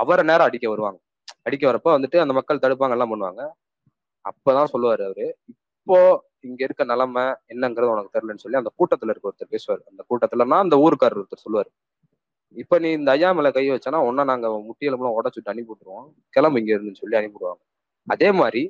அவரை 0.00 0.24
நேரம் 0.24 0.48
அடிக்க 0.48 0.68
வருவாங்க. 0.70 1.00
அடிக்க 1.46 1.64
வரப்ப 1.70 1.90
வந்துட்டு 1.96 2.18
அந்த 2.24 2.32
மக்கள் 2.38 2.62
தடுப்பாங்க 2.64 2.96
எல்லாம் 2.96 3.12
பண்ணுவாங்க. 3.12 3.42
அப்பதான் 4.24 4.72
சொல்லுவாரு 4.74 5.02
அவரு. 5.08 5.26
இப்போ 5.86 5.98
இங்க 6.48 6.60
இருக்க 6.66 6.84
நிலைமை 6.84 7.24
என்னங்கிறது 7.52 7.92
உனக்கு 7.94 8.14
தெரியலன்னு 8.16 8.44
சொல்லி 8.44 8.60
அந்த 8.62 8.70
கூட்டத்துல 8.78 9.12
இருக்க 9.12 9.30
ஒருத்தர் 9.30 9.54
பேசுவார். 9.56 9.82
அந்த 9.90 10.02
கூட்டத்துலன்னா 10.10 10.58
அந்த 10.66 10.76
ஊருக்காரர் 10.84 11.20
ஒருத்தர் 11.22 11.44
சொல்லுவாரு. 11.46 11.70
இப்ப 12.56 12.78
நீ 12.84 12.88
இந்த 12.92 13.10
ஐயா 13.12 13.30
மேல 13.38 13.50
கை 13.50 13.64
வச்சனா 13.70 13.98
ஒன்னா 14.08 14.22
நாங்க 14.30 14.48
முட்டியெலும்புலாம் 14.68 15.16
உடச்சுட்டு 15.18 15.52
அனுப்பி 15.52 15.72
விட்டுருவோம் 15.72 16.06
கிளம்பு 16.34 16.60
இங்க 16.62 16.72
இருந்துன்னு 16.76 17.02
சொல்லி 17.02 17.18
அனுப்பிவிடுவாங்க. 17.20 17.62
அதே 18.08 18.30
மாதிரி 18.40 18.62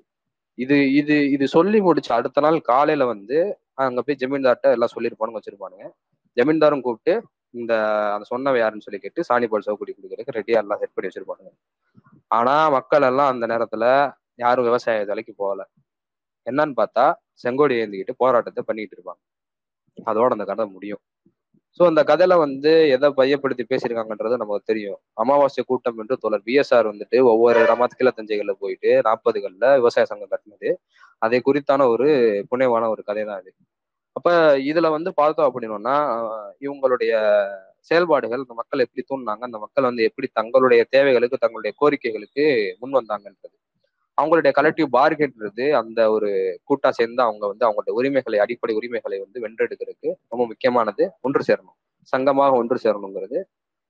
இது 0.59 0.77
இது 1.01 1.15
இது 1.37 1.45
சொல்லி 1.57 1.79
முடிச்சு 1.81 2.13
அடுத்த 2.19 2.43
நாள் 2.47 2.59
காலையில 2.71 3.05
வந்து 3.13 3.39
அங்க 3.85 4.01
போய் 4.07 4.21
ஜமீன்தார்ட்ட 4.23 4.75
எல்லாம் 4.77 4.95
சொல்லியிருப்பானுங்க 4.95 5.39
வச்சிருப்பானுங்க. 5.41 5.87
ஜமீன்தாரும் 6.37 6.85
கூப்பிட்டு 6.87 7.15
இந்த 7.55 7.73
அந்த 8.15 8.25
சொன்னவ 8.33 8.59
யாருன்னு 8.61 8.87
சொல்லி 8.87 9.01
கேட்டு 9.05 9.27
சாணிபால் 9.29 9.67
சவுக்குடி 9.67 9.93
கொடுக்கறதுக்கு 9.95 10.37
ரெடியா 10.39 10.61
எல்லாம் 10.63 10.81
செட் 10.83 10.95
பண்ணி 10.97 11.09
வச்சிருப்பாங்க. 11.09 11.47
ஆனா 12.31 12.55
மக்கள் 12.77 13.07
எல்லாம் 13.11 13.31
அந்த 13.33 13.45
நேரத்துல 13.53 13.85
யாரும் 14.45 14.67
விவசாய 14.69 15.05
வேலைக்கு 15.11 15.33
போகல. 15.43 15.63
என்னன்னு 16.47 16.75
பார்த்தா 16.81 17.05
செங்கோடி 17.43 17.75
ஏந்திக்கிட்டு 17.83 18.15
போராட்டத்தை 18.23 18.63
பண்ணிட்டு 18.69 18.97
இருப்பாங்க. 18.97 19.23
அதோட 20.11 20.31
அந்த 20.37 20.47
கதை 20.51 20.65
முடியும். 20.77 21.03
ஸோ 21.81 21.83
அந்த 21.91 22.03
கதையில 22.11 22.35
வந்து 22.45 22.71
எதை 22.95 23.09
பையப்படுத்தி 23.19 23.65
பேசியிருக்காங்கன்றது 23.73 24.41
நமக்கு 24.43 24.71
தெரியும். 24.71 24.99
அமாவாசை 25.23 25.63
கூட்டம் 25.71 26.01
என்று 26.03 26.15
தோழர் 26.23 26.47
பிஎஸ்ஆர் 26.47 26.91
வந்துட்டு 26.93 27.19
ஒவ்வொரு 27.33 27.59
இடமா 27.65 27.87
கிளத்தஞ்சைகள்ல 28.01 28.55
போயிட்டு 28.63 28.91
நாற்பதுகள்ல 29.09 29.67
விவசாய 29.81 30.07
சங்கம் 30.11 30.33
கட்டினது. 30.33 30.71
அதை 31.27 31.41
குறித்தான 31.49 31.87
ஒரு 31.95 32.09
புனைவான 32.51 32.89
ஒரு 32.95 33.03
கதை 33.11 33.25
தான் 33.25 33.41
அது. 33.43 33.51
அப்ப 34.21 34.57
இதுல 34.57 34.91
வந்து 34.91 35.15
பார்த்தோம் 35.15 35.53
அப்படின்னோம்னா 35.55 36.29
இவங்களுடைய 36.61 37.45
செயல்பாடுகள் 37.81 38.39
இந்த 38.39 38.55
மக்கள் 38.55 38.81
எப்படி 38.81 39.05
தூண்டினாங்க 39.09 39.45
அந்த 39.45 39.59
மக்கள் 39.59 39.85
வந்து 39.85 40.03
எப்படி 40.03 40.29
தங்களுடைய 40.33 40.85
தேவைகளுக்கு 40.85 41.37
தங்களுடைய 41.37 41.77
கோரிக்கைகளுக்கு 41.81 42.77
முன் 42.81 42.93
வந்தாங்கன்றது. 42.93 43.57
அவங்களுடைய 44.23 44.51
கலெக்டிவ் 44.61 44.87
பார்கெட்ன்றது 44.93 45.73
அந்த 45.73 46.11
ஒரு 46.11 46.61
கூட்டா 46.69 46.91
சேர்ந்து 46.91 47.23
அவங்க 47.23 47.47
வந்து 47.47 47.71
அவங்களுடைய 47.71 47.91
உரிமைகளை 47.91 48.39
அடிப்படை 48.39 48.77
உரிமைகளை 48.77 49.19
வந்து 49.19 49.41
வென்றெடுக்கிறதுக்கு 49.41 50.15
ரொம்ப 50.29 50.47
முக்கியமானது 50.47 51.13
ஒன்று 51.21 51.55
சேரணும். 51.55 51.79
சங்கமாக 52.03 52.53
ஒன்று 52.53 52.79
சேரணுங்கிறது 52.83 53.43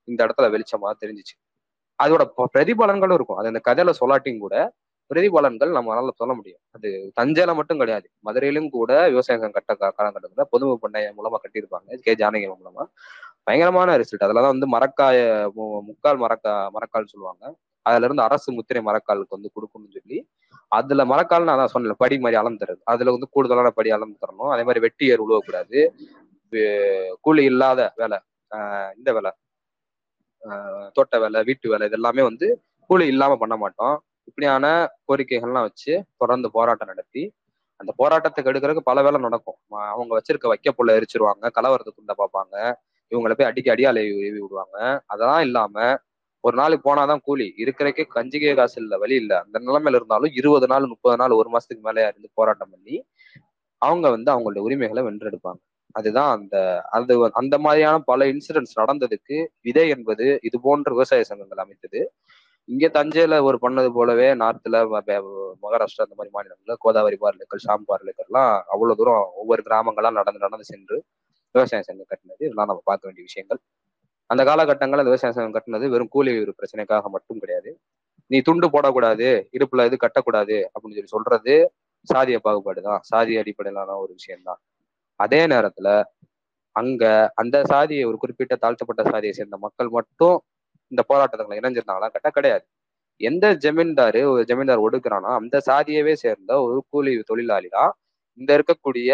இந்த 0.04 0.26
இடத்துல 0.26 0.42
வெளிச்சமாக 0.42 0.92
தெரிஞ்சிச்சு. 1.04 1.58
அதோட 2.02 2.24
ப- 2.24 2.48
பிரதிபலன்களும் 2.58 3.12
இருக்கும். 3.12 3.36
அது 3.36 3.52
அந்த 3.52 3.60
கதையில 3.64 3.92
சொல்லாட்டியும் 4.00 4.38
கூட 4.38 4.72
பிரதிபலன்கள் 5.14 5.72
நம்மளால 5.72 6.10
சொல்ல 6.16 6.34
முடியும். 6.34 6.58
அது 6.70 7.12
தஞ்சையில 7.20 7.54
மட்டும் 7.54 7.78
கிடையாது. 7.78 8.10
மதுரையிலும் 8.24 8.70
கூட 8.70 9.08
விவசாயம் 9.08 9.50
கட்ட 9.50 9.92
காலகட்டத்துல 9.96 10.42
பொதுமை 10.50 10.78
பண்ணைய 10.82 11.12
மூலமா 11.16 11.36
கட்டியிருப்பாங்க. 11.42 11.94
கே. 11.94 12.14
ஜானகி 12.14 12.54
மூலமா. 12.54 12.84
பயங்கரமான 13.42 13.98
ரிசல்ட் 13.98 14.24
அதுலதான் 14.24 14.56
வந்து 14.56 14.78
மரக்காய 14.78 15.44
மு- 15.46 15.82
முக்கால் 15.82 16.18
மரக்கா 16.18 16.68
மரக்கால் 16.68 17.04
சொல்லுவாங்க. 17.04 17.56
அதுல 17.82 18.04
இருந்து 18.04 18.22
அரசு 18.22 18.52
முத்திரை 18.52 18.82
மரக்காலுக்கு 18.84 19.26
வந்து 19.28 19.50
கொடுக்கணும்னு 19.54 19.98
சொல்லி 19.98 20.28
அதுல 20.68 21.04
மரக்கால் 21.04 21.44
நான் 21.44 21.66
சொன்னேன் 21.66 21.94
படி 21.98 22.18
மாதிரி 22.18 22.40
அளந்து 22.40 22.66
தருது 22.66 22.80
அதுல 22.84 23.10
வந்து 23.10 23.28
கூடுதலான 23.30 23.70
படி 23.70 23.90
அளந்து 23.90 24.18
தரணும் 24.26 24.50
அதே 24.50 24.62
மாதிரி 24.62 24.80
வெட்டி 24.80 25.06
ஏர் 25.06 25.22
உழுவக்கூடாது. 25.22 25.88
கூலி 27.20 27.44
இல்லாத 27.44 27.92
வேலை 27.96 28.18
இந்த 28.96 29.12
வேலை 29.12 29.30
தோட்ட 30.92 31.18
வேலை 31.18 31.42
வீட்டு 31.42 31.68
வேலை 31.70 31.86
இது 31.86 31.96
எல்லாமே 31.96 32.22
வந்து 32.22 32.62
கூலி 32.86 33.06
இல்லாம 33.06 33.36
பண்ண 33.36 33.56
மாட்டோம். 33.56 34.02
இப்படியான 34.30 34.66
கோரிக்கைகள்லாம் 35.08 35.66
வச்சு 35.68 35.92
தொடர்ந்து 36.16 36.48
போராட்டம் 36.56 36.90
நடத்தி 36.92 37.22
அந்த 37.80 37.92
போராட்டத்துக்கு 38.00 38.50
எடுக்கிறதுக்கு 38.50 38.88
பல 38.88 38.98
வேலை 39.02 39.18
நடக்கும். 39.20 39.58
அவங்க 39.92 40.12
வச்சிருக்க 40.18 40.46
வைக்க 40.52 40.70
புள்ள 40.78 40.90
எரிச்சிருவாங்க 40.98 41.44
கலவரத்துக்குள்ள 41.58 42.14
பார்ப்பாங்க 42.20 42.54
இவங்களை 43.12 43.34
போய் 43.36 43.48
அடிக்க 43.50 43.68
அடியால் 43.74 44.00
ஏவி 44.02 44.40
விடுவாங்க. 44.42 44.76
அதெல்லாம் 45.12 45.44
இல்லாம 45.46 45.76
ஒரு 46.44 46.56
நாளைக்கு 46.60 46.84
போனாதான் 46.88 47.22
கூலி. 47.28 47.46
இருக்கிறக்கே 47.62 48.04
கஞ்சிகை 48.14 48.52
காசு 48.58 48.76
இல்ல 48.82 48.94
வழி 48.98 49.16
இல்ல. 49.22 49.32
அந்த 49.44 49.56
நிலைமையில 49.66 49.98
இருந்தாலும் 50.00 50.36
இருபது 50.40 50.66
நாள் 50.72 50.90
முப்பது 50.92 51.16
நாள் 51.22 51.38
ஒரு 51.40 51.48
மாசத்துக்கு 51.54 51.84
மேலே 51.88 52.04
இருந்து 52.10 52.28
போராட்டம் 52.38 52.72
பண்ணி 52.74 52.96
அவங்க 53.82 54.06
வந்து 54.10 54.30
அவங்களோட 54.34 54.62
உரிமைகளை 54.68 55.02
வென்றெடுப்பாங்க. 55.08 55.60
அதுதான் 55.94 56.30
அந்த 56.36 56.56
அது 56.96 57.12
அந்த 57.40 57.54
மாதிரியான 57.58 57.98
பல 58.10 58.26
இன்சிடென்ட்ஸ் 58.32 58.78
நடந்ததுக்கு 58.80 59.36
விதை 59.60 59.86
என்பது 59.88 60.26
இது 60.48 60.56
போன்ற 60.66 60.90
விவசாய 60.92 61.24
சங்கங்கள் 61.30 61.64
அமைத்தது. 61.64 62.00
இங்க 62.68 62.88
தஞ்சையில 62.88 63.42
ஒரு 63.42 63.58
பண்ணது 63.62 63.92
போலவே 63.92 64.34
நார்த்ல 64.34 64.76
ம- 64.84 65.22
மகாராஷ்டிரா 65.62 66.04
அந்த 66.06 66.16
மாதிரி 66.16 66.32
மாநிலங்கள்ல 66.34 66.74
கோதாவரி 66.78 67.16
பார்லைகள் 67.16 67.64
ஷாம் 67.64 67.86
எல்லாம் 68.16 68.64
அவ்வளவு 68.68 68.96
தூரம் 68.96 69.30
ஒவ்வொரு 69.34 69.62
கிராமங்களா 69.66 70.10
நடந்து 70.10 70.40
நடந்து 70.40 70.64
சென்று 70.64 70.96
விவசாய 71.54 71.82
சங்கம் 71.82 72.10
கட்டினது. 72.10 72.38
இதெல்லாம் 72.38 72.66
நம்ம 72.66 72.82
பார்க்க 72.84 73.06
வேண்டிய 73.06 73.22
விஷயங்கள். 73.22 73.60
அந்த 74.30 74.44
காலகட்டங்களில் 74.44 75.02
அந்த 75.02 75.10
விவசாய 75.10 75.32
சங்கம் 75.32 75.54
கட்டினது 75.54 75.88
வெறும் 75.88 76.08
கூலி 76.08 76.40
ஒரு 76.40 76.54
பிரச்சனைக்காக 76.58 77.08
மட்டும் 77.08 77.38
கிடையாது. 77.38 77.70
நீ 78.30 78.40
துண்டு 78.40 78.66
போடக்கூடாது 78.68 79.26
இடுப்புல 79.52 79.86
இது 79.86 79.96
கட்டக்கூடாது 79.96 80.56
அப்படின்னு 80.66 80.96
சொல்லி 80.96 81.06
சொல்றது 81.06 81.54
சாதிய 82.08 82.38
பாகுபாடு 82.38 82.82
தான். 82.82 83.00
சாதிய 83.10 83.38
அடிப்படையிலான 83.38 83.96
ஒரு 83.96 84.12
விஷயம்தான். 84.12 84.60
அதே 85.20 85.46
நேரத்துல 85.46 85.88
அங்க 86.76 87.04
அந்த 87.34 87.64
சாதியை 87.64 88.04
ஒரு 88.04 88.16
குறிப்பிட்ட 88.16 88.56
தாழ்த்தப்பட்ட 88.56 89.02
சாதியை 89.10 89.32
சேர்ந்த 89.32 89.56
மக்கள் 89.56 89.88
மட்டும் 89.88 90.36
இந்த 90.92 91.02
போராட்டத்துல 91.10 91.58
இணைஞ்சிருந்தாங்களா? 91.60 92.08
கேட்டா 92.14 92.30
கிடையாது. 92.30 92.64
எந்த 93.20 93.46
ஜமீன்தாரு 93.64 94.20
ஒரு 94.32 94.42
ஜமீன்தார் 94.50 94.84
ஒடுக்குறானோ 94.86 95.30
அந்த 95.40 95.56
சாதியவே 95.68 96.14
சேர்ந்த 96.24 96.52
ஒரு 96.66 96.78
கூலி 96.90 97.12
தொழிலாளி 97.30 97.68
தான் 97.70 97.92
இந்த 98.38 98.50
இருக்கக்கூடிய 98.58 99.10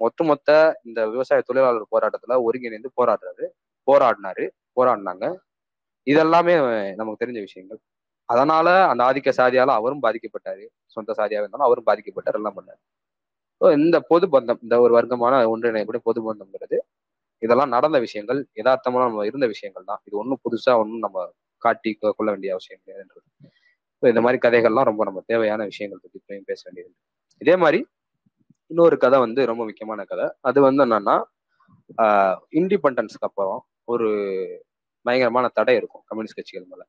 ஒட்டுமொத்த 0.00 0.50
இந்த 0.84 1.00
விவசாய 1.12 1.42
தொழிலாளர் 1.48 1.92
போராட்டத்துல 1.94 2.36
ஒருங்கிணைந்து 2.46 2.90
போராடுறாரு. 2.98 3.46
போராடினாரு 3.88 4.44
போராடினாங்க. 4.76 5.26
இதெல்லாமே 6.06 6.54
நமக்கு 7.00 7.22
தெரிஞ்ச 7.24 7.40
விஷயங்கள். 7.48 7.80
அதனால 8.28 8.68
அந்த 8.90 9.02
ஆதிக்க 9.08 9.30
சாதியால 9.40 9.74
அவரும் 9.80 10.04
பாதிக்கப்பட்டாரு. 10.04 10.64
சொந்த 10.96 11.10
சாதியாக 11.20 11.42
இருந்தாலும் 11.42 11.68
அவரும் 11.68 11.88
பாதிக்கப்பட்டார் 11.90 12.38
எல்லாம் 12.40 12.58
பண்ணாரு. 12.58 12.80
இந்த 13.80 13.98
பொது 14.10 14.26
பந்தம் 14.34 14.60
இந்த 14.64 14.76
ஒரு 14.84 14.92
வர்க்கமான 14.98 15.34
ஒன்றிணையக்கூடிய 15.52 16.02
பொது 16.08 16.20
பந்தம்ங்கிறது 16.28 16.78
இதெல்லாம் 17.44 17.68
நடந்த 17.68 17.98
விஷயங்கள் 17.98 18.40
யதார்த்தமாக 18.52 19.06
நம்ம 19.06 19.26
இருந்த 19.26 19.46
விஷயங்கள் 19.46 19.86
தான். 19.86 20.00
இது 20.04 20.16
ஒன்றும் 20.16 20.40
புதுசாக 20.40 20.80
ஒன்றும் 20.82 21.04
நம்ம 21.06 21.18
காட்டி 21.64 21.90
கொ- 21.90 22.14
கொள்ள 22.16 22.30
வேண்டிய 22.32 22.52
அவசியம் 22.52 22.82
கிடையாதுன்றது 22.84 23.28
ஸோ 24.00 24.08
இந்த 24.08 24.20
மாதிரி 24.20 24.38
கதைகள்லாம் 24.44 24.88
ரொம்ப 24.90 25.02
நம்ம 25.04 25.22
தேவையான 25.26 25.64
விஷயங்கள் 25.64 26.00
பற்றி 26.02 26.18
இப்பயும் 26.20 26.48
பேச 26.50 26.62
வேண்டியது 26.64 26.92
இதே 27.38 27.56
மாதிரி 27.56 27.80
இன்னொரு 28.70 28.96
கதை 28.98 29.18
வந்து 29.18 29.40
ரொம்ப 29.50 29.62
முக்கியமான 29.64 30.04
கதை. 30.04 30.26
அது 30.40 30.58
வந்து 30.60 30.82
என்னன்னா 30.86 31.16
இண்டிபெண்டன்ஸ்க்கு 32.54 33.26
அப்புறம் 33.28 33.60
ஒரு 33.84 34.08
பயங்கரமான 35.04 35.46
தடை 35.48 35.74
இருக்கும் 35.76 36.02
கம்யூனிஸ்ட் 36.06 36.36
கட்சிகள் 36.36 36.66
மேலே. 36.70 36.84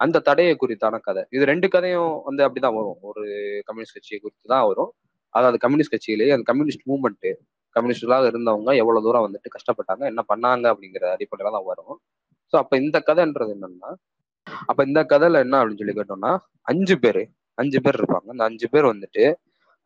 அந்த 0.00 0.22
தடையை 0.28 0.56
குறித்தான 0.60 0.96
கதை. 1.00 1.22
இது 1.30 1.44
ரெண்டு 1.44 1.68
கதையும் 1.68 2.22
வந்து 2.24 2.42
அப்படிதான் 2.46 2.74
வரும். 2.78 2.98
ஒரு 3.10 3.22
கம்யூனிஸ்ட் 3.64 3.96
கட்சியை 3.96 4.20
குறித்து 4.22 4.48
தான் 4.54 4.66
வரும். 4.66 4.92
அதாவது 5.28 5.58
கம்யூனிஸ்ட் 5.58 5.94
கட்சியிலேயே 5.94 6.30
அந்த 6.30 6.46
கம்யூனிஸ்ட் 6.50 6.86
மூவ்மெண்ட் 6.88 7.28
கம்யூனிஸ்டாக 7.76 8.30
இருந்தவங்க 8.32 8.70
எவ்வளவு 8.82 9.04
தூரம் 9.06 9.24
வந்துட்டு 9.26 9.54
கஷ்டப்பட்டாங்க 9.56 10.04
என்ன 10.12 10.22
பண்ணாங்க 10.32 10.66
அப்படிங்கிற 10.72 11.04
அடிப்படையில 11.14 11.54
தான் 11.56 11.68
வரும். 11.70 11.96
ஸோ 12.52 12.56
அப்ப 12.62 12.76
இந்த 12.78 12.98
கதைன்றது 13.08 13.52
என்னன்னா 13.56 13.90
அப்ப 14.68 14.80
இந்த 14.84 15.00
கதையில 15.12 15.40
என்ன 15.44 15.58
அப்படின்னு 15.60 15.82
சொல்லி 15.82 15.96
கேட்டோம்னா 15.98 16.32
அஞ்சு 16.62 16.94
பேர் 17.04 17.22
அஞ்சு 17.58 17.78
பேர் 17.84 17.98
இருப்பாங்க. 18.00 18.28
அந்த 18.34 18.44
அஞ்சு 18.44 18.66
பேர் 18.72 18.86
வந்துட்டு 18.92 19.24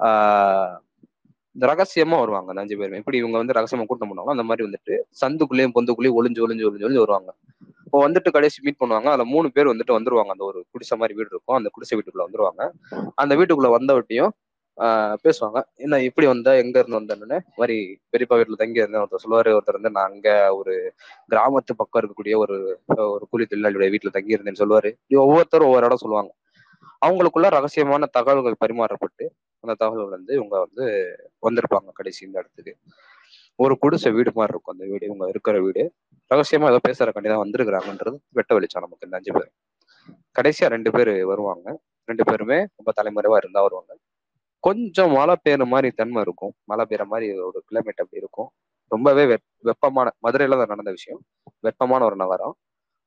ஆஹ் 0.01 0.76
இந்த 1.57 1.64
ரகசியமா 1.66 2.16
வருவாங்க 2.18 2.49
அந்த 2.53 2.62
அஞ்சு 2.64 2.76
பேருமே. 2.78 2.99
எப்படி 2.99 3.18
இவங்க 3.18 3.36
வந்து 3.38 3.57
ரகசியமா 3.59 3.84
கூட்டம் 3.86 4.11
பண்ணுவாங்க 4.11 4.32
அந்த 4.36 4.45
மாதிரி 4.49 4.62
வந்துட்டு 4.68 4.95
சந்துக்குள்ளேயும் 5.22 5.74
பொந்துக்குள்ளேயும் 5.76 6.18
ஒளிஞ்சு 6.18 6.41
ஒளிஞ்சு 6.45 6.66
ஒளிஞ்சு 6.68 6.86
ஒளிஞ்சு 6.86 7.05
வருவாங்க. 7.05 7.30
இப்போ 7.86 7.99
வந்துட்டு 8.07 8.30
கடைசி 8.30 8.59
மீட் 8.62 8.80
பண்ணுவாங்க. 8.80 9.09
அதுல 9.11 9.24
மூணு 9.24 9.47
பேர் 9.53 9.70
வந்துட்டு 9.72 9.97
வந்துருவாங்க. 9.97 10.30
அந்த 10.30 10.45
ஒரு 10.45 10.59
குடிசை 10.70 10.97
மாதிரி 10.99 11.14
வீடு 11.18 11.32
இருக்கும். 11.32 11.57
அந்த 11.57 11.70
குடிசை 11.72 11.95
வீட்டுக்குள்ள 11.99 12.26
வந்துருவாங்க. 12.28 12.62
அந்த 13.14 13.34
வீட்டுக்குள்ள 13.36 13.70
வந்தவட்டையும் 13.76 14.32
பேசுவாங்க. 15.24 15.59
என்ன 15.76 16.01
இப்படி 16.03 16.26
வந்த 16.26 16.51
எங்க 16.57 16.76
இருந்து 16.78 16.99
வந்தேன்னு 16.99 17.39
மாதிரி 17.61 17.76
பெரியப்பா 18.12 18.37
வீட்டுல 18.41 18.61
தங்கி 18.62 18.83
இருந்தேன். 18.83 19.03
ஒருத்தர் 19.05 19.24
சொல்லுவாரு 19.24 19.51
ஒருத்தர் 19.57 19.78
வந்து 19.78 19.95
நான் 19.97 20.09
அங்க 20.12 20.28
ஒரு 20.55 20.74
கிராமத்து 21.33 21.74
பக்கம் 21.76 22.01
இருக்கக்கூடிய 22.03 22.37
ஒரு 22.37 22.57
ஒரு 23.14 23.26
கூலி 23.31 23.47
தொழிலாளியுடைய 23.51 23.91
வீட்டுல 23.95 24.12
தங்கி 24.18 24.37
இருந்தேன்னு 24.37 24.62
சொல்லுவாரு. 24.62 24.91
இப்படி 25.03 25.20
ஒவ்வொருத்தரும் 25.26 25.68
ஒவ்வொரு 25.70 25.87
இடம் 25.87 26.03
சொல்லுவாங்க. 26.05 26.33
அவங்களுக்குள்ள 27.07 27.49
ரகசியமான 27.59 28.07
தகவல்கள் 28.18 28.62
பரிமாறப்பட்டு 28.64 29.24
அந்த 29.64 29.74
தகவல்கள் 29.74 30.16
வந்து 30.16 30.33
இவங்க 30.35 30.57
வந்து 30.66 30.85
வந்திருப்பாங்க 31.47 31.91
கடைசி 31.93 32.20
இந்த 32.26 32.39
இடத்துக்கு. 32.39 32.72
ஒரு 33.59 33.74
குடிசை 33.78 34.11
வீடு 34.12 34.31
மாதிரி 34.35 34.53
இருக்கும் 34.55 34.74
அந்த 34.74 34.87
வீடு. 34.93 35.05
இவங்க 35.07 35.24
இருக்கிற 35.28 35.57
வீடு. 35.61 35.83
ரகசியமா 36.31 36.68
ஏதோ 36.72 36.81
பேசுறக்காண்டி 36.89 37.31
தான் 37.33 37.45
வந்திருக்கிறாங்கன்றது 37.45 38.16
வெட்ட 38.39 38.55
வெளிச்சம் 38.55 38.85
நமக்கு 38.87 39.07
இந்த 39.09 39.16
அஞ்சு 39.16 39.33
பேர். 39.37 39.51
கடைசியா 40.39 40.68
ரெண்டு 40.76 40.91
பேர் 40.91 41.12
வருவாங்க. 41.33 41.66
ரெண்டு 42.09 42.24
பேருமே 42.24 42.59
ரொம்ப 42.78 42.93
தலைமறைவா 43.01 43.37
இருந்தா 43.37 43.62
வருவாங்க. 43.62 43.93
கொஞ்சம் 44.65 45.13
மழை 45.19 45.35
பெய்யுற 45.45 45.65
மாதிரி 45.67 45.89
தன்மை 46.01 46.21
இருக்கும். 46.23 46.53
மழை 46.65 46.85
பெய்யுற 46.89 47.05
மாதிரி 47.13 47.27
ஒரு 47.49 47.59
கிளைமேட் 47.69 48.03
அப்படி 48.05 48.23
இருக்கும். 48.23 48.49
ரொம்பவே 48.91 49.25
வெப் 49.33 49.47
வெப்பமான 49.69 50.09
மதுரையில 50.27 50.59
தான் 50.61 50.73
நடந்த 50.75 50.91
விஷயம். 50.99 51.21
வெப்பமான 51.67 52.05
ஒரு 52.05 52.17
நகரம். 52.17 52.55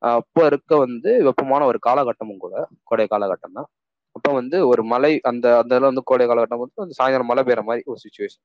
அப்போ 0.01 0.41
இருக்க 0.49 0.77
வந்து 0.85 1.11
வெப்பமான 1.27 1.61
ஒரு 1.71 1.79
காலகட்டமும் 1.87 2.41
கூட 2.45 2.55
கோடை 2.83 3.05
காலகட்டம் 3.13 3.57
தான். 3.59 3.69
அப்போ 4.15 4.31
வந்து 4.33 4.57
ஒரு 4.71 4.81
மலை 4.83 5.11
அந்த 5.29 5.45
அந்த 5.61 5.71
இதுல 5.75 5.89
வந்து 5.91 6.03
கோடை 6.11 6.25
காலகட்டம் 6.31 6.63
வந்து 6.63 6.83
அந்த 6.85 6.95
சாயந்தரம் 6.99 7.29
மழை 7.31 7.43
பெய்யுற 7.47 7.61
மாதிரி 7.69 7.83
ஒரு 7.91 7.99
சுச்சுவேஷன் 8.05 8.43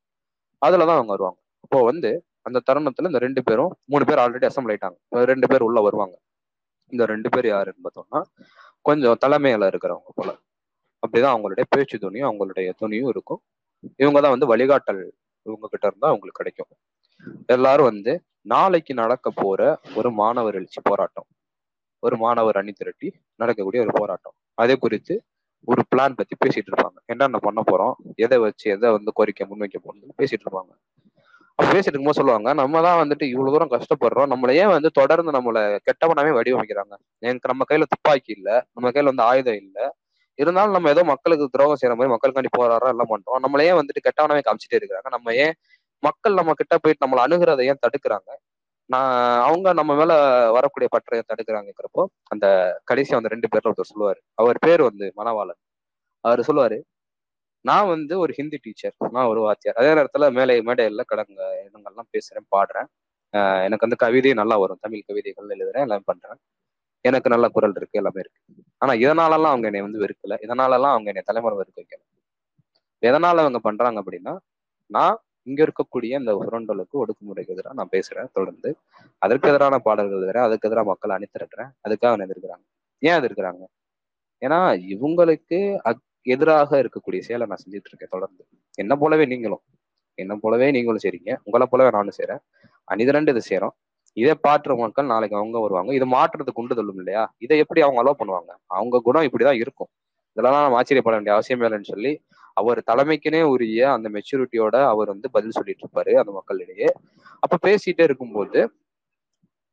அதில் 0.61 0.87
தான் 0.89 0.99
அவங்க 0.99 1.13
வருவாங்க. 1.15 1.39
அப்போ 1.65 1.79
வந்து 1.83 2.09
அந்த 2.47 2.59
தருணத்தில் 2.69 3.09
இந்த 3.11 3.21
ரெண்டு 3.25 3.41
பேரும் 3.43 3.71
மூணு 3.85 4.03
பேர் 4.09 4.21
ஆல்ரெடி 4.23 4.47
அசம்பிள் 4.49 4.71
ஆயிட்டாங்க. 4.73 4.97
ரெண்டு 5.31 5.47
பேர் 5.51 5.65
உள்ள 5.67 5.79
வருவாங்க. 5.87 6.15
இந்த 6.93 7.03
ரெண்டு 7.05 7.29
பேர் 7.29 7.47
யாருன்னு 7.51 7.85
பார்த்தோம்னா 7.85 8.21
கொஞ்சம் 8.85 9.19
தலைமையில 9.23 9.69
இருக்கிறவங்க 9.71 10.11
போல. 10.19 10.31
அப்படிதான் 11.03 11.33
அவங்களுடைய 11.35 11.65
பேச்சு 11.69 11.97
துணியும் 11.97 12.29
அவங்களுடைய 12.29 12.69
துணியும் 12.81 13.09
இருக்கும். 13.09 13.41
இவங்க 13.99 14.19
தான் 14.21 14.35
வந்து 14.35 14.49
வழிகாட்டல் 14.53 15.03
இவங்க 15.45 15.67
கிட்ட 15.67 15.85
இருந்தா 15.87 16.07
அவங்களுக்கு 16.07 16.41
கிடைக்கும். 16.41 16.69
எல்லாரும் 17.47 17.89
வந்து 17.91 18.13
நாளைக்கு 18.45 18.93
நடக்க 18.93 19.29
போற 19.41 19.61
ஒரு 19.95 20.09
மாணவர் 20.13 20.57
எழுச்சி 20.59 20.81
போராட்டம். 20.83 21.27
ஒரு 22.03 22.17
மாணவர் 22.17 22.57
அணி 22.57 22.73
திரட்டி 22.73 23.09
நடக்கக்கூடிய 23.39 23.81
ஒரு 23.85 23.93
போராட்டம். 23.99 24.35
அதே 24.57 24.75
குறித்து 24.75 25.15
ஒரு 25.67 25.81
பிளான் 25.91 26.17
பத்தி 26.19 26.35
பேசிட்டு 26.43 26.69
இருப்பாங்க. 26.71 26.97
என்னென்ன 27.05 27.39
பண்ண 27.39 27.61
போறோம் 27.71 27.95
எதை 28.17 28.37
வச்சு 28.39 28.67
எதை 28.69 28.89
வந்து 28.91 29.11
கோரிக்கை 29.13 29.45
முன்வைக்க 29.49 29.77
போறோம்னு 29.79 30.19
பேசிட்டு 30.21 30.45
இருப்பாங்க. 30.47 30.71
அப்ப 31.59 31.69
பேசிட்டு 31.71 31.89
இருக்கும்போது 31.89 32.19
சொல்லுவாங்க 32.19 32.49
நம்ம 32.53 32.81
தான் 32.81 32.99
வந்துட்டு 33.01 33.25
இவ்வளவு 33.33 33.53
தூரம் 33.55 33.73
கஷ்டப்படுறோம். 33.75 34.29
நம்மள 34.33 34.51
ஏன் 34.55 34.73
வந்து 34.75 34.89
தொடர்ந்து 34.91 35.31
நம்மள 35.31 35.57
கெட்டவனாவே 35.87 36.31
வடிவமைக்கிறாங்க? 36.37 36.95
எனக்கு 37.23 37.51
நம்ம 37.53 37.65
கையில 37.71 37.87
துப்பாக்கி 37.93 38.31
இல்ல. 38.37 38.49
நம்ம 38.75 38.91
கையில 38.91 39.11
வந்து 39.13 39.27
ஆயுதம் 39.31 39.59
இல்லை. 39.63 39.85
இருந்தாலும் 40.39 40.75
நம்ம 40.77 40.89
ஏதோ 40.95 41.03
மக்களுக்கு 41.11 41.45
துரோகம் 41.55 41.79
செய்யற 41.81 41.95
மாதிரி 41.99 42.13
மக்களுக்காண்டி 42.15 42.51
போராடுறோம் 42.57 42.93
எல்லாம் 42.95 43.11
பண்றோம். 43.13 43.39
நம்மள 43.45 43.61
ஏன் 43.69 43.79
வந்துட்டு 43.79 44.05
கெட்டவனவே 44.07 44.41
காமிச்சிட்டே 44.47 44.77
இருக்கிறாங்க? 44.79 45.09
நம்ம 45.15 45.33
ஏன் 45.45 45.55
மக்கள் 46.03 46.39
நம்ம 46.39 46.53
கிட்ட 46.59 46.75
போயிட்டு 46.83 47.03
நம்மளை 47.05 47.23
அணுகிறதை 47.27 47.63
ஏன் 47.71 47.83
தடுக்கிறாங்க? 47.85 48.29
நான் 48.89 49.13
அவங்க 49.47 49.67
நம்ம 49.79 49.91
மேல 49.99 50.13
வரக்கூடிய 50.57 50.87
பற்றையை 50.95 51.23
தடுக்கிறாங்கிறப்போ 51.31 52.03
அந்த 52.33 52.45
கடைசி 52.89 53.11
அந்த 53.17 53.29
ரெண்டு 53.35 53.49
பேர்ல 53.51 53.69
ஒருத்தர் 53.71 53.91
சொல்லுவாரு. 53.93 54.19
அவர் 54.41 54.59
பேர் 54.65 54.83
வந்து 54.89 55.07
மனவாளன் 55.19 55.59
அவர் 56.23 56.47
சொல்லுவாரு 56.49 56.79
நான் 57.65 57.89
வந்து 57.93 58.13
ஒரு 58.23 58.31
ஹிந்தி 58.37 58.57
டீச்சர். 58.65 58.95
நான் 59.15 59.29
ஒரு 59.33 59.41
வாத்தியார். 59.45 59.79
அதே 59.81 59.91
நேரத்துல 59.99 60.25
மேலே 60.37 60.55
மேடையில 60.67 61.03
கடங்க 61.11 61.39
இடங்கள்லாம் 61.67 62.09
பேசுறேன் 62.15 62.47
பாடுறேன். 62.55 62.89
எனக்கு 63.67 63.85
வந்து 63.87 64.01
கவிதையும் 64.05 64.41
நல்லா 64.41 64.57
வரும். 64.63 64.81
தமிழ் 64.85 65.07
கவிதைகள் 65.09 65.53
எழுதுறேன் 65.55 65.85
எல்லாம் 65.87 66.07
பண்றேன். 66.11 66.39
எனக்கு 67.01 67.29
நல்ல 67.29 67.49
குரல் 67.49 67.73
இருக்கு 67.75 67.99
எல்லாமே 68.01 68.21
இருக்கு. 68.23 68.39
ஆனா 68.77 68.93
இதனாலலாம் 68.93 69.51
அவங்க 69.51 69.67
என்னை 69.67 69.81
வந்து 69.81 69.99
வெறுக்கல? 69.99 70.35
இதனாலலாம் 70.45 70.93
அவங்க 70.93 71.09
என்னை 71.11 71.21
தலைமுறை 71.25 71.57
வெறுக்க 71.57 71.79
வைக்கல? 71.81 72.01
எதனால 73.01 73.37
அவங்க 73.43 73.59
பண்றாங்க 73.59 74.03
அப்படின்னா 74.03 74.37
நான் 74.85 75.17
இங்க 75.43 75.67
இருக்கக்கூடிய 75.67 76.11
இந்த 76.19 76.31
சுரண்டலுக்கு 76.35 76.95
ஒடுக்குமுறைக்கு 77.01 77.53
எதிராக 77.55 77.73
நான் 77.73 77.91
பேசுறேன் 77.91 78.31
தொடர்ந்து. 78.33 78.77
அதற்கு 79.17 79.49
எதிரான 79.49 79.79
பாடல்கள் 79.79 80.25
வேற 80.25 80.41
அதுக்கு 80.41 80.67
எதிராக 80.67 80.87
மக்களை 80.87 81.13
அணித்திரட்டுறேன் 81.17 81.69
அதுக்காக 81.87 82.25
எதிர்க்கிறாங்க. 82.27 82.65
ஏன் 82.99 83.19
எதிர்க்கிறாங்க? 83.21 83.63
ஏன்னா 84.45 84.59
இவங்களுக்கு 84.93 85.59
எதிராக 86.21 86.83
இருக்கக்கூடிய 86.83 87.19
செயலை 87.19 87.47
நான் 87.47 87.63
செஞ்சுட்டு 87.63 87.89
இருக்கேன் 87.91 88.13
தொடர்ந்து. 88.15 88.47
என்ன 88.73 88.95
போலவே 88.95 89.25
நீங்களும். 89.25 89.61
என்ன 90.13 90.35
போலவே 90.35 90.71
நீங்களும் 90.71 91.03
செய்றீங்க. 91.03 91.37
உங்களை 91.43 91.67
போலவே 91.69 91.89
நானும் 91.89 92.17
செய்றேன். 92.17 92.41
அணிது 92.83 93.11
ரெண்டு 93.11 93.35
இதை 93.35 93.43
செய்யறோம் 93.49 93.75
இதை 94.19 94.33
பாட்டுற 94.47 94.73
மக்கள் 94.81 95.11
நாளைக்கு 95.13 95.35
அவங்க 95.35 95.57
வருவாங்க. 95.59 95.91
இதை 95.93 96.07
மாற்றுறதுக்கு 96.11 96.61
உண்டு 96.63 96.77
தள்ளும் 96.79 96.99
இல்லையா? 97.01 97.23
இதை 97.37 97.57
எப்படி 97.63 97.81
அவங்க 97.85 97.99
அலோவ் 98.03 98.19
பண்ணுவாங்க? 98.21 98.51
அவங்க 98.77 99.01
குணம் 99.07 99.25
இப்படிதான் 99.27 99.59
இருக்கும். 99.63 99.89
இதெல்லாம் 100.37 100.63
நம்ம 100.65 100.77
ஆச்சரியப்பட 100.79 101.15
வேண்டிய 101.17 101.35
அவசியம் 101.35 101.61
இல்லைன்னு 101.61 101.91
சொல்லி 101.93 102.11
அவர் 102.57 102.79
தலைமைக்குனே 102.89 103.41
உரிய 103.53 103.81
அந்த 103.95 104.07
மெச்சூரிட்டியோட 104.15 104.75
அவர் 104.93 105.09
வந்து 105.09 105.27
பதில் 105.31 105.55
சொல்லிட்டு 105.57 105.83
இருப்பாரு 105.85 106.13
அந்த 106.21 106.31
மக்களிடையே. 106.31 106.89
அப்ப 107.43 107.59
பேசிட்டே 107.67 108.05
இருக்கும்போது 108.09 108.59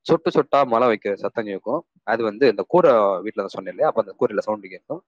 சொட்டு 0.06 0.30
சொட்டா 0.30 0.58
மழை 0.72 0.86
வைக்கிற 0.90 1.14
சத்தம் 1.16 1.48
கேட்கும். 1.50 1.80
அது 2.06 2.22
வந்து 2.22 2.44
இந்த 2.52 2.62
கூரை 2.68 2.92
வீட்டுல 3.24 3.44
தான் 3.44 3.56
சொன்னேன் 3.56 3.74
இல்லையா? 3.74 3.90
அப்ப 3.90 4.02
அந்த 4.04 4.14
கூரையில 4.20 4.44
சவுண்டு 4.46 4.68
கேட்கும். 4.68 5.00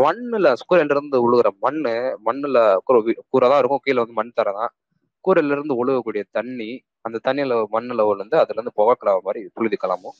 மண்ணுல 0.00 0.48
கூரையில 0.70 0.94
இருந்து 0.96 1.18
உழுகுற 1.26 1.48
மண்ணு 1.64 1.94
மண்ணுல 2.28 2.58
கூரை 2.86 3.00
கூரை 3.32 3.46
தான் 3.50 3.60
இருக்கும். 3.62 3.82
கீழே 3.86 3.98
வந்து 4.02 4.18
மண் 4.20 4.36
தரதான். 4.40 4.72
கூரையில 5.24 5.56
இருந்து 5.56 5.74
ஒழுகக்கூடிய 5.82 6.22
தண்ணி 6.38 6.70
அந்த 7.04 7.16
தண்ணியில 7.26 7.54
மண்ணுல 7.74 8.02
விழுந்து 8.08 8.36
அதுல 8.42 8.58
இருந்து 8.58 8.76
புகைக்கிற 8.78 9.10
மாதிரி 9.26 9.40
புழுதி 9.56 9.76
கிளம்பும். 9.84 10.16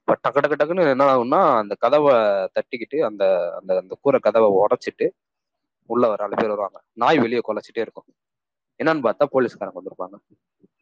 இப்ப 0.00 0.14
டக்கு 0.24 0.40
டக்கு 0.42 0.58
டக்குன்னு 0.60 0.84
என்ன 0.94 1.08
ஆகும்னா 1.14 1.40
அந்த 1.62 1.74
கதவை 1.84 2.14
தட்டிக்கிட்டு 2.56 2.98
அந்த 3.08 3.24
அந்த 3.58 3.70
அந்த 3.82 3.94
கூரை 4.02 4.18
கதவை 4.26 4.48
உடைச்சிட்டு 4.62 5.06
உள்ள 5.90 6.04
வர 6.10 6.20
நாலு 6.24 6.36
பேர் 6.40 6.52
வருவாங்க. 6.54 6.78
நாய் 7.02 7.18
வெளியே 7.24 7.42
கொலைச்சிட்டே 7.48 7.82
இருக்கும். 7.86 8.08
என்னன்னு 8.80 9.04
பார்த்தா 9.06 9.24
போலீஸ்காரங்க 9.34 9.78
வந்திருப்பாங்க. 9.80 10.16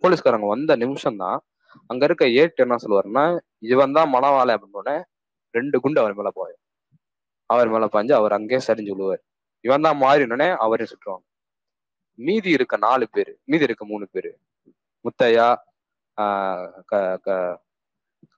போலீஸ்காரங்க 0.03 0.49
வந்த 0.55 0.72
நிமிஷம் 0.82 1.20
தான் 1.22 1.39
அங்க 1.91 2.03
இருக்க 2.09 2.24
ஏட்டு 2.41 2.62
என்ன 2.64 2.78
சொல்லுவாருன்னா 2.84 3.24
இவன் 3.72 3.97
தான் 3.99 4.12
மணவாளை 4.14 4.53
அப்படின்னு 4.57 4.95
ரெண்டு 5.55 5.76
குண்டு 5.84 6.01
அவர் 6.03 6.16
மேல 6.18 6.30
போய் 6.41 6.55
அவர் 7.51 7.70
மேல 7.74 7.84
பாஞ்சு 7.95 8.12
அவர் 8.20 8.36
அங்கேயே 8.39 8.61
சரிஞ்சு 8.68 8.93
விழுவார். 8.95 9.22
இவன் 9.64 9.86
தான் 9.86 9.99
மாறினோடனே 10.05 10.49
அவரே 10.64 10.86
சுட்டுருவாங்க. 10.91 11.24
மீதி 12.18 12.51
இருக்க 12.57 12.74
நாலு 12.86 13.05
பேர் 13.14 13.32
மீதி 13.51 13.66
இருக்க 13.68 13.84
மூணு 13.93 14.05
பேர் 14.14 14.30
முத்தையா 15.09 15.48
ஆஹ் 16.18 16.66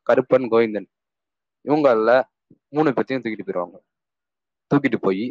கருப்பன் 0.08 0.46
கோவிந்தன். 0.52 0.88
இவங்கள 1.64 2.10
மூணு 2.68 2.90
பேர்த்தையும் 2.90 3.22
தூக்கிட்டு 3.24 3.46
போயிடுவாங்க 3.46 3.78
தூக்கிட்டு 4.70 4.98
போய் 5.00 5.24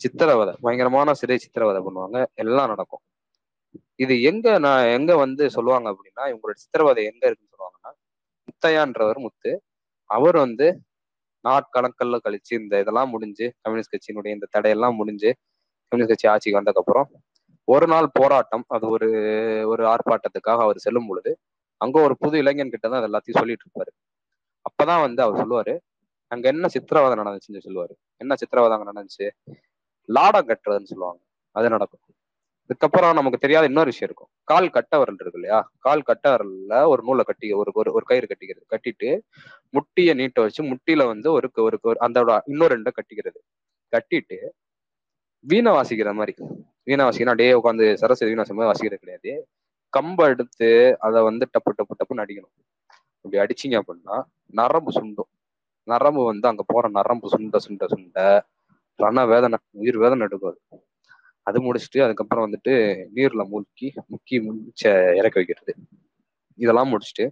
சித்திரவதை 0.00 0.54
பயங்கரமான 0.60 1.14
சிறை 1.14 1.38
சித்திரவதை 1.38 1.80
பண்ணுவாங்க. 1.86 2.18
எல்லாம் 2.34 2.68
நடக்கும். 2.68 3.02
இது 3.96 4.14
எங்க 4.22 4.58
நான் 4.58 4.84
எங்க 4.88 5.12
வந்து 5.16 5.50
சொல்லுவாங்க 5.50 5.88
அப்படின்னா 5.90 6.24
இவங்களோட 6.30 6.54
சித்திரவதை 6.54 7.02
எங்க 7.04 7.22
இருக்குன்னு 7.26 7.54
சொல்லுவாங்கன்னா 7.54 7.90
முத்தையான்றவர் 8.48 9.18
முத்து 9.18 9.50
அவர் 10.10 10.36
வந்து 10.36 10.66
நாட்கணக்கல்ல 11.44 12.18
கழிச்சு 12.24 12.52
இந்த 12.60 12.74
இதெல்லாம் 12.80 13.08
முடிஞ்சு 13.08 13.46
கம்யூனிஸ்ட் 13.60 13.94
கட்சியினுடைய 13.94 14.32
இந்த 14.36 14.46
தடையெல்லாம் 14.56 14.94
முடிஞ்சு 14.94 15.30
கம்யூனிஸ்ட் 15.92 16.14
கட்சி 16.14 16.28
ஆட்சிக்கு 16.28 16.60
வந்ததுக்கப்புறம் 16.60 17.08
ஒரு 17.68 17.86
நாள் 17.86 18.08
போராட்டம் 18.12 18.64
அது 18.68 18.86
ஒரு 18.88 19.08
ஒரு 19.66 19.84
ஆர்ப்பாட்டத்துக்காக 19.94 20.60
அவர் 20.66 20.84
செல்லும் 20.86 21.08
பொழுது 21.08 21.30
அங்க 21.80 21.96
ஒரு 22.00 22.14
புது 22.18 22.36
இளைஞன் 22.38 22.70
கிட்ட 22.70 22.86
தான் 22.88 23.06
எல்லாத்தையும் 23.08 23.40
சொல்லிட்டு 23.40 23.64
இருப்பாரு. 23.66 23.90
அப்பதான் 24.66 25.02
வந்து 25.06 25.20
அவர் 25.22 25.40
சொல்லுவாரு 25.42 25.74
அங்க 26.30 26.46
என்ன 26.48 26.66
சித்திரவதை 26.68 27.14
நடந்துச்சுன்னு 27.20 27.64
சொல்லுவாரு. 27.66 27.94
என்ன 28.20 28.32
சித்திரவதை 28.34 28.74
அங்க 28.76 28.86
நடந்துச்சு? 28.90 29.26
லாடம் 30.08 30.48
கட்டுறதுன்னு 30.48 30.90
சொல்லுவாங்க. 30.92 31.20
அது 31.54 31.68
நடக்கும். 31.68 32.02
இதுக்கப்புறம் 32.70 33.14
நமக்கு 33.14 33.38
தெரியாத 33.38 33.66
இன்னொரு 33.66 33.90
விஷயம் 33.92 34.08
இருக்கும். 34.10 34.30
கால் 34.44 34.68
கட்ட 34.70 34.94
வரல் 34.98 35.20
இருக்கு 35.20 35.38
இல்லையா? 35.40 35.60
கால் 35.78 36.02
கட்ட 36.02 36.26
ஒரு 36.86 37.02
நூலை 37.02 37.24
கட்டி 37.24 37.48
ஒரு 37.52 37.70
ஒரு 37.74 37.90
ஒரு 37.92 38.04
கயிறு 38.04 38.26
கட்டிக்கிறது. 38.32 38.64
கட்டிட்டு 38.74 39.10
முட்டியை 39.74 40.14
நீட்ட 40.14 40.40
வச்சு 40.40 40.62
முட்டியில 40.72 41.06
வந்து 41.06 41.28
ஒரு 41.32 41.48
ஒரு 41.60 41.78
அந்த 41.98 42.42
இன்னொரு 42.46 42.74
ரெண்டை 42.76 42.92
கட்டிக்கிறது. 42.98 43.40
கட்டிட்டு 43.92 44.38
வீணை 45.44 45.72
வாசிக்கிற 45.72 46.10
மாதிரி. 46.14 46.34
வீணா 46.88 47.04
வாசிக்கிற 47.06 47.32
டே 47.34 47.46
உட்காந்து 47.60 47.86
சரஸ்வதி 48.02 48.30
வீணா 48.32 48.42
வாசிக்கும் 48.42 48.70
வாசிக்கிறது 48.70 49.02
கிடையாது. 49.02 49.32
கம்பை 49.92 50.24
எடுத்து 50.32 50.68
அதை 51.06 51.18
வந்து 51.22 51.44
டப்பு 51.54 51.70
டப்பு 51.78 51.94
டப்புன்னு 52.00 52.24
அடிக்கணும். 52.24 52.54
அப்படி 53.24 53.38
அடிச்சிங்க 53.44 53.76
அப்படின்னா 53.82 54.16
நரம்பு 54.54 54.92
சுண்டும். 54.98 55.30
நரம்பு 55.88 56.22
வந்து 56.24 56.46
அங்க 56.48 56.62
போற 56.66 56.84
நரம்பு 56.98 57.28
சுண்ட 57.34 57.56
சுண்ட 57.66 57.84
சுண்ட 57.94 58.18
ரண 58.98 59.18
வேதனை 59.32 59.58
உயிர் 59.82 59.98
வேதனை 60.02 60.24
எடுக்கும் 60.26 60.56
அது. 61.46 61.58
முடிச்சுட்டு 61.66 62.00
அதுக்கப்புறம் 62.06 62.44
வந்துட்டு 62.46 62.72
நீர்ல 63.16 63.42
மூழ்கி 63.52 63.86
முக்கி 64.12 64.36
முடிச்ச 64.46 64.82
இறக்க 65.20 65.36
வைக்கிறது. 65.40 65.72
இதெல்லாம் 66.58 66.90
முடிச்சுட்டு 66.92 67.26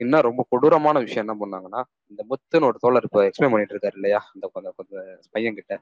இன்னும் 0.00 0.26
ரொம்ப 0.28 0.42
கொடூரமான 0.50 0.96
விஷயம் 1.06 1.24
என்ன 1.24 1.34
பண்ணாங்கன்னா 1.40 1.80
இந்த 2.10 2.22
முத்துன்னு 2.30 2.68
ஒரு 2.70 2.78
தோழர் 2.80 3.06
இப்போ 3.08 3.20
எக்ஸ்பிளைன் 3.28 3.52
பண்ணிட்டு 3.54 3.74
இருக்காரு 3.74 3.96
இல்லையா? 4.00 4.20
இந்த 4.34 4.46
கொஞ்சம் 4.54 4.74
கொஞ்சம் 4.78 5.04
பையன் 5.34 5.58
கிட்ட 5.58 5.74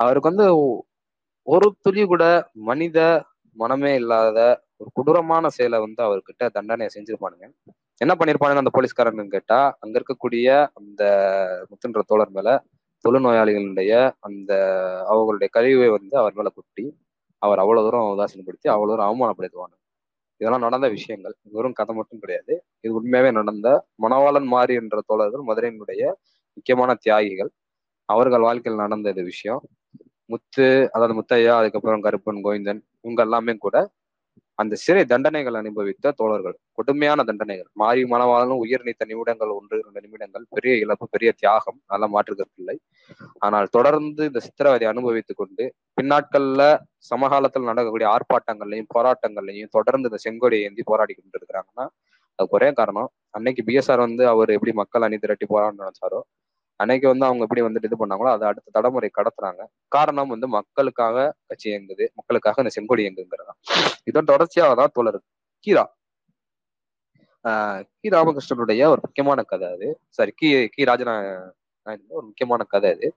அவருக்கு 0.00 0.30
வந்து 0.32 0.46
ஒரு 1.46 1.66
துளி 1.80 2.02
கூட 2.04 2.24
மனித 2.68 2.98
மனமே 3.56 3.92
இல்லாத 3.94 4.38
ஒரு 4.76 4.90
கொடூரமான 4.94 5.48
செயலை 5.48 5.78
வந்து 5.80 6.00
அவர்கிட்ட 6.06 6.42
தண்டனையை 6.48 6.90
செஞ்சிருப்பானுங்க. 6.94 7.46
என்ன 8.00 8.12
பண்ணிருப்பானுங்க 8.18 8.62
அந்த 8.64 8.72
போலீஸ்காரன்னு 8.76 9.34
கேட்டா 9.36 9.58
அங்க 9.80 9.94
இருக்கக்கூடிய 10.00 10.46
அந்த 10.78 11.02
முத்துன்ற 11.70 12.00
தோழர் 12.10 12.34
மேல 12.36 12.50
தொழுநோயாளிகளுடைய 13.04 13.92
அந்த 14.20 14.52
அவங்களுடைய 15.12 15.48
கழிவை 15.50 15.88
வந்து 15.88 16.14
அவர் 16.18 16.34
மேல 16.34 16.50
குட்டி 16.54 16.84
அவர் 17.42 17.62
அவ்வளவு 17.62 17.84
தூரம் 17.86 18.10
உதாசீனப்படுத்தி 18.14 18.68
அவ்வளவு 18.74 18.92
தூரம் 18.92 19.08
அவமானப்படுத்துவாங்க 19.08 19.76
இதெல்லாம் 20.40 20.64
நடந்த 20.66 20.86
விஷயங்கள். 20.88 21.34
வெறும் 21.56 21.76
கதை 21.80 21.92
மட்டும் 21.96 22.20
கிடையாது. 22.20 22.52
இது 22.80 22.92
உண்மையாவே 23.00 23.30
நடந்த 23.32 23.68
மணவாளன் 24.02 24.48
மாறி 24.54 24.74
என்ற 24.74 25.00
தோழர்கள் 25.06 25.44
மதுரையினுடைய 25.48 26.02
முக்கியமான 26.56 26.90
தியாகிகள். 27.04 27.50
அவர்கள் 28.08 28.46
வாழ்க்கையில் 28.48 28.82
நடந்த 28.84 29.10
இது 29.10 29.22
விஷயம். 29.24 29.62
முத்து 30.32 30.66
அதாவது 30.94 31.14
முத்தையா 31.18 31.54
அதுக்கப்புறம் 31.60 32.04
கருப்பன் 32.06 32.44
கோவிந்தன் 32.46 32.80
இவங்க 33.04 33.22
எல்லாமே 33.26 33.54
கூட 33.58 33.76
அந்த 34.58 34.74
சிறை 34.82 35.02
தண்டனைகள் 35.04 35.58
அனுபவித்த 35.60 36.12
தோழர்கள். 36.18 36.56
கொடுமையான 36.78 37.20
தண்டனைகள். 37.28 37.68
மாறி 37.82 38.02
மனவாளனும் 38.04 38.60
உயிர் 38.64 38.84
நீத்த 38.86 39.04
நிமிடங்கள் 39.10 39.52
ஒன்று 39.56 39.76
இரண்டு 39.80 40.00
நிமிடங்கள். 40.04 40.44
பெரிய 40.54 40.72
இழப்பு 40.82 41.06
பெரிய 41.14 41.30
தியாகம். 41.40 41.78
நல்லா 41.92 42.08
மாற்றுக்கருத்தில்லை 42.14 42.76
ஆனால் 43.46 43.68
தொடர்ந்து 43.76 44.22
இந்த 44.30 44.40
சித்திரவதை 44.46 44.86
அனுபவித்துக் 44.92 45.40
கொண்டு 45.40 45.64
பின்னாட்கள்ல 45.98 46.62
சமகாலத்தில் 47.10 47.68
நடக்கக்கூடிய 47.70 48.08
ஆர்ப்பாட்டங்கள்லையும் 48.16 48.90
போராட்டங்கள்லையும் 48.96 49.72
தொடர்ந்து 49.78 50.10
இந்த 50.10 50.20
செங்கோடியை 50.26 50.64
ஏந்தி 50.68 50.84
போராடி 50.90 51.14
கொண்டு 51.14 51.38
இருக்கிறாங்கன்னா 51.40 51.86
அதுக்கு 52.38 52.56
ஒரே 52.58 52.68
காரணம். 52.80 53.08
அன்னைக்கு 53.36 53.62
பிஎஸ்ஆர் 53.68 54.04
வந்து 54.06 54.24
அவர் 54.34 54.50
எப்படி 54.56 54.72
மக்கள் 54.80 55.04
அணி 55.08 55.18
திரட்டி 55.18 55.46
போராட 55.46 55.72
நினைச்சாரோ 55.82 56.20
அன்னைக்கு 56.82 57.06
வந்து 57.08 57.26
அவங்க 57.26 57.42
எப்படி 57.46 57.62
வந்துட்டு 57.62 57.88
இது 57.88 57.98
பண்ணாங்களோ 58.02 58.30
அதை 58.34 58.44
அடுத்த 58.48 58.74
தலைமுறை 58.76 59.08
கடத்துறாங்க. 59.18 59.62
காரணம் 59.96 60.32
வந்து 60.34 60.46
மக்களுக்காக 60.56 61.26
கட்சி 61.48 61.66
இயங்குது. 61.72 62.06
மக்களுக்காக 62.14 62.62
இந்த 62.62 62.72
செங்கொடி 62.76 63.02
இயங்குங்கிறதா 63.06 63.54
இதன் 64.04 64.30
தொடர்ச்சியாக 64.32 64.74
தான் 64.80 64.94
தோழர் 64.94 65.18
கீரா. 65.66 65.84
ஆஹ் 67.44 67.80
கி 68.00 68.08
ராமகிருஷ்ணனுடைய 68.08 68.82
ஒரு 68.92 69.00
முக்கியமான 69.06 69.40
கதை 69.42 69.68
அது. 69.74 69.88
சாரி 70.08 70.32
கி 70.40 70.48
கி 70.74 70.82
ராஜனா 70.90 71.14
ஒரு 72.16 72.24
முக்கியமான 72.26 72.62
கதை 72.74 72.90
அது. 72.96 73.08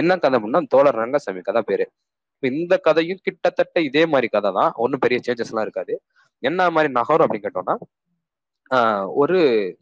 என்ன 0.00 0.18
கதை 0.18 0.36
அப்படின்னா 0.40 0.60
தோழர் 0.74 1.00
ரங்கசாமி 1.02 1.40
கதை 1.40 1.62
பேரு. 1.62 1.86
இந்த 2.42 2.74
கதையும் 2.78 3.22
கிட்டத்தட்ட 3.22 3.78
இதே 3.88 4.02
மாதிரி 4.06 4.28
கதை 4.28 4.50
தான் 4.54 4.70
ஒன்றும் 4.74 5.02
பெரிய 5.04 5.18
சேஞ்சஸ் 5.26 5.50
எல்லாம் 5.52 5.66
இருக்காது. 5.68 5.94
என்ன 6.42 6.70
மாதிரி 6.70 6.90
நகரம் 6.98 7.26
அப்படின்னு 7.26 7.46
கேட்டோம்னா 7.46 7.76
ஒரு 9.20 9.38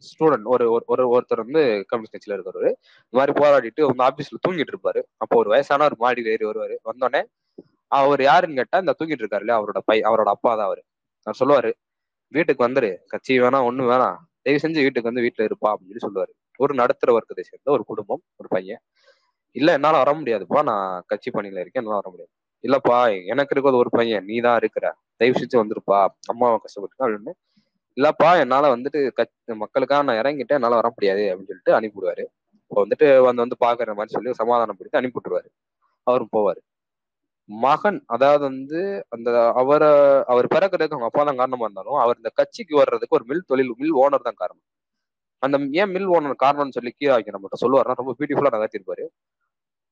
ஸ்டூடெண்ட் 0.07 0.47
ஒரு 0.53 0.65
ஒரு 0.91 1.03
ஒருத்தர் 1.13 1.43
வந்து 1.43 1.61
கம்யூனிஸ்ட் 1.89 2.15
கட்சியில 2.15 2.35
இருக்கிறவர் 2.37 2.69
இந்த 3.03 3.17
மாதிரி 3.19 3.33
போராடிட்டு 3.41 3.81
உங்க 3.89 4.01
ஆபீஸ்ல 4.07 4.39
தூங்கிட்டு 4.45 4.73
இருப்பாரு. 4.73 5.01
அப்போ 5.17 5.35
ஒரு 5.41 5.49
வயசானவர் 5.53 5.95
மாடி 5.97 6.23
ஏறி 6.33 6.45
வருவாரு. 6.49 6.75
வந்தோடனே 6.89 7.21
அவர் 7.91 8.21
யாருன்னு 8.23 8.59
கேட்டா 8.61 8.79
இந்த 8.83 8.93
தூங்கிட்டு 8.99 9.23
இருக்காரு 9.23 9.43
இல்லையா 9.45 9.59
அவரோட 9.61 9.79
பை 9.89 9.97
அவரோட 10.09 10.29
அப்பா 10.35 10.51
தான் 10.55 10.67
அவரு. 10.69 10.81
அவர் 11.27 11.39
சொல்லுவாரு 11.41 11.71
வீட்டுக்கு 12.31 12.67
வந்துரு. 12.67 12.91
கட்சி 13.13 13.33
வேணாம் 13.41 13.67
ஒண்ணு 13.69 13.83
வேணாம். 13.91 14.17
தயவு 14.45 14.63
செஞ்சு 14.65 14.83
வீட்டுக்கு 14.85 15.11
வந்து 15.11 15.25
வீட்டுல 15.25 15.47
இருப்பா 15.49 15.69
அப்படின்னு 15.73 15.91
சொல்லி 15.91 16.07
சொல்லுவாரு. 16.07 16.31
ஒரு 16.59 16.73
நடுத்தர 16.81 17.11
வர்க்கத்தை 17.17 17.43
சேர்ந்த 17.45 17.71
ஒரு 17.77 17.83
குடும்பம் 17.85 18.23
ஒரு 18.41 18.49
பையன். 18.49 18.81
இல்ல 19.55 19.69
என்னால 19.73 19.97
வர 20.03 20.11
முடியாதுப்பா. 20.19 20.61
நான் 20.71 21.03
கட்சி 21.07 21.29
பணியில 21.31 21.61
இருக்கேன். 21.63 21.83
என்னால 21.83 21.99
வர 22.01 22.09
முடியாது. 22.09 22.31
இல்லப்பா 22.63 22.97
எனக்கு 23.31 23.53
இருக்கிறது 23.55 23.81
ஒரு 23.83 23.91
பையன். 23.91 24.25
நீ 24.25 24.37
தான் 24.47 24.57
இருக்கிற. 24.57 24.85
தயவு 25.21 25.39
செஞ்சு 25.41 25.57
வந்திருப்பா. 25.61 25.99
அம்மாவை 26.33 26.57
கஷ்டப்பட்டு 26.65 27.05
அப்படின்னு 27.05 27.33
இல்லப்பா 27.97 28.29
என்னால 28.43 28.65
வந்துட்டு 28.75 28.99
கட்சி 29.19 29.53
மக்களுக்காக 29.63 30.03
நான் 30.07 30.19
இறங்கிட்டேன் 30.21 30.59
என்னால 30.59 30.77
வர 30.81 30.89
முடியாது 30.95 31.23
அப்படின்னு 31.29 31.51
சொல்லிட்டு 31.51 31.75
அனுப்பிவிடுவாரு. 31.77 32.23
இப்போ 32.63 32.77
வந்துட்டு 32.83 33.07
வந்து 33.27 33.43
வந்து 33.43 33.57
பாக்குற 33.65 33.93
மாதிரி 33.99 34.15
சொல்லி 34.17 34.31
சமாதானப்படுத்தி 34.41 34.99
அனுப்பி 34.99 35.17
விட்டுருவாரு 35.17 35.49
அவரும் 36.07 36.33
போவாரு. 36.35 36.59
மகன் 37.49 37.99
அதாவது 38.15 38.43
வந்து 38.49 38.79
அந்த 39.15 39.29
அவரை 39.61 39.89
அவர் 40.31 40.47
பிறக்கிறதுக்கு 40.55 40.95
அவங்க 40.95 41.09
அப்பா 41.09 41.23
தான் 41.29 41.39
காரணமா 41.41 41.65
இருந்தாலும் 41.67 41.99
அவர் 42.03 42.19
இந்த 42.21 42.31
கட்சிக்கு 42.39 42.75
வர்றதுக்கு 42.81 43.17
ஒரு 43.19 43.25
மில் 43.31 43.47
தொழில் 43.51 43.71
மில் 43.81 43.95
ஓனர் 44.03 44.27
தான் 44.27 44.39
காரணம். 44.41 44.65
அந்த 45.43 45.57
ஏன் 45.81 45.91
மில் 45.95 46.09
ஓனர் 46.15 46.43
காரணம்னு 46.45 46.77
சொல்லி 46.77 46.91
கீழே 46.93 47.13
வைக்க 47.15 47.35
நம்மகிட்ட 47.35 47.63
சொல்லுவாருன்னா 47.63 47.99
ரொம்ப 48.01 48.13
பியூட்டிஃபுல்லா 48.19 48.53
நகர்த்திருப்பாரு. 48.55 49.05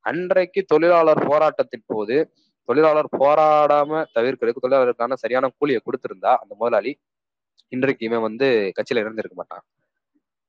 அன்றைக்கு 0.05 0.61
தொழிலாளர் 0.73 1.21
போராட்டத்தின் 1.29 1.87
போது 1.93 2.17
தொழிலாளர் 2.69 3.09
போராடாம 3.21 3.91
தவிர்க்கிறதுக்கு 4.15 4.63
தொழிலாளருக்கான 4.65 5.17
சரியான 5.23 5.49
கூலியை 5.59 5.79
கொடுத்திருந்தா 5.83 6.31
அந்த 6.43 6.53
முதலாளி 6.61 6.91
இன்றைக்கு 7.73 8.03
இவன் 8.05 8.25
வந்து 8.27 8.47
கட்சியில 8.77 9.01
இருந்திருக்க 9.03 9.35
மாட்டான். 9.37 9.63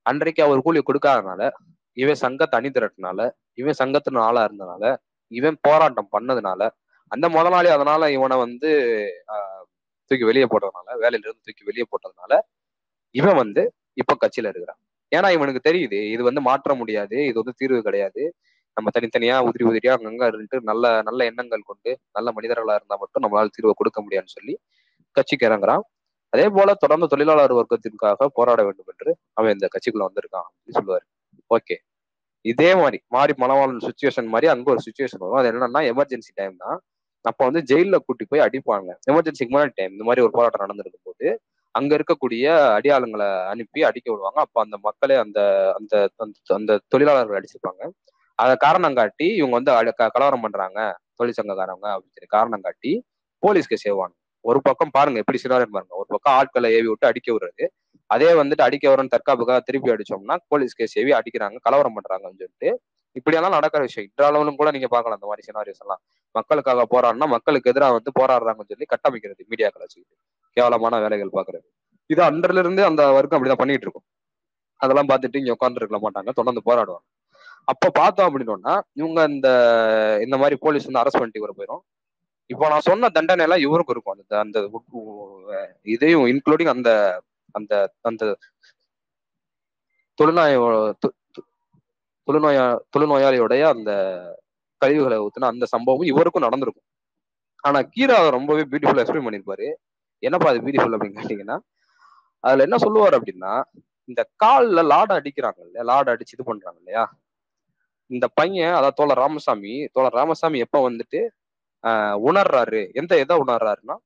அன்றைக்கு 0.07 0.43
அவர் 0.43 0.65
கூலி 0.67 0.81
கொடுக்காதனால 0.83 1.43
இவன் 1.97 2.21
சங்கத்தை 2.23 2.57
அணி 2.61 2.71
திரட்டினால 2.71 3.21
இவன் 3.55 3.79
சங்கத்தின் 3.81 4.21
ஆளா 4.27 4.43
இருந்தனால 4.49 4.85
இவன் 5.33 5.57
போராட்டம் 5.67 6.13
பண்ணதுனால 6.15 6.63
அந்த 7.13 7.27
முதலாளி 7.29 7.69
அதனால 7.69 8.11
இவனை 8.17 8.37
வந்து 8.39 8.71
ஆஹ் 9.35 9.65
தூக்கி 10.11 10.25
வெளியே 10.25 10.47
போட்டதுனால 10.47 10.89
வேலையில 11.03 11.27
இருந்து 11.27 11.47
தூக்கி 11.49 11.65
வெளியே 11.69 11.87
போட்டதுனால 11.89 12.33
இவன் 13.15 13.37
வந்து 13.37 13.63
இப்ப 13.97 14.17
கட்சியில 14.23 14.51
இருக்கிறான். 14.53 14.81
ஏன்னா 15.13 15.29
இவனுக்கு 15.37 15.63
தெரியுது 15.69 15.99
இது 16.15 16.23
வந்து 16.23 16.43
மாற்ற 16.49 16.75
முடியாது 16.75 17.17
இது 17.29 17.37
வந்து 17.43 17.55
தீர்வு 17.61 17.81
கிடையாது. 17.83 18.23
நம்ம 18.77 18.91
தனித்தனியா 18.97 19.37
உதிரி 19.49 19.65
உதிரியா 19.71 19.95
அங்கங்க 19.97 20.25
இருந்துட்டு 20.31 20.59
நல்ல 20.71 20.85
நல்ல 21.03 21.21
எண்ணங்கள் 21.25 21.69
கொண்டு 21.71 21.93
நல்ல 22.17 22.29
மனிதர்களா 22.37 22.77
இருந்தா 22.79 22.97
மட்டும் 22.97 23.25
நம்மளால 23.25 23.53
தீர்வை 23.57 23.75
கொடுக்க 23.77 24.01
முடியாதுன்னு 24.03 24.37
சொல்லி 24.37 24.55
கட்சிக்கு 25.17 25.47
இறங்குறான். 25.49 25.83
அதே 26.33 26.47
போல 26.57 26.71
தொடர்ந்து 26.75 27.07
தொழிலாளர் 27.13 27.55
வர்க்கத்திற்காக 27.59 28.27
போராட 28.39 28.61
வேண்டும் 28.67 28.91
என்று 28.93 29.11
அவன் 29.39 29.55
இந்த 29.57 29.67
கட்சிக்குள்ள 29.75 30.07
வந்திருக்கான் 30.09 30.47
அப்படின்னு 30.49 30.79
சொல்லுவாரு. 30.81 31.05
ஓகே. 31.51 31.77
இதே 32.45 32.71
மாதிரி 32.83 32.99
மாறி 33.17 33.33
மனவாளன் 33.43 33.85
சுச்சுவேஷன் 33.89 34.29
மாதிரி 34.35 34.49
அங்க 34.55 34.69
ஒரு 34.75 34.83
சுச்சுவேஷன் 34.87 35.23
வரும். 35.25 35.39
அது 35.41 35.51
என்னன்னா 35.53 35.83
எமர்ஜென்சி 35.93 36.33
டைம் 36.35 36.57
தான். 36.57 36.79
அப்ப 37.25 37.41
வந்து 37.49 37.61
ஜெயில 37.71 37.97
கூட்டி 38.07 38.25
போய் 38.31 38.45
அடிப்பாங்க. 38.47 38.91
எமர்ஜென்சிக்கு 39.11 39.53
முன்னாடி 39.55 39.73
டைம் 39.79 39.93
இந்த 39.93 40.05
மாதிரி 40.05 40.25
ஒரு 40.27 40.33
போராட்டம் 40.37 40.65
நடந்திருக்கும் 40.65 41.07
போது 41.11 41.27
அங்க 41.75 41.93
இருக்கக்கூடிய 41.99 42.45
அடியாளங்களை 42.77 43.29
அனுப்பி 43.53 43.81
அடிக்க 43.91 44.07
விடுவாங்க. 44.13 44.41
அப்ப 44.41 44.61
அந்த 44.67 44.77
மக்களே 44.87 45.17
அந்த 45.25 45.41
அந்த 45.79 45.95
அந்த 46.59 46.79
தொழிலாளர்கள் 46.89 47.39
அடிச்சிருப்பாங்க. 47.41 47.83
அதை 48.39 48.55
காரணம் 48.67 48.99
காட்டி 49.01 49.29
இவங்க 49.41 49.55
வந்து 49.61 49.73
கலவரம் 50.17 50.45
பண்றாங்க. 50.47 50.81
தொழிற்சங்கக்காரவங்க 51.21 51.89
அப்படின்னு 51.95 52.17
சொல்லி 52.19 52.33
காரணம் 52.39 52.65
காட்டி 52.69 52.93
போலீஸ்க்கு 53.43 53.79
சேவானுங்க 53.85 54.19
ஒரு 54.49 54.59
பக்கம் 54.67 54.93
பாருங்க 54.97 55.19
எப்படி 55.23 55.39
சினாரன் 55.43 55.75
பாருங்க. 55.77 55.95
ஒரு 56.01 56.09
பக்கம் 56.15 56.35
ஆட்களை 56.41 56.69
ஏவி 56.79 56.89
விட்டு 56.91 57.09
அடிக்க 57.11 57.29
விடுறது. 57.35 57.65
அதே 58.11 58.29
வந்துட்டு 58.41 58.65
அடிக்க 58.67 58.85
வரணும் 58.93 59.13
தற்காப்புக்காக 59.15 59.61
திருப்பி 59.69 59.91
அடிச்சோம்னா 59.95 60.37
போலீஸ் 60.53 60.77
கேஸ் 60.79 60.95
ஏவி 61.03 61.13
அடிக்கிறாங்க 61.19 61.59
கலவரம் 61.67 61.97
பண்றாங்கன்னு 61.97 62.41
சொல்லிட்டு. 62.43 62.71
இப்படியெல்லாம் 63.17 63.55
நடக்கிற 63.57 63.81
விஷயம். 63.89 64.07
இன்றளவிலும் 64.09 64.59
கூட 64.61 64.69
நீங்க 64.77 64.89
பாக்கலாம் 64.95 65.19
அந்த 65.19 65.29
மாதிரி 65.31 65.45
சினாரியோஸ் 65.49 65.83
எல்லாம். 65.85 66.01
மக்களுக்காக 66.35 66.85
போராடினா 66.95 67.27
மக்களுக்கு 67.37 67.71
எதிராக 67.73 67.97
வந்து 67.99 68.11
போராடுறாங்கன்னு 68.21 68.73
சொல்லி 68.73 68.89
கட்டமைக்கிறது 68.95 69.43
மீடியாக்களை 69.53 69.85
வச்சுக்கிட்டு. 69.87 70.17
கேவலமான 70.57 71.01
வேலைகள் 71.05 71.37
பாக்குறது 71.39 71.67
இது 72.11 72.23
அன்றில 72.29 72.63
இருந்து 72.65 72.83
அந்த 72.91 73.03
வர்க்கம் 73.17 73.37
அப்படிதான் 73.39 73.63
பண்ணிட்டு 73.63 73.87
இருக்கும். 73.87 74.07
அதெல்லாம் 74.81 75.09
பார்த்துட்டு 75.11 75.41
இங்க 75.43 75.55
உட்கார்ந்து 75.57 75.81
இருக்க 75.83 75.99
மாட்டாங்க 76.05 76.31
தொடர்ந்து 76.39 76.63
போராடுவாங்க. 76.69 77.07
அப்ப 77.73 77.91
பார்த்தோம் 78.01 78.29
அப்படின்னோம்னா 78.29 78.75
இவங்க 79.01 79.21
இந்த 79.35 79.49
இந்த 80.27 80.37
மாதிரி 80.43 80.57
போலீஸ் 80.65 80.87
வந்து 80.89 81.01
அரெஸ்ட் 81.03 81.21
பண்ணிட்டு 81.21 81.41
இவரை 81.43 81.55
போயிடும் 81.59 81.83
இப்போ 82.51 82.65
நான் 82.73 82.87
சொன்ன 82.89 83.09
தண்டனை 83.17 83.45
எல்லாம் 83.47 83.65
இவருக்கும் 83.67 83.95
இருக்கும். 83.95 84.15
அந்த 84.17 84.35
அந்த 84.45 84.59
இதையும் 85.95 86.27
இன்க்ளூடிங் 86.33 86.73
அந்த 86.75 86.91
அந்த 87.55 87.73
அந்த 88.09 88.23
தொழுநோய 90.19 90.55
தொழுநோயா 92.29 92.65
தொழுநோயாளியோடைய 92.95 93.63
அந்த 93.75 93.91
கழிவுகளை 94.81 95.19
ஊத்துன 95.25 95.51
அந்த 95.53 95.67
சம்பவம் 95.75 96.11
இவருக்கும் 96.13 96.47
நடந்திருக்கும். 96.47 96.87
ஆனா 97.65 97.79
கீரா 97.95 98.17
அதை 98.21 98.31
ரொம்பவே 98.37 98.65
பியூட்டிஃபுல்லா 98.71 99.03
எக்ஸ்பிளைன் 99.05 99.27
பண்ணிருப்பாரு 99.27 99.69
என்னப்பா 100.23 100.49
அது 100.51 100.63
பியூட்டிஃபுல் 100.65 100.95
அப்படின்னு 100.97 101.19
கேட்டீங்கன்னா 101.21 101.57
அதுல 102.45 102.65
என்ன 102.67 102.77
சொல்லுவார் 102.85 103.17
அப்படின்னா 103.19 103.53
இந்த 104.09 104.23
கால்ல 104.43 104.83
லாட 104.93 105.11
அடிக்கிறாங்க 105.19 105.61
இல்லையா? 105.65 105.85
லாட 105.91 106.07
அடிச்சு 106.15 106.35
இது 106.37 106.45
பண்றாங்க 106.51 106.79
இல்லையா? 106.83 107.03
இந்த 108.11 108.27
பையன் 108.39 108.77
அதாவது 108.79 108.99
தோழர் 109.01 109.23
ராமசாமி 109.25 109.73
தோழர் 109.95 110.17
ராமசாமி 110.21 110.59
எப்ப 110.67 110.79
வந்துட்டு 110.87 111.21
உணர்றாரு. 112.29 112.81
எந்த 112.93 113.13
எதை 113.19 113.37
உணர்றாருன்னா 113.37 113.97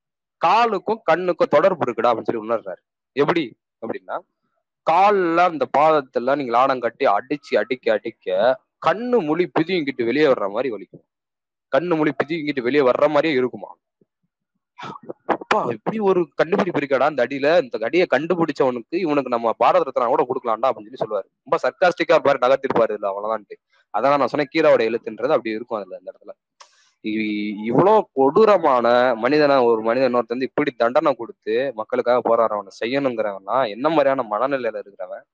காலுக்கும் 0.41 1.01
கண்ணுக்கும் 1.05 1.51
தொடர்பு 1.51 1.85
இருக்குடா 1.87 2.11
அப்படின்னு 2.11 2.31
சொல்லி 2.31 2.47
உணர்றாரு. 2.49 2.81
எப்படி? 3.17 3.45
அப்படின்னா 3.83 4.17
கால்ல 4.87 5.41
அந்த 5.51 5.65
பாதத்துல 5.79 6.35
நீங்க 6.37 6.53
லாடம் 6.53 6.81
கட்டி 6.81 7.05
அடிச்சு 7.07 7.53
அடிக்க 7.59 7.93
அடிக்க 7.93 8.59
கண்ணு 8.87 9.19
மொழி 9.27 9.45
பிதிங்கிட்டு 9.57 10.05
வெளியே 10.05 10.27
வர்ற 10.27 10.47
மாதிரி 10.51 10.69
வலிக்கும். 10.75 11.05
கண்ணு 11.73 11.97
மொழி 11.97 12.13
பிதிங்கிட்டு 12.23 12.63
வெளியே 12.63 12.83
வர்ற 12.83 13.09
மாதிரியே 13.09 13.35
இருக்குமா? 13.35 13.71
அப்பா 15.35 15.59
இப்படி 15.73 15.99
ஒரு 15.99 16.21
கண்டுபிடிப்பு 16.35 16.81
இருக்காடா 16.81 17.09
இந்த 17.11 17.23
அடியில? 17.27 17.49
இந்த 17.63 17.79
அடியை 17.83 18.07
கண்டுபிடிச்சவனுக்கு 18.15 18.97
இவனுக்கு 19.05 19.31
நம்ம 19.31 19.53
பாரத 19.53 19.85
ரத்னா 19.85 20.07
கூட 20.07 20.23
கொடுக்கலாம்டா 20.29 20.69
அப்படின்னு 20.71 20.91
சொல்லி 20.91 21.03
சொல்லுவாரு. 21.05 21.29
ரொம்ப 21.45 21.59
சர்க்காஸ்டிக்கா 21.65 22.19
பாரு 22.19 22.43
நகர்த்திருப்பாரு 22.45 22.93
இல்ல 22.93 23.09
அவ்வளவுதான்ட்டு. 23.13 23.57
அதான் 23.95 24.19
நான் 24.19 24.33
சொன்னேன் 24.35 24.53
கீராவோட 24.55 24.83
எழுத்துன்றது 24.91 25.37
அப்படி 25.37 25.51
இருக்கும் 25.51 25.79
அதுல 25.81 25.99
இந்த 25.99 26.13
இடத்துல. 26.13 26.33
இவ்வளோ 27.05 27.55
இவ்வளவு 27.69 28.03
கொடூரமான 28.19 28.87
மனிதனை 29.23 29.55
ஒரு 29.69 29.81
மனிதன் 29.89 30.17
ஒருத்தர் 30.19 30.35
வந்து 30.35 30.49
இப்படி 30.51 30.71
தண்டனை 30.83 31.11
கொடுத்து 31.21 31.55
மக்களுக்காக 31.79 32.21
போராடுறவனை 32.29 32.73
செய்யணுங்கிறவன்லாம் 32.81 33.65
என்ன 33.75 33.87
மாதிரியான 33.95 34.25
மனநிலையில 34.33 34.83
இருக்கிறவன்? 34.85 35.25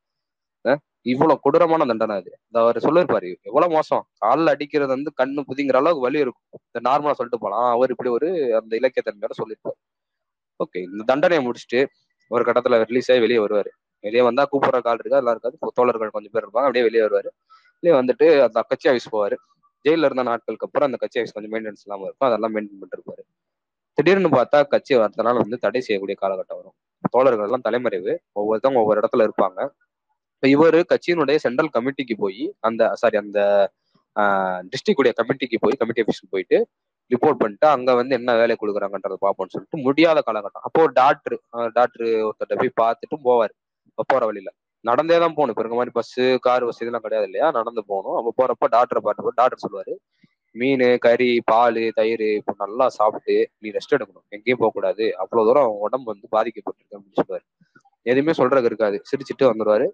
இவ்வளவு 1.13 1.43
கொடூரமான 1.45 1.83
தண்டனை 1.91 2.15
அது. 2.21 2.31
இந்த 2.47 2.59
அவர் 2.63 2.79
சொல்லிருப்பாரு 2.87 3.29
எவ்வளவு 3.51 3.75
மோசம். 3.77 4.03
காலில் 4.25 4.53
அடிக்கிறது 4.53 4.93
வந்து 4.97 5.11
கண்ணு 5.21 5.43
புதிங்கிற 5.51 5.79
அளவுக்கு 5.83 6.07
வலி 6.07 6.19
இருக்கும். 6.25 6.47
இந்த 6.69 6.81
நார்மலா 6.89 7.17
சொல்லிட்டு 7.19 7.43
போலாம். 7.45 7.69
அவர் 7.77 7.93
இப்படி 7.95 8.11
ஒரு 8.17 8.29
அந்த 8.61 8.73
இலக்கிய 8.81 9.03
தன்மையோட 9.09 9.35
சொல்லியிருப்பாரு. 9.43 9.79
ஓகே 10.61 10.81
இந்த 10.93 11.03
தண்டனையை 11.13 11.43
முடிச்சுட்டு 11.47 11.81
ஒரு 12.31 12.43
கட்டத்துல 12.49 12.79
ரிலீஸ் 12.91 13.11
ஆகி 13.13 13.23
வெளியே 13.27 13.41
வருவாரு. 13.45 13.71
வெளியே 14.05 14.23
வந்தா 14.29 14.43
கூப்பிடுற 14.53 14.81
கால் 14.89 15.01
இருக்கா 15.03 15.21
எல்லாம் 15.23 15.37
இருக்காது 15.37 15.73
தோழர்கள் 15.81 16.15
கொஞ்சம் 16.17 16.35
பேர் 16.35 16.47
இருப்பாங்க 16.47 16.69
அப்படியே 16.69 16.87
வெளியே 16.89 17.05
வருவாரு. 17.07 17.31
வெளியே 17.83 17.95
வந்துட்டு 18.01 18.27
அந்த 18.47 18.61
கட்சி 18.71 18.89
ஆஃபீஸ் 18.91 19.13
போவாரு. 19.15 19.37
ஜெயில 19.85 20.09
இருந்த 20.09 20.25
நாட்களுக்கு 20.31 20.67
அப்புறம் 20.69 20.89
அந்த 20.89 20.99
கட்சி 21.03 21.19
ஆஃபீஸ் 21.21 21.35
கொஞ்சம் 21.37 21.53
மெயின்டெனன்ஸ் 21.55 21.85
இல்லாம 21.87 22.05
இருக்கும். 22.09 22.29
அதெல்லாம் 22.31 22.55
மெயின்டைன் 22.57 22.81
பண்ணிட்டு 22.83 23.25
திடீர்னு 23.99 24.31
பார்த்தா 24.39 24.59
கட்சி 24.73 24.93
அடுத்த 25.05 25.25
நாள் 25.27 25.41
வந்து 25.43 25.57
தடை 25.65 25.81
செய்யக்கூடிய 25.87 26.17
காலகட்டம் 26.23 26.59
வரும். 26.61 26.75
தோழர்கள் 27.15 27.47
எல்லாம் 27.49 27.65
தலைமறைவு. 27.67 28.13
ஒவ்வொருத்தவங்க 28.41 28.81
ஒவ்வொரு 28.83 29.01
இடத்துல 29.03 29.25
இருப்பாங்க. 29.29 29.59
இப்போ 30.37 30.49
இவர் 30.57 30.79
கட்சியினுடைய 30.93 31.37
சென்ட்ரல் 31.45 31.71
கமிட்டிக்கு 31.77 32.15
போய் 32.25 32.43
அந்த 32.69 32.83
சாரி 33.03 33.17
அந்த 33.23 33.41
டிஸ்ட்ரிக்ட் 34.73 35.01
உடைய 35.03 35.15
கமிட்டிக்கு 35.21 35.59
போய் 35.65 35.79
கமிட்டி 35.81 36.03
ஆஃபீஸ்க்கு 36.05 36.33
போயிட்டு 36.35 36.59
ரிப்போர்ட் 37.11 37.41
பண்ணிட்டு 37.43 37.67
அங்க 37.75 37.91
வந்து 38.01 38.15
என்ன 38.19 38.31
வேலை 38.41 38.55
கொடுக்குறாங்கன்றத 38.63 39.17
பார்ப்போம்னு 39.25 39.55
சொல்லிட்டு 39.55 39.79
முடியாத 39.87 40.19
காலகட்டம். 40.29 40.65
அப்போ 40.69 40.83
டாக்டர் 41.01 41.37
டாக்டர் 41.79 42.07
ஒருத்தர்ட்ட 42.29 42.57
போய் 42.63 42.79
பார்த்துட்டு 42.83 43.19
போவார். 43.29 43.55
போற 44.13 44.23
வழியில. 44.31 44.51
நடந்தே 44.85 45.17
தான் 45.23 45.35
போகணும். 45.37 45.53
இப்போ 45.55 45.63
இருக்க 45.65 45.79
மாதிரி 45.81 45.95
பஸ்ஸு 45.99 46.25
கார் 46.47 46.69
வசதி 46.69 46.91
கிடையாது 47.07 47.27
இல்லையா? 47.29 47.47
நடந்து 47.59 47.83
போகணும். 47.93 48.17
அப்போ 48.19 48.31
போகிறப்ப 48.39 48.69
டாக்டரை 48.77 49.01
பார்த்து 49.07 49.39
டாக்டர் 49.41 49.65
சொல்லுவார் 49.65 49.95
மீன் 50.57 50.85
கறி 51.05 51.31
பால் 51.51 51.81
தயிர் 51.97 52.27
இப்போ 52.41 52.53
நல்லா 52.63 52.87
சாப்பிட்டு 52.99 53.35
நீ 53.63 53.71
ரெஸ்ட் 53.77 53.95
எடுக்கணும். 53.97 54.27
எங்கேயும் 54.37 54.61
போகக்கூடாது 54.63 55.05
அவ்வளோ 55.23 55.43
தூரம் 55.49 55.65
அவங்க 55.67 55.81
உடம்பு 55.89 56.09
வந்து 56.13 56.27
பாதிக்கப்பட்டிருக்கு. 56.37 56.97
அப்படின்னு 56.97 57.19
சொல்லுவார். 57.21 57.45
எதுவுமே 58.07 58.33
சொல்றதுக்கு 58.41 58.71
இருக்காது. 58.71 58.99
சிரிச்சுட்டு 59.11 59.51
வந்துடுவார் 59.51 59.87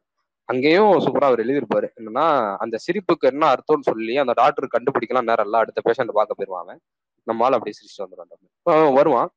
அங்கேயும் 0.48 0.92
சூப்பராக 1.04 1.30
அவர் 1.30 1.42
எழுதியிருப்பாரு. 1.44 1.86
என்னன்னா 1.98 2.26
அந்த 2.64 2.76
சிரிப்புக்கு 2.86 3.26
என்ன 3.32 3.44
அர்த்தம்னு 3.54 3.88
சொல்லி 3.90 4.14
அந்த 4.22 4.32
டாக்டர் 4.40 4.74
கண்டுபிடிக்கலாம் 4.74 5.28
நேரம் 5.30 5.46
எல்லாம் 5.48 5.62
அடுத்த 5.64 5.82
பேஷண்ட் 5.86 6.18
பார்க்க 6.18 6.38
போயிருவான் 6.40 6.80
நம்மளால 7.26 7.56
அப்படியே 7.58 7.76
சிரிச்சுட்டு 7.78 8.06
வந்துடுவான் 8.06 8.94
வருவான். 8.98 9.30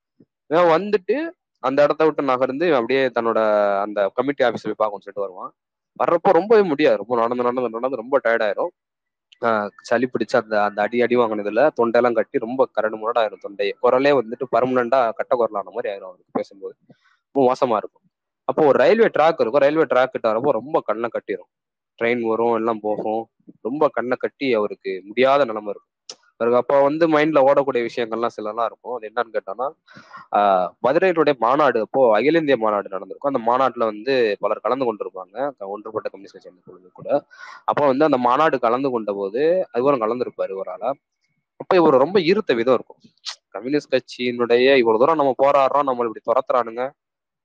வந்துட்டு 0.76 1.18
அந்த 1.64 1.80
இடத்த 1.86 2.06
விட்டு 2.06 2.24
நகர்ந்து 2.32 2.68
அப்படியே 2.78 3.04
தன்னோட 3.18 3.40
அந்த 3.86 4.00
கமிட்டி 4.18 4.44
ஆஃபீஸ் 4.48 4.68
போய் 4.70 4.82
பார்க்கணும்னு 4.82 5.06
சொல்லிட்டு 5.06 5.26
வருவான். 5.26 5.52
வர்றப்போ 6.00 6.32
ரொம்பவே 6.40 6.64
முடியாது. 6.72 6.98
ரொம்ப 7.02 7.16
நடந்து 7.22 7.46
நடந்து 7.48 7.78
நடந்து 7.78 8.02
ரொம்ப 8.04 8.18
டயர்டாயிரும் 8.26 8.74
சளி 9.90 10.06
பிடிச்ச 10.14 10.34
அந்த 10.44 10.56
அந்த 10.68 10.80
அடி 10.86 10.98
அடி 11.06 11.16
வாங்கினதுல 11.18 11.64
தொண்டையெல்லாம் 11.80 12.18
கட்டி 12.20 12.38
ரொம்ப 12.46 12.62
கரடு 12.76 12.98
முரடா 13.02 13.20
ஆயிரும் 13.24 13.44
தொண்டையை. 13.46 13.74
குரலே 13.84 14.12
வந்துட்டு 14.20 14.46
பர்மனண்டா 14.56 15.00
கட்ட 15.20 15.34
குரலான 15.42 15.72
மாதிரி 15.76 15.90
ஆயிரும் 15.94 16.10
அவருக்கு 16.12 16.38
பேசும்போது. 16.40 16.76
ரொம்ப 17.36 17.42
மோசமா 17.50 17.78
இருக்கும். 17.82 18.06
அப்போ 18.48 18.62
ஒரு 18.70 18.78
ரயில்வே 18.84 19.10
ட்ராக் 19.18 19.42
இருக்கும். 19.44 19.64
ரயில்வே 19.66 19.86
ட்ராக் 19.94 20.14
கிட்ட 20.16 20.28
வரப்போ 20.32 20.54
ரொம்ப 20.60 20.78
கண்ணை 20.90 21.10
கட்டிடும் 21.16 21.52
ட்ரெயின் 22.00 22.24
வரும் 22.32 22.56
எல்லாம் 22.60 22.82
போகும். 22.88 23.24
ரொம்ப 23.68 23.84
கண்ணை 23.98 24.16
கட்டி 24.20 24.48
அவருக்கு 24.60 24.92
முடியாத 25.10 25.42
நிலைமை 25.46 25.72
இருக்கும். 25.76 25.94
அவருக்கு 26.40 26.60
அப்போ 26.60 26.76
வந்து 26.82 27.06
மைண்ட்ல 27.08 27.40
ஓடக்கூடிய 27.48 27.82
விஷயங்கள்லாம் 27.88 28.34
சிலலாம் 28.36 28.68
இருக்கும். 28.68 28.96
அது 28.98 29.08
என்னன்னு 29.10 29.36
கேட்டோம்னா 29.36 29.68
ஆஹ் 30.38 30.68
மதுரையினுடைய 30.86 31.36
மாநாடு 31.40 31.80
அப்போ 31.82 32.02
அகில 32.18 32.40
இந்திய 32.40 32.58
மாநாடு 32.58 32.88
நடந்திருக்கும். 32.90 33.32
அந்த 33.34 33.42
மாநாட்டுல 33.48 33.86
வந்து 33.86 34.14
பலர் 34.40 34.66
கலந்து 34.66 34.88
கொண்டிருப்பாங்க. 34.88 35.38
ஒன்றுபட்ட 35.74 36.08
கம்யூனிஸ்ட் 36.10 36.38
கட்சி 36.38 36.52
குழு 36.68 36.92
கூட. 37.00 37.10
அப்போ 37.66 37.84
வந்து 37.88 38.06
அந்த 38.06 38.20
மாநாடு 38.28 38.58
கலந்து 38.60 38.92
கொண்ட 38.92 39.14
போது 39.14 39.42
இவரும் 39.82 40.04
கலந்துருப்பாரு 40.06 40.56
ஒரு 40.62 40.72
ஆளா. 40.76 40.92
அப்ப 41.60 41.76
இவர் 41.76 42.04
ரொம்ப 42.04 42.20
ஈர்த்த 42.30 42.54
விதம் 42.56 42.76
இருக்கும். 42.76 43.02
கம்யூனிஸ்ட் 43.56 43.94
கட்சியினுடைய 43.96 44.68
இவ்வளவு 44.82 45.02
தூரம் 45.04 45.22
நம்ம 45.22 45.36
போராடுறோம் 45.44 45.88
நம்ம 45.90 46.06
இப்படி 46.08 46.24
துரத்துறானுங்க. 46.30 46.84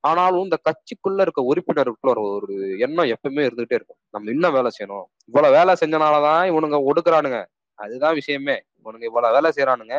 ஆனாலும் 0.05 0.45
இந்த 0.45 0.59
கட்சிக்குள்ள 0.69 1.21
இருக்க 1.21 1.43
உறுப்பினருக்குள்ள 1.51 2.13
ஒரு 2.15 2.25
ஒரு 2.39 2.55
எண்ணம் 2.79 3.11
எப்பவுமே 3.15 3.43
இருந்துகிட்டே 3.49 3.79
இருக்கும். 3.81 4.01
நம்ம 4.11 4.31
இன்னும் 4.33 4.55
வேலை 4.55 4.71
செய்யணும். 4.77 5.07
இவ்வளவு 5.31 5.57
வேலை 5.59 5.75
செஞ்சனாலதான் 5.83 6.45
இவனுங்க 6.53 6.79
ஒடுக்குறானுங்க. 6.91 7.41
அதுதான் 7.79 8.15
விஷயமே. 8.15 8.57
இவனுங்க 8.85 9.05
இவ்வளவு 9.11 9.35
வேலை 9.37 9.49
செய்யறானுங்க 9.57 9.95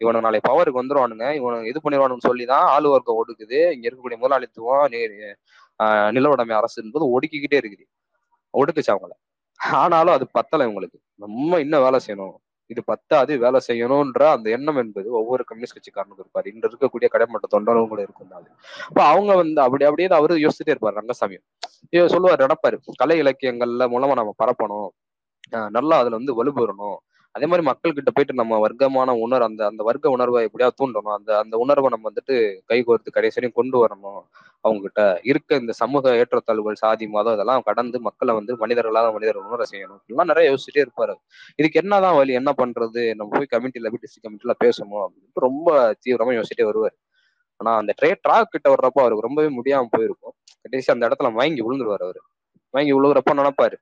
இவனுக்கு 0.00 0.26
நாளை 0.26 0.40
பவருக்கு 0.48 0.80
வந்துருவானுங்க. 0.82 1.26
இவனுக்கு 1.40 1.70
இது 1.72 1.80
பண்ணிடுவானுன்னு 1.84 2.26
சொல்லிதான் 2.28 2.66
ஆளு 2.76 2.88
ஒர்க்க 2.96 3.18
ஒடுக்குது. 3.20 3.58
இங்க 3.74 3.84
இருக்கக்கூடிய 3.90 4.18
முதலாளித்துவம் 4.24 4.88
நில 6.16 6.28
உடைமை 6.28 6.54
அரசு 6.60 6.78
என்பது 6.84 7.04
ஒடுக்கிக்கிட்டே 7.14 7.58
இருக்குது. 7.62 7.84
ஒடுக்குச்சு 8.54 8.92
அவங்கள. 8.94 9.14
ஆனாலும் 9.80 10.14
அது 10.16 10.26
பத்தலை 10.38 10.64
இவங்களுக்கு. 10.68 10.98
நம்ம 11.24 11.58
இன்னும் 11.60 11.82
வேலை 11.82 11.98
செய்யணும். 12.06 12.36
இது 12.70 12.80
பத்தாது 12.84 13.32
வேலை 13.38 13.58
செய்யணும்ன்ற 13.68 14.22
அந்த 14.36 14.46
எண்ணம் 14.56 14.78
என்பது 14.82 15.08
ஒவ்வொரு 15.20 15.42
கம்யூனிஸ்ட் 15.44 15.76
கட்சிக்காரனுக்கும் 15.76 16.24
இருப்பாரு. 16.24 16.48
இன்று 16.54 16.68
இருக்கக்கூடிய 16.70 17.08
கடைமட்ட 17.14 17.46
தொண்டரும் 17.54 17.88
கூட 17.92 18.00
இருக்கும் 18.06 18.32
அது. 18.38 18.48
இப்ப 18.88 19.00
அவங்க 19.12 19.32
வந்து 19.40 19.60
அப்படி 19.66 19.84
அப்படியே 19.84 20.08
அவரு 20.18 20.34
யோசிச்சுட்டே 20.44 20.72
இருப்பாரு 20.74 20.96
ரங்கசாமி. 21.00 21.38
சொல்லுவார் 22.14 22.44
நடப்பாரு. 22.44 22.76
கலை 22.94 23.16
இலக்கியங்கள்ல 23.22 23.86
மூலமா 23.94 24.12
நம்ம 24.20 24.34
பரப்பணும். 24.42 24.88
நல்லா 25.76 25.96
அதுல 25.98 26.18
வந்து 26.20 26.32
வலுப்பெறணும். 26.38 26.96
அதே 27.38 27.46
மாதிரி 27.46 27.66
மக்கள் 27.66 27.92
கிட்ட 27.92 28.10
போயிட்டு 28.10 28.34
நம்ம 28.34 28.58
வர்க்கமான 28.58 29.14
உணர் 29.20 29.42
அந்த 29.42 29.62
அந்த 29.66 29.82
வர்க்க 29.82 30.10
உணர்வை 30.10 30.40
எப்படியா 30.44 30.68
தூண்டணும். 30.82 31.14
அந்த 31.16 31.30
அந்த 31.38 31.56
உணர்வை 31.56 31.88
நம்ம 31.90 32.10
வந்துட்டு 32.10 32.36
கை 32.66 32.78
கோர்த்து 32.86 33.10
கடைசியும் 33.10 33.54
கொண்டு 33.54 33.76
வரணும். 33.86 34.22
அவங்க 34.60 34.80
கிட்ட 34.80 35.02
இருக்க 35.22 35.56
இந்த 35.56 35.72
சமூக 35.72 36.14
ஏற்றத்தாழ்வுகள் 36.14 36.74
சாதி 36.74 37.06
மதம் 37.08 37.34
இதெல்லாம் 37.34 37.62
கடந்து 37.62 38.00
மக்களை 38.00 38.34
வந்து 38.34 38.56
மனிதர்களாக 38.56 39.12
மனிதர் 39.12 39.36
உணர 39.36 39.64
செய்யணும். 39.70 40.00
இப்படிலாம் 40.06 40.30
நிறைய 40.32 40.48
யோசிச்சுட்டே 40.52 40.82
இருப்பாரு. 40.82 41.14
இதுக்கு 41.56 41.80
என்னதான் 41.82 42.16
வழி 42.16 42.32
என்ன 42.32 42.54
பண்றது? 42.56 43.14
நம்ம 43.14 43.38
போய் 43.38 43.52
கமிட்டியில 43.56 43.88
போய் 43.88 44.02
டிஸ்ட்ரிக்ட் 44.02 44.26
கமிட்டில 44.26 44.52
பேசணும் 44.64 45.04
அப்படின்ட்டு 45.04 45.44
ரொம்ப 45.46 45.96
தீவிரமா 46.04 46.34
யோசிச்சுட்டே 46.38 46.64
வருவார். 46.64 46.96
ஆனா 47.56 47.76
அந்த 47.76 47.94
ட்ரே 48.02 48.14
ட்ராக் 48.28 48.50
கிட்ட 48.50 48.70
வர்றப்போ 48.70 49.00
அவருக்கு 49.00 49.26
ரொம்பவே 49.26 49.48
முடியாம 49.48 49.86
போயிருக்கும். 49.90 50.34
கடைசி 50.62 50.92
அந்த 50.92 51.08
இடத்துல 51.08 51.32
வாங்கி 51.32 51.62
விழுந்துருவாரு 51.62 52.04
அவரு. 52.08 52.20
வாங்கி 52.70 52.92
விழுகுறப்ப 52.92 53.30
நினைப்பாரு. 53.32 53.76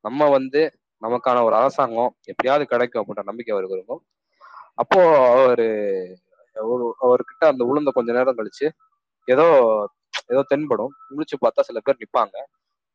நம்ம 0.00 0.28
வந்து 0.28 0.60
நமக்கான 1.02 1.42
ஒரு 1.44 1.54
அரசாங்கம் 1.54 2.16
எப்படியாவது 2.24 2.64
கிடைக்கும் 2.66 3.02
அப்படின்ற 3.02 3.22
நம்பிக்கை 3.22 3.52
அவருக்கு 3.54 3.76
இருக்கும். 3.76 4.02
அப்போ 4.74 5.00
அவரு 5.32 5.66
அவர்கிட்ட 7.02 7.44
அந்த 7.46 7.62
உளுந்த 7.64 7.90
கொஞ்ச 7.92 8.12
நேரம் 8.12 8.38
கழிச்சு 8.38 8.66
ஏதோ 9.28 9.46
ஏதோ 10.26 10.42
தென்படும். 10.48 10.92
முழிச்சு 11.10 11.36
பார்த்தா 11.40 11.60
சில 11.60 11.78
பேர் 11.80 12.00
நிப்பாங்க. 12.02 12.36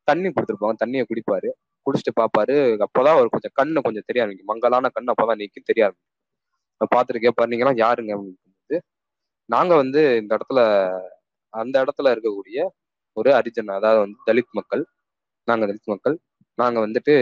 தண்ணி 0.08 0.30
கொடுத்துருப்பாங்க. 0.30 0.76
தண்ணியை 0.86 1.04
குடிப்பாரு. 1.12 1.50
குடிச்சிட்டு 1.86 2.20
பாப்பாரு 2.22 2.56
அப்போதான் 2.86 3.16
அவர் 3.16 3.34
கொஞ்சம் 3.34 3.56
கண்ணு 3.62 3.82
கொஞ்சம் 3.82 4.06
தெரிய 4.06 4.24
ஆரம்பிக்கும். 4.24 4.52
மங்கலான 4.52 4.92
கண்ணு 4.96 5.12
அப்பதான் 5.14 5.36
நீக்கி 5.36 5.62
தெரிய 5.62 5.86
ஆரம்பிக்கும். 5.88 6.10
பார்த்துட்டு 6.94 7.24
கேட்பாரு 7.26 7.52
நீங்க 7.52 7.66
எல்லாம் 7.66 7.82
யாருங்க? 7.86 8.12
அப்படின்னு 8.18 8.80
நாங்க 9.50 9.74
வந்து 9.76 10.02
இந்த 10.22 10.32
இடத்துல 10.38 10.60
அந்த 11.54 11.76
இடத்துல 11.84 12.12
இருக்கக்கூடிய 12.14 12.60
ஒரு 13.18 13.30
அரிஜன் 13.34 13.72
அதாவது 13.78 14.00
வந்து 14.00 14.18
தலித் 14.28 14.52
மக்கள் 14.52 14.84
நாங்க 15.48 15.66
தலித் 15.68 15.92
மக்கள் 15.94 16.16
நாங்க 16.58 16.78
வந்துட்டு 16.86 17.14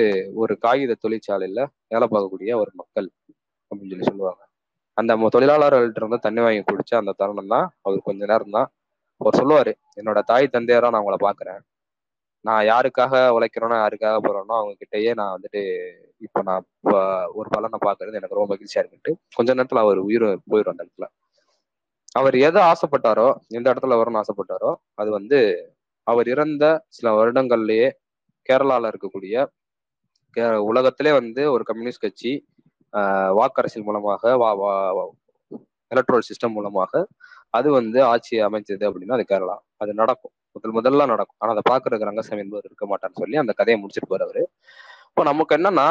ஒரு 0.42 0.54
காகித 0.64 0.98
தொழிற்சாலையில 1.04 1.60
வேலை 1.92 2.06
பார்க்கக்கூடிய 2.08 2.52
ஒரு 2.62 2.72
மக்கள் 2.74 3.08
அப்படின்னு 3.72 3.92
சொல்லி 3.94 4.10
சொல்லுவாங்க. 4.10 4.42
அந்த 4.98 5.14
தொழிலாளர்கள்ட்ட 5.36 6.02
இருந்து 6.02 6.26
தண்ணி 6.26 6.42
வாங்கி 6.46 6.62
குடிச்ச 6.66 6.94
அந்த 7.02 7.12
தருணம் 7.20 7.52
தான் 7.54 7.68
அவர் 7.86 8.08
கொஞ்ச 8.08 8.22
நேரம் 8.26 8.56
தான் 8.58 8.70
அவர் 9.22 9.40
சொல்லுவாரு 9.42 9.72
என்னோட 10.00 10.20
தாய் 10.32 10.54
தந்தையரா 10.56 10.90
நான் 10.90 11.04
உங்களை 11.04 11.20
பாக்குறேன் 11.26 11.62
நான் 12.46 12.64
யாருக்காக 12.70 13.14
உழைக்கிறேனோ 13.36 13.78
யாருக்காக 13.80 14.18
போறேனோ 14.26 14.54
அவங்க 14.60 14.74
கிட்டயே 14.82 15.12
நான் 15.20 15.34
வந்துட்டு 15.36 15.62
இப்ப 16.22 16.42
நான் 16.42 16.66
ஒரு 17.36 17.48
பலனை 17.56 17.80
பாக்குறது 17.80 18.20
எனக்கு 18.20 18.38
ரொம்ப 18.38 18.50
மகிழ்ச்சியா 18.54 18.82
இருக்குன்ட்டு 18.84 19.14
கொஞ்ச 19.38 19.56
நேரத்துல 19.58 19.84
அவர் 19.86 20.00
உயிர் 20.08 20.26
போயிடும் 20.52 20.74
அந்த 20.74 20.86
இடத்துல. 20.86 21.08
அவர் 22.16 22.36
எதை 22.48 22.62
ஆசைப்பட்டாரோ 22.70 23.28
எந்த 23.58 23.68
இடத்துல 23.72 23.98
வரணும்னு 24.00 24.22
ஆசைப்பட்டாரோ 24.22 24.72
அது 24.96 25.10
வந்து 25.12 25.40
அவர் 26.08 26.28
இறந்த 26.28 26.66
சில 26.90 27.10
வருடங்கள்லயே 27.18 27.88
கேரளால 28.50 28.92
இருக்கக்கூடிய 28.92 29.36
உலகத்திலே 30.70 31.12
வந்து 31.12 31.42
ஒரு 31.52 31.64
கம்யூனிஸ்ட் 31.64 32.04
கட்சி 32.04 32.32
வாக்கரசியல் 33.40 33.88
மூலமாக 33.88 34.32
வா 34.38 34.50
எலக்ட்ரோல் 35.92 36.28
சிஸ்டம் 36.30 36.56
மூலமாக 36.58 36.92
அது 37.54 37.68
வந்து 37.72 38.00
ஆட்சி 38.04 38.36
அமைச்சது 38.48 38.84
அப்படின்னா 38.90 39.16
அது 39.18 39.26
கேரளா. 39.32 39.56
அது 39.78 39.92
நடக்கும். 39.94 40.34
முதல் 40.56 40.76
முதல்ல 40.78 41.06
நடக்கும். 41.06 41.38
ஆனா 41.38 41.52
அதை 41.52 41.64
பாக்குறதுக்கு 41.72 42.10
ரங்கசாமி 42.10 42.44
என்பவர் 42.44 42.68
இருக்க 42.70 42.86
மாட்டான்னு 42.86 43.20
சொல்லி 43.20 43.38
அந்த 43.38 43.54
கதையை 43.54 43.78
முடிச்சிட்டு 43.80 44.12
போறவரு 44.12 44.44
இப்போ 45.10 45.24
நமக்கு 45.24 45.54
என்னன்னா 45.58 45.88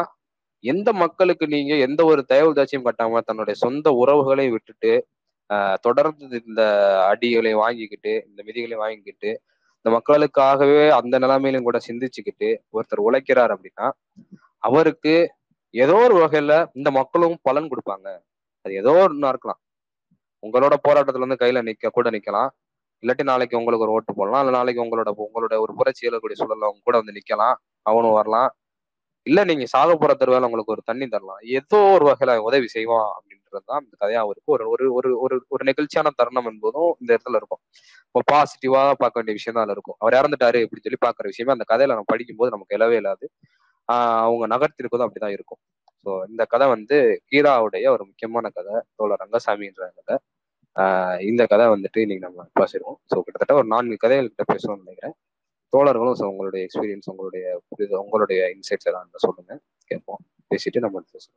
எந்த 0.65 0.89
மக்களுக்கு 0.93 1.45
நீங்க 1.47 1.75
எந்த 1.79 2.01
ஒரு 2.05 2.21
தயவு 2.25 2.55
தாட்சியும் 2.55 2.87
கட்டாம 2.87 3.21
தன்னுடைய 3.21 3.57
சொந்த 3.57 3.89
உறவுகளை 3.93 4.47
விட்டுட்டு 4.51 4.93
ஆஹ் 5.51 5.77
தொடர்ந்து 5.81 6.41
இந்த 6.47 6.63
அடிகளை 7.11 7.53
வாங்கிக்கிட்டு 7.55 8.13
இந்த 8.29 8.41
விதிகளை 8.43 8.77
வாங்கிக்கிட்டு 8.77 9.31
இந்த 9.89 9.97
மக்களுக்காகவே 9.97 10.80
அந்த 10.91 11.18
நிலைமையிலும் 11.18 11.66
கூட 11.66 11.78
சிந்திச்சுக்கிட்டு 11.86 12.49
ஒருத்தர் 12.72 13.01
உழைக்கிறார் 13.05 13.53
அப்படின்னா 13.55 13.86
அவருக்கு 14.62 15.14
ஏதோ 15.74 15.95
ஒரு 16.07 16.14
வகையில 16.14 16.53
இந்த 16.74 16.91
மக்களும் 16.91 17.36
பலன் 17.43 17.68
கொடுப்பாங்க. 17.68 18.09
அது 18.64 18.72
ஏதோ 18.74 18.93
ஒன்னா 19.05 19.28
இருக்கலாம். 19.28 19.61
உங்களோட 20.43 20.74
போராட்டத்துல 20.89 21.22
இருந்து 21.22 21.41
கையில 21.45 21.62
நிக்க 21.62 21.89
கூட 21.89 22.11
நிக்கலாம். 22.11 22.51
இல்லாட்டி 23.03 23.22
நாளைக்கு 23.22 23.59
உங்களுக்கு 23.59 23.86
ஒரு 23.86 23.93
ஓட்டு 23.93 24.14
போடலாம். 24.14 24.43
இல்ல 24.43 24.53
நாளைக்கு 24.59 24.84
உங்களோட 24.84 25.11
உங்களோட 25.26 25.57
ஒரு 25.61 25.74
புரட்சி 25.74 26.09
எழக்கூடிய 26.11 26.39
சூழல்ல 26.41 26.68
அவங்க 26.68 26.82
கூட 26.84 26.97
வந்து 27.03 27.16
நிக்கலாம். 27.18 27.57
அவனும் 27.86 28.12
வரலாம். 28.12 28.51
இல்ல 29.26 29.45
நீங்க 29.45 29.66
சாக 29.66 29.97
போற 29.97 30.12
தருவேல 30.14 30.49
உங்களுக்கு 30.51 30.76
ஒரு 30.76 30.84
தண்ணி 30.84 31.09
தரலாம். 31.09 31.43
ஏதோ 31.59 31.80
ஒரு 31.97 32.07
வகையில 32.11 32.36
உதவி 32.49 32.68
செய்வான் 32.68 33.09
அப்படின்னு 33.16 33.38
அப்படின்றது 33.49 33.70
தான் 33.72 33.84
இந்த 33.84 33.96
கதையாகவும் 34.03 34.32
இருக்கும் 34.34 34.55
ஒரு 34.57 34.64
ஒரு 34.72 34.86
ஒரு 34.99 35.11
ஒரு 35.24 35.36
ஒரு 35.55 35.62
நெகிழ்ச்சியான 35.68 36.12
தருணம் 36.20 36.49
என்பதும் 36.53 36.90
இந்த 37.01 37.11
இடத்துல 37.14 37.38
இருக்கும். 37.40 37.61
இப்போ 38.09 38.20
பாசிட்டிவா 38.32 38.82
பார்க்க 39.03 39.20
வேண்டிய 39.20 39.36
விஷயம் 39.38 39.59
தான் 39.61 39.74
இருக்கும். 39.76 39.99
அவர் 40.03 40.16
இறந்துட்டாரு 40.20 40.59
இப்படி 40.66 40.82
சொல்லி 40.86 41.01
பார்க்குற 41.07 41.26
விஷயமே 41.32 41.55
அந்த 41.57 41.66
கதையில 41.72 41.94
நம்ம 41.94 42.11
படிக்கும்போது 42.14 42.55
நமக்கு 42.57 42.76
இலவே 42.78 42.99
இல்லாது. 43.03 43.26
அவங்க 44.26 44.44
நகர்த்திருக்கதும் 44.55 45.07
அப்படிதான் 45.07 45.36
இருக்கும். 45.36 45.61
ஸோ 46.07 46.11
இந்த 46.30 46.42
கதை 46.53 46.66
வந்து 46.74 46.96
கீராவுடைய 47.30 47.86
ஒரு 47.96 48.05
முக்கியமான 48.11 48.46
கதை 48.59 48.74
தோழர் 48.99 49.22
ரங்கசாமின்ற 49.24 49.84
கதை. 49.99 50.16
இந்த 51.30 51.42
கதை 51.53 51.66
வந்துட்டு 51.74 51.99
இன்னைக்கு 52.05 52.26
நம்ம 52.28 52.44
பேசிடுவோம். 52.61 52.99
ஸோ 53.11 53.16
கிட்டத்தட்ட 53.24 53.55
ஒரு 53.61 53.68
நான்கு 53.74 53.96
கதைகள் 54.05 54.30
கிட்ட 54.32 54.44
பேசணும்னு 54.53 54.84
நினைக்கிறேன். 54.84 55.16
தோழர்களும் 55.72 56.18
ஸோ 56.20 56.26
உங்களுடைய 56.32 56.62
எக்ஸ்பீரியன்ஸ் 56.66 57.11
உங்களுடைய 57.12 57.46
புரிதல் 57.70 58.03
உங்களுடைய 58.05 58.40
இன்சைட்ஸ் 58.57 58.88
எல்லாம் 58.90 59.24
சொல்லுங்க. 59.26 59.53
கேட்போம். 59.90 60.22
பேசிட்டு 60.51 60.84
நம்ம 60.86 61.03
பேசுவோம் 61.14 61.36